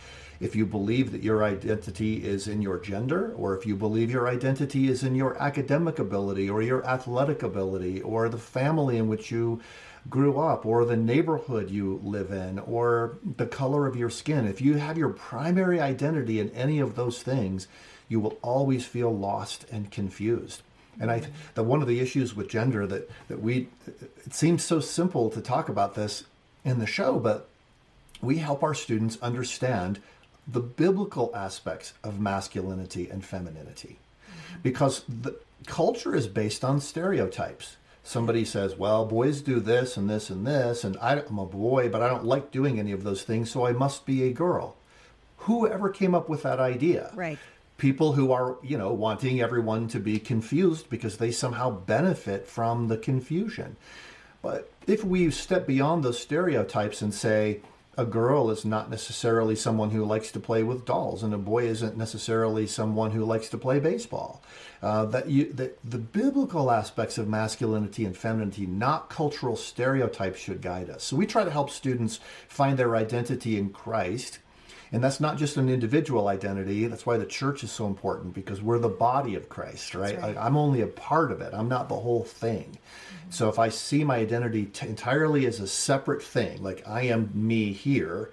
If 0.40 0.54
you 0.54 0.66
believe 0.66 1.10
that 1.12 1.22
your 1.22 1.42
identity 1.42 2.24
is 2.24 2.46
in 2.46 2.62
your 2.62 2.78
gender, 2.78 3.32
or 3.36 3.56
if 3.56 3.66
you 3.66 3.74
believe 3.74 4.10
your 4.10 4.28
identity 4.28 4.88
is 4.88 5.02
in 5.02 5.14
your 5.14 5.40
academic 5.42 5.98
ability, 5.98 6.48
or 6.48 6.62
your 6.62 6.86
athletic 6.86 7.42
ability, 7.42 8.00
or 8.02 8.28
the 8.28 8.38
family 8.38 8.98
in 8.98 9.08
which 9.08 9.30
you 9.30 9.60
grew 10.08 10.38
up 10.38 10.64
or 10.64 10.84
the 10.84 10.96
neighborhood 10.96 11.70
you 11.70 12.00
live 12.02 12.30
in 12.30 12.58
or 12.60 13.18
the 13.36 13.46
color 13.46 13.86
of 13.86 13.96
your 13.96 14.10
skin. 14.10 14.46
If 14.46 14.60
you 14.60 14.74
have 14.74 14.96
your 14.96 15.10
primary 15.10 15.80
identity 15.80 16.40
in 16.40 16.50
any 16.50 16.78
of 16.78 16.94
those 16.94 17.22
things, 17.22 17.68
you 18.08 18.20
will 18.20 18.38
always 18.42 18.86
feel 18.86 19.14
lost 19.14 19.66
and 19.70 19.90
confused. 19.90 20.62
And 21.00 21.10
I, 21.10 21.20
that 21.20 21.30
mm-hmm. 21.56 21.66
one 21.66 21.82
of 21.82 21.88
the 21.88 22.00
issues 22.00 22.34
with 22.34 22.48
gender 22.48 22.86
that 22.86 23.10
that 23.28 23.40
we, 23.40 23.68
it 23.86 24.34
seems 24.34 24.64
so 24.64 24.80
simple 24.80 25.30
to 25.30 25.40
talk 25.40 25.68
about 25.68 25.94
this 25.94 26.24
in 26.64 26.78
the 26.78 26.86
show, 26.86 27.18
but 27.18 27.48
we 28.20 28.38
help 28.38 28.62
our 28.62 28.74
students 28.74 29.18
understand 29.22 30.00
the 30.50 30.60
biblical 30.60 31.30
aspects 31.34 31.92
of 32.02 32.18
masculinity 32.18 33.08
and 33.10 33.24
femininity, 33.24 33.98
because 34.62 35.04
the 35.06 35.36
culture 35.66 36.14
is 36.14 36.26
based 36.26 36.64
on 36.64 36.80
stereotypes 36.80 37.76
somebody 38.08 38.42
says, 38.42 38.74
well, 38.74 39.04
boys 39.04 39.42
do 39.42 39.60
this 39.60 39.98
and 39.98 40.08
this 40.08 40.30
and 40.30 40.46
this, 40.46 40.82
and 40.82 40.96
I'm 41.00 41.38
a 41.38 41.44
boy, 41.44 41.90
but 41.90 42.02
I 42.02 42.08
don't 42.08 42.24
like 42.24 42.50
doing 42.50 42.78
any 42.78 42.92
of 42.92 43.04
those 43.04 43.22
things, 43.22 43.50
so 43.50 43.66
I 43.66 43.72
must 43.72 44.06
be 44.06 44.24
a 44.24 44.32
girl. 44.32 44.76
Whoever 45.38 45.90
came 45.90 46.14
up 46.14 46.26
with 46.26 46.42
that 46.42 46.58
idea? 46.58 47.10
Right. 47.14 47.38
People 47.76 48.14
who 48.14 48.32
are, 48.32 48.56
you 48.62 48.78
know, 48.78 48.94
wanting 48.94 49.42
everyone 49.42 49.88
to 49.88 50.00
be 50.00 50.18
confused 50.18 50.88
because 50.88 51.18
they 51.18 51.30
somehow 51.30 51.70
benefit 51.70 52.46
from 52.48 52.88
the 52.88 52.96
confusion. 52.96 53.76
But 54.40 54.72
if 54.86 55.04
we 55.04 55.30
step 55.30 55.66
beyond 55.66 56.02
those 56.02 56.18
stereotypes 56.18 57.02
and 57.02 57.12
say, 57.12 57.60
a 57.98 58.06
girl 58.06 58.48
is 58.48 58.64
not 58.64 58.88
necessarily 58.88 59.56
someone 59.56 59.90
who 59.90 60.04
likes 60.04 60.30
to 60.30 60.38
play 60.38 60.62
with 60.62 60.84
dolls, 60.84 61.24
and 61.24 61.34
a 61.34 61.38
boy 61.38 61.64
isn't 61.64 61.96
necessarily 61.96 62.64
someone 62.64 63.10
who 63.10 63.24
likes 63.24 63.48
to 63.48 63.58
play 63.58 63.80
baseball. 63.80 64.40
Uh, 64.80 65.04
that 65.06 65.28
you, 65.28 65.52
the 65.52 65.98
biblical 65.98 66.70
aspects 66.70 67.18
of 67.18 67.26
masculinity 67.26 68.04
and 68.04 68.16
femininity, 68.16 68.66
not 68.66 69.10
cultural 69.10 69.56
stereotypes, 69.56 70.38
should 70.38 70.62
guide 70.62 70.88
us. 70.88 71.02
So 71.02 71.16
we 71.16 71.26
try 71.26 71.42
to 71.42 71.50
help 71.50 71.70
students 71.70 72.20
find 72.46 72.78
their 72.78 72.94
identity 72.94 73.58
in 73.58 73.70
Christ 73.70 74.38
And 74.90 75.04
that's 75.04 75.20
not 75.20 75.36
just 75.36 75.56
an 75.56 75.68
individual 75.68 76.28
identity. 76.28 76.86
That's 76.86 77.04
why 77.04 77.18
the 77.18 77.26
church 77.26 77.62
is 77.62 77.70
so 77.70 77.86
important 77.86 78.34
because 78.34 78.62
we're 78.62 78.78
the 78.78 78.88
body 78.88 79.34
of 79.34 79.48
Christ, 79.48 79.94
right? 79.94 80.18
right. 80.20 80.36
I, 80.36 80.46
am 80.46 80.56
only 80.56 80.80
a 80.80 80.86
part 80.86 81.30
of 81.30 81.40
it. 81.40 81.52
I'm 81.52 81.68
not 81.68 81.88
the 81.88 81.96
whole 81.96 82.24
thing. 82.24 82.78
Mm-hmm. 82.78 83.30
So 83.30 83.48
if 83.48 83.58
I 83.58 83.68
see 83.68 84.02
my 84.04 84.16
identity 84.16 84.66
t- 84.66 84.86
entirely 84.86 85.46
as 85.46 85.60
a 85.60 85.66
separate 85.66 86.22
thing, 86.22 86.62
like 86.62 86.82
I 86.86 87.02
am 87.02 87.30
me 87.34 87.72
here, 87.72 88.32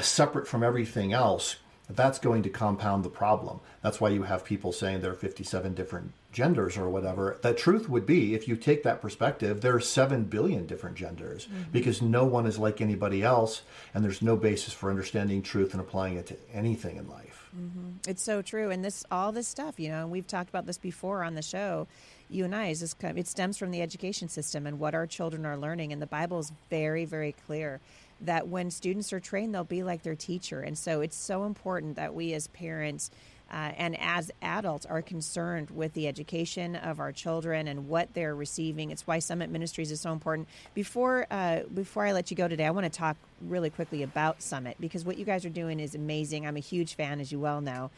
separate 0.00 0.48
from 0.48 0.62
everything 0.62 1.12
else, 1.12 1.56
that's 1.88 2.18
going 2.18 2.42
to 2.42 2.50
compound 2.50 3.04
the 3.04 3.10
problem. 3.10 3.60
That's 3.82 4.00
why 4.00 4.08
you 4.08 4.24
have 4.24 4.44
people 4.44 4.72
saying 4.72 5.00
there 5.00 5.12
are 5.12 5.14
57 5.14 5.74
different 5.74 6.12
genders 6.32 6.76
or 6.76 6.88
whatever. 6.88 7.38
The 7.40 7.54
truth 7.54 7.88
would 7.88 8.04
be, 8.04 8.34
if 8.34 8.48
you 8.48 8.56
take 8.56 8.82
that 8.82 9.00
perspective, 9.00 9.60
there 9.60 9.74
are 9.74 9.80
7 9.80 10.24
billion 10.24 10.66
different 10.66 10.96
genders 10.96 11.46
mm-hmm. 11.46 11.70
because 11.72 12.02
no 12.02 12.24
one 12.24 12.46
is 12.46 12.58
like 12.58 12.80
anybody 12.80 13.22
else, 13.22 13.62
and 13.94 14.04
there's 14.04 14.20
no 14.20 14.36
basis 14.36 14.74
for 14.74 14.90
understanding 14.90 15.42
truth 15.42 15.72
and 15.72 15.80
applying 15.80 16.16
it 16.16 16.26
to 16.26 16.36
anything 16.52 16.96
in 16.96 17.08
life. 17.08 17.48
Mm-hmm. 17.56 17.90
It's 18.08 18.22
so 18.22 18.42
true. 18.42 18.70
And 18.70 18.84
this, 18.84 19.04
all 19.10 19.32
this 19.32 19.48
stuff, 19.48 19.78
you 19.78 19.88
know, 19.88 20.02
and 20.02 20.10
we've 20.10 20.26
talked 20.26 20.50
about 20.50 20.66
this 20.66 20.78
before 20.78 21.22
on 21.22 21.34
the 21.34 21.42
show. 21.42 21.86
You 22.28 22.44
and 22.44 22.54
I, 22.54 22.66
is 22.66 22.80
this, 22.80 22.96
it 23.00 23.28
stems 23.28 23.56
from 23.56 23.70
the 23.70 23.80
education 23.80 24.28
system 24.28 24.66
and 24.66 24.80
what 24.80 24.94
our 24.94 25.06
children 25.06 25.46
are 25.46 25.56
learning. 25.56 25.92
And 25.92 26.02
the 26.02 26.06
Bible 26.06 26.40
is 26.40 26.52
very, 26.68 27.04
very 27.04 27.32
clear 27.46 27.80
that 28.20 28.48
when 28.48 28.70
students 28.70 29.12
are 29.12 29.20
trained, 29.20 29.54
they'll 29.54 29.64
be 29.64 29.82
like 29.82 30.02
their 30.02 30.14
teacher. 30.14 30.60
And 30.60 30.76
so 30.76 31.00
it's 31.00 31.16
so 31.16 31.44
important 31.44 31.96
that 31.96 32.14
we 32.14 32.32
as 32.34 32.48
parents 32.48 33.10
uh, 33.50 33.70
and 33.76 33.96
as 34.00 34.30
adults 34.42 34.86
are 34.86 35.02
concerned 35.02 35.70
with 35.70 35.92
the 35.92 36.08
education 36.08 36.74
of 36.74 36.98
our 36.98 37.12
children 37.12 37.68
and 37.68 37.88
what 37.88 38.12
they're 38.14 38.34
receiving. 38.34 38.90
It's 38.90 39.06
why 39.06 39.20
Summit 39.20 39.50
Ministries 39.50 39.92
is 39.92 40.00
so 40.00 40.12
important. 40.12 40.48
Before 40.74 41.26
uh, 41.30 41.60
before 41.72 42.04
I 42.04 42.12
let 42.12 42.30
you 42.30 42.36
go 42.36 42.48
today, 42.48 42.66
I 42.66 42.70
want 42.70 42.92
to 42.92 42.98
talk 42.98 43.16
really 43.40 43.70
quickly 43.70 44.02
about 44.02 44.42
Summit 44.42 44.76
because 44.80 45.04
what 45.04 45.16
you 45.16 45.24
guys 45.24 45.44
are 45.44 45.50
doing 45.50 45.78
is 45.78 45.94
amazing. 45.94 46.46
I'm 46.46 46.56
a 46.56 46.60
huge 46.60 46.94
fan, 46.94 47.20
as 47.20 47.30
you 47.30 47.38
well 47.38 47.60
know. 47.60 47.90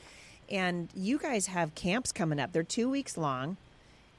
And 0.51 0.89
you 0.95 1.19
guys 1.19 1.47
have 1.47 1.75
camps 1.75 2.13
coming 2.13 2.41
up. 2.41 2.53
They're 2.53 2.63
two 2.63 2.91
weeks 2.91 3.17
long. 3.17 3.57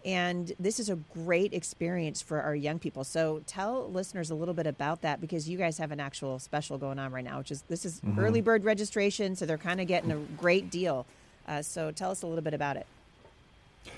And 0.06 0.54
this 0.60 0.80
is 0.80 0.90
a 0.90 0.96
great 1.14 1.54
experience 1.54 2.22
for 2.22 2.42
our 2.42 2.56
young 2.56 2.80
people. 2.80 3.04
So 3.04 3.44
tell 3.46 3.90
listeners 3.92 4.30
a 4.30 4.36
little 4.36 4.54
bit 4.54 4.66
about 4.66 5.02
that 5.02 5.20
because 5.20 5.50
you 5.50 5.58
guys 5.58 5.78
have 5.78 5.92
an 5.92 6.00
actual 6.00 6.40
special 6.40 6.78
going 6.78 7.00
on 7.00 7.12
right 7.12 7.24
now, 7.24 7.40
which 7.40 7.52
is 7.52 7.64
this 7.64 7.86
is 7.86 8.00
mm-hmm. 8.00 8.20
early 8.20 8.42
bird 8.42 8.64
registration. 8.64 9.36
So 9.36 9.46
they're 9.46 9.58
kind 9.58 9.82
of 9.82 9.88
getting 9.88 10.12
a 10.12 10.18
great 10.38 10.70
deal. 10.70 11.06
Uh, 11.48 11.62
so 11.62 11.92
tell 11.92 12.12
us 12.12 12.22
a 12.22 12.28
little 12.28 12.44
bit 12.44 12.54
about 12.54 12.78
it. 12.78 12.88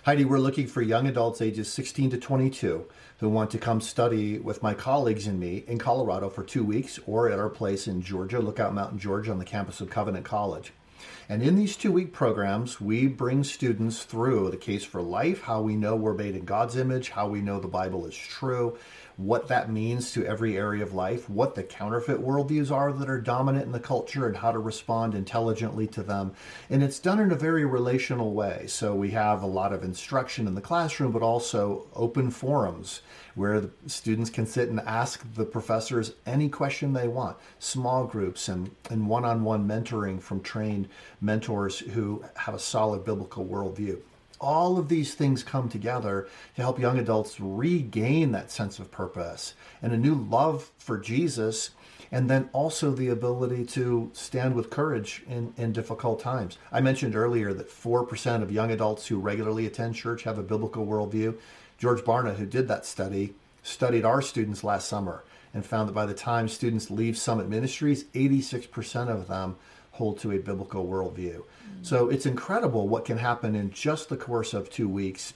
Heidi, 0.03 0.25
we're 0.25 0.39
looking 0.39 0.67
for 0.67 0.81
young 0.81 1.07
adults 1.07 1.41
ages 1.41 1.71
16 1.71 2.11
to 2.11 2.17
22 2.17 2.85
who 3.19 3.29
want 3.29 3.51
to 3.51 3.57
come 3.57 3.81
study 3.81 4.39
with 4.39 4.63
my 4.63 4.73
colleagues 4.73 5.27
and 5.27 5.39
me 5.39 5.63
in 5.67 5.77
Colorado 5.77 6.29
for 6.29 6.43
two 6.43 6.63
weeks 6.63 6.99
or 7.05 7.29
at 7.29 7.39
our 7.39 7.49
place 7.49 7.87
in 7.87 8.01
Georgia, 8.01 8.39
Lookout 8.39 8.73
Mountain, 8.73 8.99
Georgia, 8.99 9.31
on 9.31 9.37
the 9.37 9.45
campus 9.45 9.81
of 9.81 9.89
Covenant 9.89 10.25
College. 10.25 10.73
And 11.29 11.41
in 11.41 11.55
these 11.55 11.77
two 11.77 11.91
week 11.91 12.11
programs, 12.11 12.81
we 12.81 13.07
bring 13.07 13.43
students 13.43 14.03
through 14.03 14.51
the 14.51 14.57
case 14.57 14.83
for 14.83 15.01
life, 15.01 15.41
how 15.43 15.61
we 15.61 15.75
know 15.75 15.95
we're 15.95 16.13
made 16.13 16.35
in 16.35 16.45
God's 16.45 16.75
image, 16.75 17.09
how 17.09 17.27
we 17.27 17.41
know 17.41 17.59
the 17.59 17.67
Bible 17.67 18.05
is 18.05 18.15
true, 18.15 18.77
what 19.21 19.47
that 19.47 19.69
means 19.69 20.11
to 20.11 20.25
every 20.25 20.57
area 20.57 20.83
of 20.83 20.93
life, 20.93 21.29
what 21.29 21.53
the 21.53 21.63
counterfeit 21.63 22.19
worldviews 22.19 22.71
are 22.71 22.91
that 22.91 23.09
are 23.09 23.21
dominant 23.21 23.65
in 23.65 23.71
the 23.71 23.79
culture, 23.79 24.25
and 24.25 24.37
how 24.37 24.51
to 24.51 24.59
respond 24.59 25.13
intelligently 25.13 25.85
to 25.87 26.01
them. 26.01 26.33
And 26.69 26.81
it's 26.81 26.99
done 26.99 27.19
in 27.19 27.31
a 27.31 27.35
very 27.35 27.63
relational 27.63 28.33
way. 28.33 28.65
So 28.67 28.95
we 28.95 29.11
have 29.11 29.43
a 29.43 29.47
lot 29.47 29.73
of 29.73 29.83
instruction 29.83 30.47
in 30.47 30.55
the 30.55 30.61
classroom, 30.61 31.11
but 31.11 31.21
also 31.21 31.87
open 31.93 32.31
forums 32.31 33.01
where 33.35 33.61
the 33.61 33.71
students 33.87 34.29
can 34.29 34.45
sit 34.45 34.69
and 34.69 34.79
ask 34.81 35.25
the 35.35 35.45
professors 35.45 36.13
any 36.25 36.49
question 36.49 36.93
they 36.93 37.07
want, 37.07 37.37
small 37.59 38.05
groups 38.05 38.49
and, 38.49 38.71
and 38.89 39.07
one-on-one 39.07 39.67
mentoring 39.67 40.21
from 40.21 40.41
trained 40.41 40.89
mentors 41.21 41.79
who 41.79 42.23
have 42.35 42.55
a 42.55 42.59
solid 42.59 43.05
biblical 43.05 43.45
worldview 43.45 43.99
all 44.41 44.77
of 44.77 44.89
these 44.89 45.13
things 45.13 45.43
come 45.43 45.69
together 45.69 46.27
to 46.55 46.61
help 46.61 46.79
young 46.79 46.97
adults 46.97 47.39
regain 47.39 48.31
that 48.31 48.51
sense 48.51 48.79
of 48.79 48.91
purpose 48.91 49.53
and 49.81 49.93
a 49.93 49.97
new 49.97 50.15
love 50.15 50.71
for 50.77 50.97
Jesus, 50.97 51.69
and 52.11 52.29
then 52.29 52.49
also 52.51 52.91
the 52.91 53.07
ability 53.07 53.65
to 53.65 54.09
stand 54.13 54.55
with 54.55 54.69
courage 54.69 55.23
in, 55.29 55.53
in 55.55 55.71
difficult 55.71 56.19
times. 56.19 56.57
I 56.71 56.81
mentioned 56.81 57.15
earlier 57.15 57.53
that 57.53 57.69
4% 57.69 58.41
of 58.41 58.51
young 58.51 58.71
adults 58.71 59.07
who 59.07 59.19
regularly 59.19 59.65
attend 59.65 59.95
church 59.95 60.23
have 60.23 60.37
a 60.37 60.43
biblical 60.43 60.85
worldview. 60.85 61.37
George 61.77 62.01
Barna, 62.01 62.35
who 62.35 62.45
did 62.45 62.67
that 62.67 62.85
study, 62.85 63.35
studied 63.63 64.03
our 64.03 64.21
students 64.21 64.63
last 64.63 64.89
summer 64.89 65.23
and 65.53 65.65
found 65.65 65.87
that 65.87 65.93
by 65.93 66.05
the 66.05 66.13
time 66.13 66.47
students 66.47 66.89
leave 66.89 67.17
Summit 67.17 67.47
Ministries, 67.47 68.05
86% 68.05 69.09
of 69.09 69.27
them 69.27 69.55
hold 69.91 70.19
to 70.19 70.31
a 70.31 70.39
biblical 70.39 70.85
worldview. 70.85 71.37
Mm-hmm. 71.37 71.83
So 71.83 72.09
it's 72.09 72.25
incredible 72.25 72.87
what 72.87 73.05
can 73.05 73.17
happen 73.17 73.55
in 73.55 73.71
just 73.71 74.09
the 74.09 74.17
course 74.17 74.53
of 74.53 74.69
two 74.69 74.89
weeks. 74.89 75.33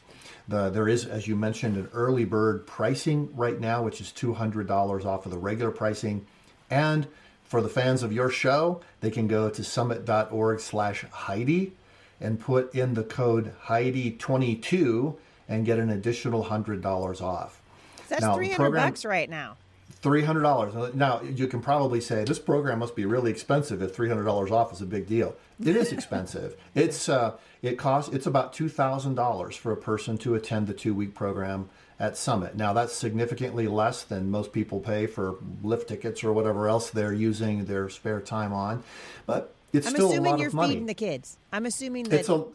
The, 0.47 0.69
there 0.69 0.87
is, 0.87 1.05
as 1.05 1.27
you 1.27 1.35
mentioned, 1.35 1.77
an 1.77 1.89
early 1.93 2.25
bird 2.25 2.67
pricing 2.67 3.35
right 3.35 3.59
now, 3.59 3.83
which 3.83 3.99
is 3.99 4.11
$200 4.11 5.05
off 5.05 5.25
of 5.25 5.31
the 5.31 5.37
regular 5.37 5.71
pricing. 5.71 6.25
And 6.69 7.07
for 7.43 7.61
the 7.61 7.69
fans 7.69 8.03
of 8.03 8.11
your 8.11 8.29
show, 8.29 8.81
they 9.01 9.11
can 9.11 9.27
go 9.27 9.49
to 9.49 9.63
summit.org 9.63 10.59
slash 10.59 11.03
Heidi 11.11 11.73
and 12.19 12.39
put 12.39 12.73
in 12.73 12.93
the 12.93 13.03
code 13.03 13.53
Heidi22 13.65 15.15
and 15.47 15.65
get 15.65 15.79
an 15.79 15.89
additional 15.89 16.45
$100 16.45 17.21
off. 17.21 17.61
That's 18.07 18.21
now, 18.21 18.35
300 18.35 18.55
program, 18.55 18.89
bucks 18.89 19.05
right 19.05 19.29
now. 19.29 19.57
Three 20.05 20.21
hundred 20.21 20.43
dollars. 20.43 20.93
Now 20.93 21.23
you 21.23 21.47
can 21.47 21.61
probably 21.61 21.99
say 21.99 22.25
this 22.25 22.37
program 22.37 22.77
must 22.77 22.95
be 22.95 23.05
really 23.05 23.31
expensive. 23.31 23.81
If 23.81 23.95
three 23.95 24.07
hundred 24.07 24.25
dollars 24.25 24.51
off 24.51 24.71
is 24.71 24.79
a 24.79 24.85
big 24.85 25.07
deal, 25.07 25.35
it 25.59 25.75
is 25.75 25.91
expensive. 25.91 26.55
it's 26.75 27.09
uh, 27.09 27.37
it 27.63 27.79
costs 27.79 28.13
it's 28.13 28.27
about 28.27 28.53
two 28.53 28.69
thousand 28.69 29.15
dollars 29.15 29.55
for 29.55 29.71
a 29.71 29.75
person 29.75 30.19
to 30.19 30.35
attend 30.35 30.67
the 30.67 30.75
two 30.75 30.93
week 30.93 31.15
program 31.15 31.69
at 31.99 32.17
Summit. 32.17 32.55
Now 32.55 32.71
that's 32.71 32.93
significantly 32.93 33.67
less 33.67 34.03
than 34.03 34.29
most 34.29 34.53
people 34.53 34.79
pay 34.79 35.07
for 35.07 35.37
lift 35.63 35.89
tickets 35.89 36.23
or 36.23 36.31
whatever 36.33 36.67
else 36.67 36.91
they're 36.91 37.11
using 37.11 37.65
their 37.65 37.89
spare 37.89 38.21
time 38.21 38.53
on, 38.53 38.83
but 39.25 39.55
it's 39.73 39.87
I'm 39.87 39.93
still 39.95 40.05
a 40.05 40.09
lot 40.09 40.13
of 40.13 40.19
money. 40.19 40.27
I'm 40.27 40.35
assuming 40.35 40.39
you're 40.39 40.67
feeding 40.67 40.85
the 40.85 40.93
kids. 40.93 41.37
I'm 41.51 41.65
assuming 41.65 42.03
that 42.09 42.19
it's 42.19 42.29
a 42.29 42.45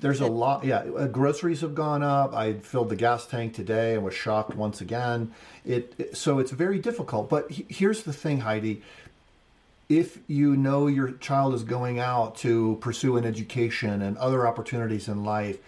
there's 0.00 0.20
a 0.20 0.26
lot, 0.26 0.64
yeah. 0.64 0.78
Uh, 0.78 1.06
groceries 1.06 1.60
have 1.60 1.74
gone 1.74 2.02
up. 2.02 2.34
I 2.34 2.54
filled 2.54 2.88
the 2.88 2.96
gas 2.96 3.26
tank 3.26 3.54
today 3.54 3.94
and 3.94 4.04
was 4.04 4.14
shocked 4.14 4.54
once 4.56 4.80
again. 4.80 5.32
It, 5.64 5.94
it 5.98 6.16
so 6.16 6.38
it's 6.38 6.50
very 6.50 6.78
difficult. 6.78 7.28
But 7.28 7.50
he, 7.50 7.66
here's 7.68 8.02
the 8.02 8.12
thing, 8.12 8.40
Heidi. 8.40 8.82
If 9.88 10.18
you 10.26 10.56
know 10.56 10.86
your 10.86 11.12
child 11.12 11.54
is 11.54 11.64
going 11.64 11.98
out 11.98 12.36
to 12.38 12.78
pursue 12.80 13.16
an 13.16 13.24
education 13.24 14.02
and 14.02 14.16
other 14.18 14.46
opportunities 14.46 15.08
in 15.08 15.24
life, 15.24 15.58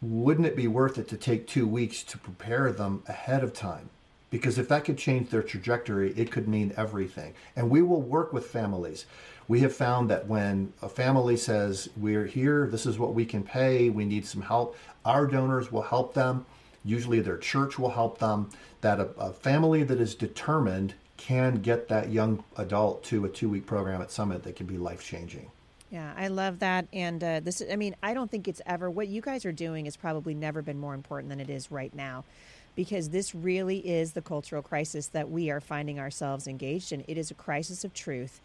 wouldn't 0.00 0.46
it 0.46 0.56
be 0.56 0.68
worth 0.68 0.98
it 0.98 1.08
to 1.08 1.16
take 1.16 1.46
two 1.46 1.66
weeks 1.66 2.02
to 2.04 2.18
prepare 2.18 2.70
them 2.72 3.02
ahead 3.06 3.42
of 3.42 3.52
time? 3.52 3.90
Because 4.30 4.58
if 4.58 4.68
that 4.68 4.84
could 4.84 4.98
change 4.98 5.30
their 5.30 5.42
trajectory, 5.42 6.12
it 6.16 6.32
could 6.32 6.48
mean 6.48 6.74
everything. 6.76 7.34
And 7.54 7.70
we 7.70 7.80
will 7.80 8.02
work 8.02 8.32
with 8.32 8.46
families 8.46 9.06
we 9.48 9.60
have 9.60 9.74
found 9.74 10.10
that 10.10 10.26
when 10.26 10.72
a 10.82 10.88
family 10.88 11.36
says, 11.36 11.88
We're 11.96 12.26
here, 12.26 12.66
this 12.66 12.86
is 12.86 12.98
what 12.98 13.14
we 13.14 13.24
can 13.24 13.42
pay, 13.42 13.90
we 13.90 14.04
need 14.04 14.26
some 14.26 14.42
help, 14.42 14.76
our 15.04 15.26
donors 15.26 15.70
will 15.70 15.82
help 15.82 16.14
them. 16.14 16.46
Usually 16.84 17.20
their 17.20 17.38
church 17.38 17.78
will 17.78 17.90
help 17.90 18.18
them. 18.18 18.50
That 18.80 19.00
a, 19.00 19.08
a 19.18 19.32
family 19.32 19.82
that 19.84 20.00
is 20.00 20.14
determined 20.14 20.94
can 21.16 21.56
get 21.56 21.88
that 21.88 22.10
young 22.10 22.44
adult 22.56 23.02
to 23.04 23.24
a 23.24 23.28
two 23.28 23.48
week 23.48 23.66
program 23.66 24.02
at 24.02 24.10
Summit 24.10 24.42
that 24.42 24.56
can 24.56 24.66
be 24.66 24.76
life 24.76 25.04
changing. 25.04 25.50
Yeah, 25.90 26.12
I 26.16 26.28
love 26.28 26.58
that. 26.58 26.88
And 26.92 27.22
uh, 27.22 27.40
this, 27.40 27.62
I 27.70 27.76
mean, 27.76 27.94
I 28.02 28.12
don't 28.12 28.30
think 28.30 28.48
it's 28.48 28.60
ever, 28.66 28.90
what 28.90 29.06
you 29.06 29.20
guys 29.20 29.44
are 29.44 29.52
doing 29.52 29.84
has 29.84 29.96
probably 29.96 30.34
never 30.34 30.60
been 30.60 30.78
more 30.78 30.94
important 30.94 31.30
than 31.30 31.38
it 31.38 31.48
is 31.48 31.70
right 31.70 31.94
now 31.94 32.24
because 32.76 33.08
this 33.08 33.34
really 33.34 33.78
is 33.78 34.12
the 34.12 34.22
cultural 34.22 34.62
crisis 34.62 35.08
that 35.08 35.28
we 35.30 35.50
are 35.50 35.60
finding 35.60 35.98
ourselves 35.98 36.46
engaged 36.46 36.92
in. 36.92 37.02
It 37.08 37.18
is 37.18 37.30
a 37.32 37.34
crisis 37.34 37.82
of 37.84 37.92
truth 37.92 38.40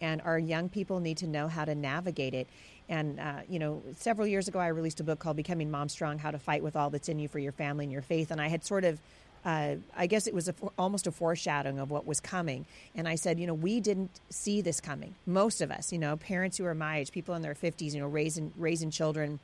and 0.00 0.20
our 0.22 0.38
young 0.38 0.68
people 0.68 1.00
need 1.00 1.16
to 1.18 1.26
know 1.26 1.48
how 1.48 1.64
to 1.64 1.74
navigate 1.74 2.34
it. 2.34 2.46
And, 2.88 3.18
uh, 3.18 3.40
you 3.48 3.58
know, 3.58 3.82
several 3.96 4.26
years 4.26 4.46
ago, 4.48 4.58
I 4.58 4.68
released 4.68 5.00
a 5.00 5.04
book 5.04 5.18
called 5.18 5.36
Becoming 5.36 5.70
Mom 5.70 5.88
Strong 5.88 6.18
How 6.18 6.30
to 6.30 6.38
Fight 6.38 6.62
with 6.62 6.76
All 6.76 6.90
That's 6.90 7.08
in 7.08 7.18
You 7.18 7.28
for 7.28 7.38
Your 7.38 7.52
Family 7.52 7.84
and 7.84 7.92
Your 7.92 8.02
Faith. 8.02 8.30
And 8.30 8.40
I 8.40 8.48
had 8.48 8.64
sort 8.64 8.84
of, 8.84 9.00
uh, 9.44 9.76
I 9.96 10.06
guess 10.06 10.26
it 10.26 10.34
was 10.34 10.48
a, 10.48 10.54
almost 10.78 11.06
a 11.06 11.12
foreshadowing 11.12 11.78
of 11.78 11.90
what 11.90 12.06
was 12.06 12.20
coming. 12.20 12.66
And 12.94 13.08
I 13.08 13.16
said, 13.16 13.40
you 13.40 13.46
know, 13.46 13.54
we 13.54 13.80
didn't 13.80 14.10
see 14.30 14.60
this 14.60 14.80
coming. 14.80 15.14
Most 15.26 15.60
of 15.60 15.70
us, 15.70 15.92
you 15.92 15.98
know, 15.98 16.16
parents 16.16 16.58
who 16.58 16.66
are 16.66 16.74
my 16.74 16.98
age, 16.98 17.10
people 17.10 17.34
in 17.34 17.42
their 17.42 17.54
50s, 17.54 17.92
you 17.92 18.00
know, 18.00 18.08
raising, 18.08 18.52
raising 18.56 18.90
children 18.90 19.40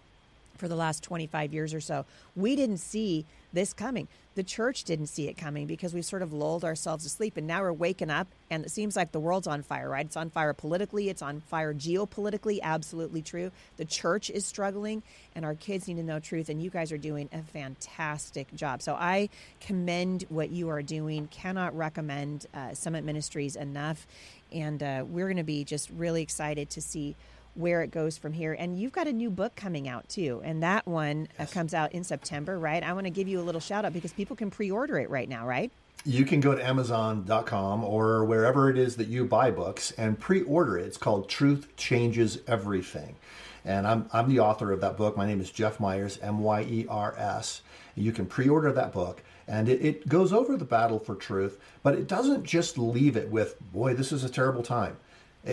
for 0.56 0.68
the 0.68 0.76
last 0.76 1.02
25 1.02 1.52
years 1.52 1.74
or 1.74 1.80
so. 1.80 2.04
We 2.36 2.54
didn't 2.54 2.78
see 2.78 3.24
this 3.52 3.72
coming. 3.72 4.08
The 4.34 4.42
church 4.42 4.84
didn't 4.84 5.06
see 5.06 5.28
it 5.28 5.36
coming 5.36 5.66
because 5.66 5.92
we've 5.92 6.04
sort 6.04 6.22
of 6.22 6.32
lulled 6.32 6.64
ourselves 6.64 7.04
to 7.04 7.10
sleep. 7.10 7.36
And 7.36 7.46
now 7.46 7.60
we're 7.60 7.72
waking 7.72 8.08
up, 8.08 8.28
and 8.50 8.64
it 8.64 8.70
seems 8.70 8.96
like 8.96 9.12
the 9.12 9.20
world's 9.20 9.46
on 9.46 9.62
fire, 9.62 9.88
right? 9.90 10.06
It's 10.06 10.16
on 10.16 10.30
fire 10.30 10.54
politically, 10.54 11.10
it's 11.10 11.20
on 11.20 11.40
fire 11.40 11.74
geopolitically. 11.74 12.60
Absolutely 12.62 13.20
true. 13.20 13.50
The 13.76 13.84
church 13.84 14.30
is 14.30 14.46
struggling, 14.46 15.02
and 15.34 15.44
our 15.44 15.54
kids 15.54 15.86
need 15.86 15.96
to 15.96 16.02
know 16.02 16.18
truth. 16.18 16.48
And 16.48 16.62
you 16.62 16.70
guys 16.70 16.92
are 16.92 16.98
doing 16.98 17.28
a 17.32 17.42
fantastic 17.42 18.54
job. 18.54 18.80
So 18.80 18.94
I 18.94 19.28
commend 19.60 20.24
what 20.30 20.50
you 20.50 20.70
are 20.70 20.82
doing. 20.82 21.28
Cannot 21.28 21.76
recommend 21.76 22.46
uh, 22.54 22.72
Summit 22.74 23.04
Ministries 23.04 23.56
enough. 23.56 24.06
And 24.50 24.82
uh, 24.82 25.04
we're 25.06 25.26
going 25.26 25.36
to 25.38 25.44
be 25.44 25.64
just 25.64 25.90
really 25.90 26.22
excited 26.22 26.70
to 26.70 26.80
see 26.80 27.16
where 27.54 27.82
it 27.82 27.90
goes 27.90 28.16
from 28.16 28.32
here. 28.32 28.52
And 28.52 28.78
you've 28.78 28.92
got 28.92 29.06
a 29.06 29.12
new 29.12 29.30
book 29.30 29.54
coming 29.56 29.88
out 29.88 30.08
too, 30.08 30.40
and 30.44 30.62
that 30.62 30.86
one 30.86 31.28
uh, 31.32 31.34
yes. 31.40 31.50
uh, 31.50 31.54
comes 31.54 31.74
out 31.74 31.92
in 31.92 32.04
September, 32.04 32.58
right? 32.58 32.82
I 32.82 32.92
want 32.92 33.06
to 33.06 33.10
give 33.10 33.28
you 33.28 33.40
a 33.40 33.42
little 33.42 33.60
shout 33.60 33.84
out 33.84 33.92
because 33.92 34.12
people 34.12 34.36
can 34.36 34.50
pre-order 34.50 34.98
it 34.98 35.10
right 35.10 35.28
now, 35.28 35.46
right? 35.46 35.70
You 36.04 36.24
can 36.24 36.40
go 36.40 36.54
to 36.54 36.64
Amazon.com 36.64 37.84
or 37.84 38.24
wherever 38.24 38.68
it 38.68 38.76
is 38.76 38.96
that 38.96 39.06
you 39.06 39.24
buy 39.24 39.50
books 39.50 39.92
and 39.92 40.18
pre-order 40.18 40.78
it. 40.78 40.86
It's 40.86 40.96
called 40.96 41.28
Truth 41.28 41.76
Changes 41.76 42.38
Everything. 42.48 43.14
And 43.64 43.86
I'm, 43.86 44.08
I'm 44.12 44.28
the 44.28 44.40
author 44.40 44.72
of 44.72 44.80
that 44.80 44.96
book. 44.96 45.16
My 45.16 45.26
name 45.26 45.40
is 45.40 45.50
Jeff 45.50 45.78
Myers, 45.78 46.18
M 46.20 46.40
Y 46.40 46.62
E 46.62 46.86
R 46.88 47.14
S. 47.16 47.62
You 47.94 48.10
can 48.10 48.26
pre 48.26 48.48
order 48.48 48.72
that 48.72 48.92
book, 48.92 49.22
and 49.46 49.68
it, 49.68 49.84
it 49.84 50.08
goes 50.08 50.32
over 50.32 50.56
the 50.56 50.64
battle 50.64 50.98
for 50.98 51.14
truth, 51.14 51.58
but 51.82 51.94
it 51.94 52.08
doesn't 52.08 52.44
just 52.44 52.78
leave 52.78 53.16
it 53.16 53.30
with, 53.30 53.56
boy, 53.72 53.94
this 53.94 54.10
is 54.10 54.24
a 54.24 54.28
terrible 54.28 54.62
time. 54.62 54.96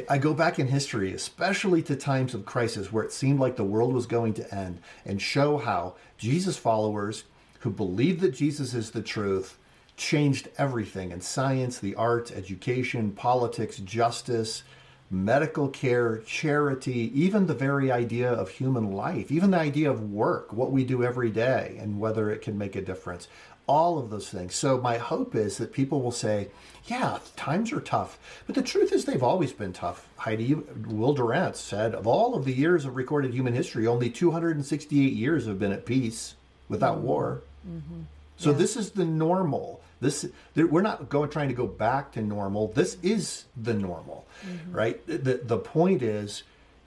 I 0.08 0.20
go 0.20 0.34
back 0.36 0.60
in 0.60 0.68
history, 0.68 1.14
especially 1.14 1.82
to 1.84 1.96
times 1.96 2.36
of 2.36 2.46
crisis 2.46 2.92
where 2.92 3.04
it 3.04 3.12
seemed 3.12 3.40
like 3.40 3.56
the 3.56 3.64
world 3.64 3.94
was 3.94 4.06
going 4.06 4.34
to 4.36 4.56
end, 4.56 4.80
and 5.04 5.22
show 5.22 5.58
how 5.58 5.96
Jesus 6.18 6.58
followers 6.58 7.24
who 7.62 7.72
believe 7.72 8.22
that 8.22 8.36
Jesus 8.36 8.74
is 8.74 8.92
the 8.92 9.02
truth 9.02 9.58
changed 9.98 10.48
everything 10.58 11.12
in 11.12 11.22
science, 11.22 11.80
the 11.80 11.96
arts, 11.96 12.32
education, 12.32 13.12
politics, 13.12 13.78
justice, 13.78 14.64
medical 15.12 15.68
care, 15.68 16.20
charity, 16.20 17.12
even 17.20 17.48
the 17.48 17.54
very 17.54 17.92
idea 17.92 18.32
of 18.32 18.50
human 18.50 18.92
life, 18.92 19.32
even 19.32 19.52
the 19.52 19.58
idea 19.58 19.90
of 19.90 20.12
work, 20.12 20.54
what 20.54 20.72
we 20.72 20.86
do 20.86 21.04
every 21.04 21.32
day, 21.32 21.78
and 21.80 22.00
whether 22.00 22.30
it 22.30 22.42
can 22.42 22.58
make 22.58 22.76
a 22.76 22.82
difference 22.82 23.28
all 23.70 24.00
of 24.00 24.10
those 24.10 24.28
things. 24.28 24.56
So 24.56 24.80
my 24.80 24.98
hope 24.98 25.36
is 25.36 25.60
that 25.60 25.72
people 25.72 26.02
will 26.02 26.12
say, 26.12 26.48
yeah, 26.86 27.20
times 27.36 27.72
are 27.72 27.80
tough. 27.80 28.18
But 28.48 28.56
the 28.56 28.64
truth 28.64 28.92
is 28.92 29.06
they've 29.06 29.22
always 29.22 29.54
been 29.54 29.74
tough. 29.74 30.08
Heidi 30.18 30.56
Will 30.56 31.14
Durant 31.14 31.56
said, 31.56 31.94
of 31.94 32.08
all 32.08 32.34
of 32.34 32.46
the 32.46 32.52
years 32.52 32.86
of 32.86 32.96
recorded 32.96 33.32
human 33.32 33.54
history, 33.54 33.86
only 33.86 34.10
268 34.10 35.14
years 35.14 35.46
have 35.46 35.60
been 35.60 35.72
at 35.72 35.86
peace 35.86 36.34
without 36.68 36.98
mm-hmm. 36.98 37.06
war. 37.06 37.42
Mm-hmm. 37.70 38.02
So 38.38 38.50
yeah. 38.50 38.58
this 38.58 38.76
is 38.76 38.90
the 38.92 39.06
normal. 39.06 39.82
This 40.02 40.28
we're 40.56 40.82
not 40.82 41.10
going 41.10 41.30
trying 41.30 41.50
to 41.50 41.54
go 41.54 41.68
back 41.68 42.14
to 42.14 42.22
normal. 42.22 42.70
This 42.70 42.98
is 43.04 43.46
the 43.56 43.76
normal, 43.76 44.26
mm-hmm. 44.48 44.72
right? 44.72 45.06
The 45.06 45.42
the 45.44 45.58
point 45.58 46.02
is, 46.02 46.44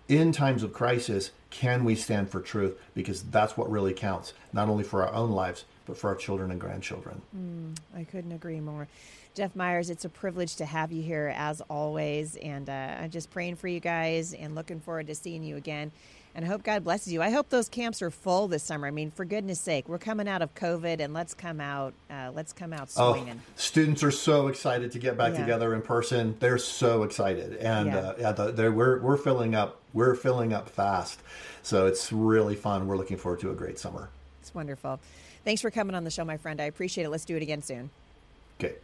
in 0.08 0.32
times 0.32 0.62
of 0.62 0.72
crisis, 0.72 1.30
can 1.50 1.84
we 1.84 1.94
stand 1.94 2.30
for 2.30 2.40
truth? 2.40 2.76
Because 2.94 3.22
that's 3.22 3.56
what 3.56 3.70
really 3.70 3.92
counts, 3.92 4.32
not 4.52 4.68
only 4.68 4.82
for 4.82 5.06
our 5.06 5.12
own 5.12 5.30
lives, 5.30 5.64
but 5.86 5.96
for 5.96 6.10
our 6.10 6.16
children 6.16 6.50
and 6.50 6.60
grandchildren. 6.60 7.20
Mm, 7.36 7.76
I 7.96 8.04
couldn't 8.04 8.32
agree 8.32 8.60
more. 8.60 8.88
Jeff 9.34 9.56
Myers, 9.56 9.88
it's 9.88 10.04
a 10.04 10.10
privilege 10.10 10.56
to 10.56 10.66
have 10.66 10.92
you 10.92 11.02
here 11.02 11.32
as 11.34 11.62
always. 11.62 12.36
And 12.36 12.68
uh, 12.68 12.96
I'm 13.00 13.10
just 13.10 13.30
praying 13.30 13.56
for 13.56 13.68
you 13.68 13.80
guys 13.80 14.34
and 14.34 14.54
looking 14.54 14.80
forward 14.80 15.06
to 15.06 15.14
seeing 15.14 15.42
you 15.42 15.56
again. 15.56 15.90
And 16.34 16.44
I 16.44 16.48
hope 16.48 16.62
God 16.62 16.84
blesses 16.84 17.12
you. 17.12 17.20
I 17.20 17.30
hope 17.30 17.50
those 17.50 17.68
camps 17.68 18.00
are 18.00 18.10
full 18.10 18.48
this 18.48 18.62
summer. 18.62 18.86
I 18.86 18.90
mean, 18.90 19.10
for 19.10 19.24
goodness 19.24 19.60
sake, 19.60 19.86
we're 19.86 19.98
coming 19.98 20.26
out 20.26 20.40
of 20.40 20.54
COVID, 20.54 21.00
and 21.00 21.12
let's 21.12 21.34
come 21.34 21.60
out. 21.60 21.92
Uh, 22.10 22.30
let's 22.34 22.54
come 22.54 22.72
out 22.72 22.90
oh, 22.96 23.12
swinging. 23.12 23.38
Oh, 23.38 23.52
students 23.56 24.02
are 24.02 24.10
so 24.10 24.48
excited 24.48 24.92
to 24.92 24.98
get 24.98 25.18
back 25.18 25.34
yeah. 25.34 25.40
together 25.40 25.74
in 25.74 25.82
person. 25.82 26.34
They're 26.40 26.56
so 26.56 27.02
excited, 27.02 27.56
and 27.56 27.88
yeah. 27.88 27.98
Uh, 27.98 28.14
yeah, 28.18 28.32
the, 28.32 28.72
we're 28.72 28.98
we're 29.00 29.18
filling 29.18 29.54
up. 29.54 29.82
We're 29.92 30.14
filling 30.14 30.54
up 30.54 30.70
fast. 30.70 31.20
So 31.62 31.84
it's 31.84 32.10
really 32.10 32.56
fun. 32.56 32.86
We're 32.86 32.96
looking 32.96 33.18
forward 33.18 33.40
to 33.40 33.50
a 33.50 33.54
great 33.54 33.78
summer. 33.78 34.08
It's 34.40 34.54
wonderful. 34.54 35.00
Thanks 35.44 35.60
for 35.60 35.70
coming 35.70 35.94
on 35.94 36.04
the 36.04 36.10
show, 36.10 36.24
my 36.24 36.36
friend. 36.36 36.60
I 36.60 36.64
appreciate 36.64 37.04
it. 37.04 37.10
Let's 37.10 37.24
do 37.24 37.36
it 37.36 37.42
again 37.42 37.62
soon. 37.62 37.90
Okay. 38.60 38.76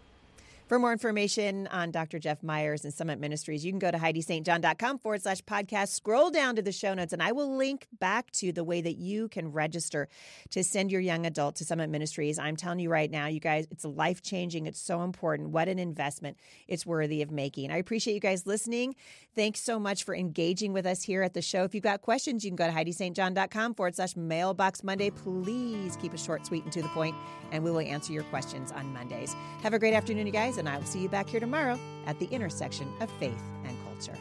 For 0.69 0.79
more 0.79 0.93
information 0.93 1.67
on 1.69 1.91
Dr. 1.91 2.19
Jeff 2.19 2.43
Myers 2.43 2.85
and 2.85 2.93
Summit 2.93 3.19
Ministries, 3.19 3.65
you 3.65 3.73
can 3.73 3.79
go 3.79 3.91
to 3.91 3.97
HeidiSt.John.com 3.97 4.99
forward 4.99 5.23
slash 5.23 5.41
podcast. 5.41 5.89
Scroll 5.89 6.29
down 6.29 6.57
to 6.57 6.63
the 6.63 6.73
show 6.73 6.93
notes, 6.93 7.15
and 7.15 7.23
I 7.23 7.33
will 7.33 7.57
link 7.57 7.87
back 7.99 8.31
to 8.33 8.53
the 8.53 8.63
way 8.63 8.83
that 8.83 8.99
you 8.99 9.29
can 9.29 9.51
register 9.51 10.09
to 10.51 10.63
send 10.63 10.93
your 10.93 11.01
young 11.01 11.25
adult 11.25 11.57
to 11.57 11.65
Summit 11.65 11.89
Ministries. 11.89 12.39
I'm 12.39 12.55
telling 12.55 12.81
you 12.81 12.91
right 12.91 13.11
now, 13.11 13.29
you 13.29 13.41
guys, 13.41 13.67
it's 13.71 13.87
life 13.87 14.21
changing. 14.21 14.67
It's 14.67 14.79
so 14.79 15.01
important. 15.01 15.49
What 15.49 15.69
an 15.69 15.79
investment 15.79 16.37
it's 16.67 16.85
worthy 16.85 17.23
of 17.23 17.31
making. 17.31 17.71
I 17.71 17.79
appreciate 17.79 18.13
you 18.13 18.21
guys 18.21 18.47
listening. 18.47 18.95
Thanks 19.35 19.61
so 19.61 19.81
much 19.81 20.05
for 20.05 20.15
engaging 20.15 20.75
with 20.75 20.85
us 20.85 21.03
here 21.03 21.23
at 21.23 21.33
the 21.33 21.41
show. 21.41 21.65
If 21.65 21.75
you've 21.75 21.83
got 21.83 22.03
questions, 22.03 22.45
you 22.45 22.51
can 22.51 22.57
go 22.57 22.67
to 22.67 22.73
HeidiSt.John.com 22.77 23.73
forward 23.73 23.97
slash 23.97 24.17
mailbox 24.17 24.85
Monday. 24.85 25.09
Please 25.09 25.97
keep 25.97 26.13
it 26.13 26.21
short, 26.21 26.45
sweet, 26.45 26.65
and 26.65 26.73
to 26.75 26.83
the 26.83 26.89
point, 26.89 27.17
and 27.53 27.65
we 27.65 27.71
will 27.71 27.81
answer 27.81 28.13
your 28.13 28.25
questions 28.25 28.71
on 28.71 28.93
Mondays. 28.93 29.35
Have 29.63 29.73
a 29.73 29.79
great 29.79 29.95
afternoon, 29.95 30.27
you 30.27 30.33
guys 30.33 30.58
and 30.59 30.69
I 30.69 30.77
will 30.77 30.85
see 30.85 31.01
you 31.01 31.09
back 31.09 31.29
here 31.29 31.41
tomorrow 31.41 31.79
at 32.07 32.19
the 32.19 32.27
intersection 32.27 32.93
of 33.01 33.11
faith 33.13 33.43
and 33.65 33.77
culture. 33.85 34.19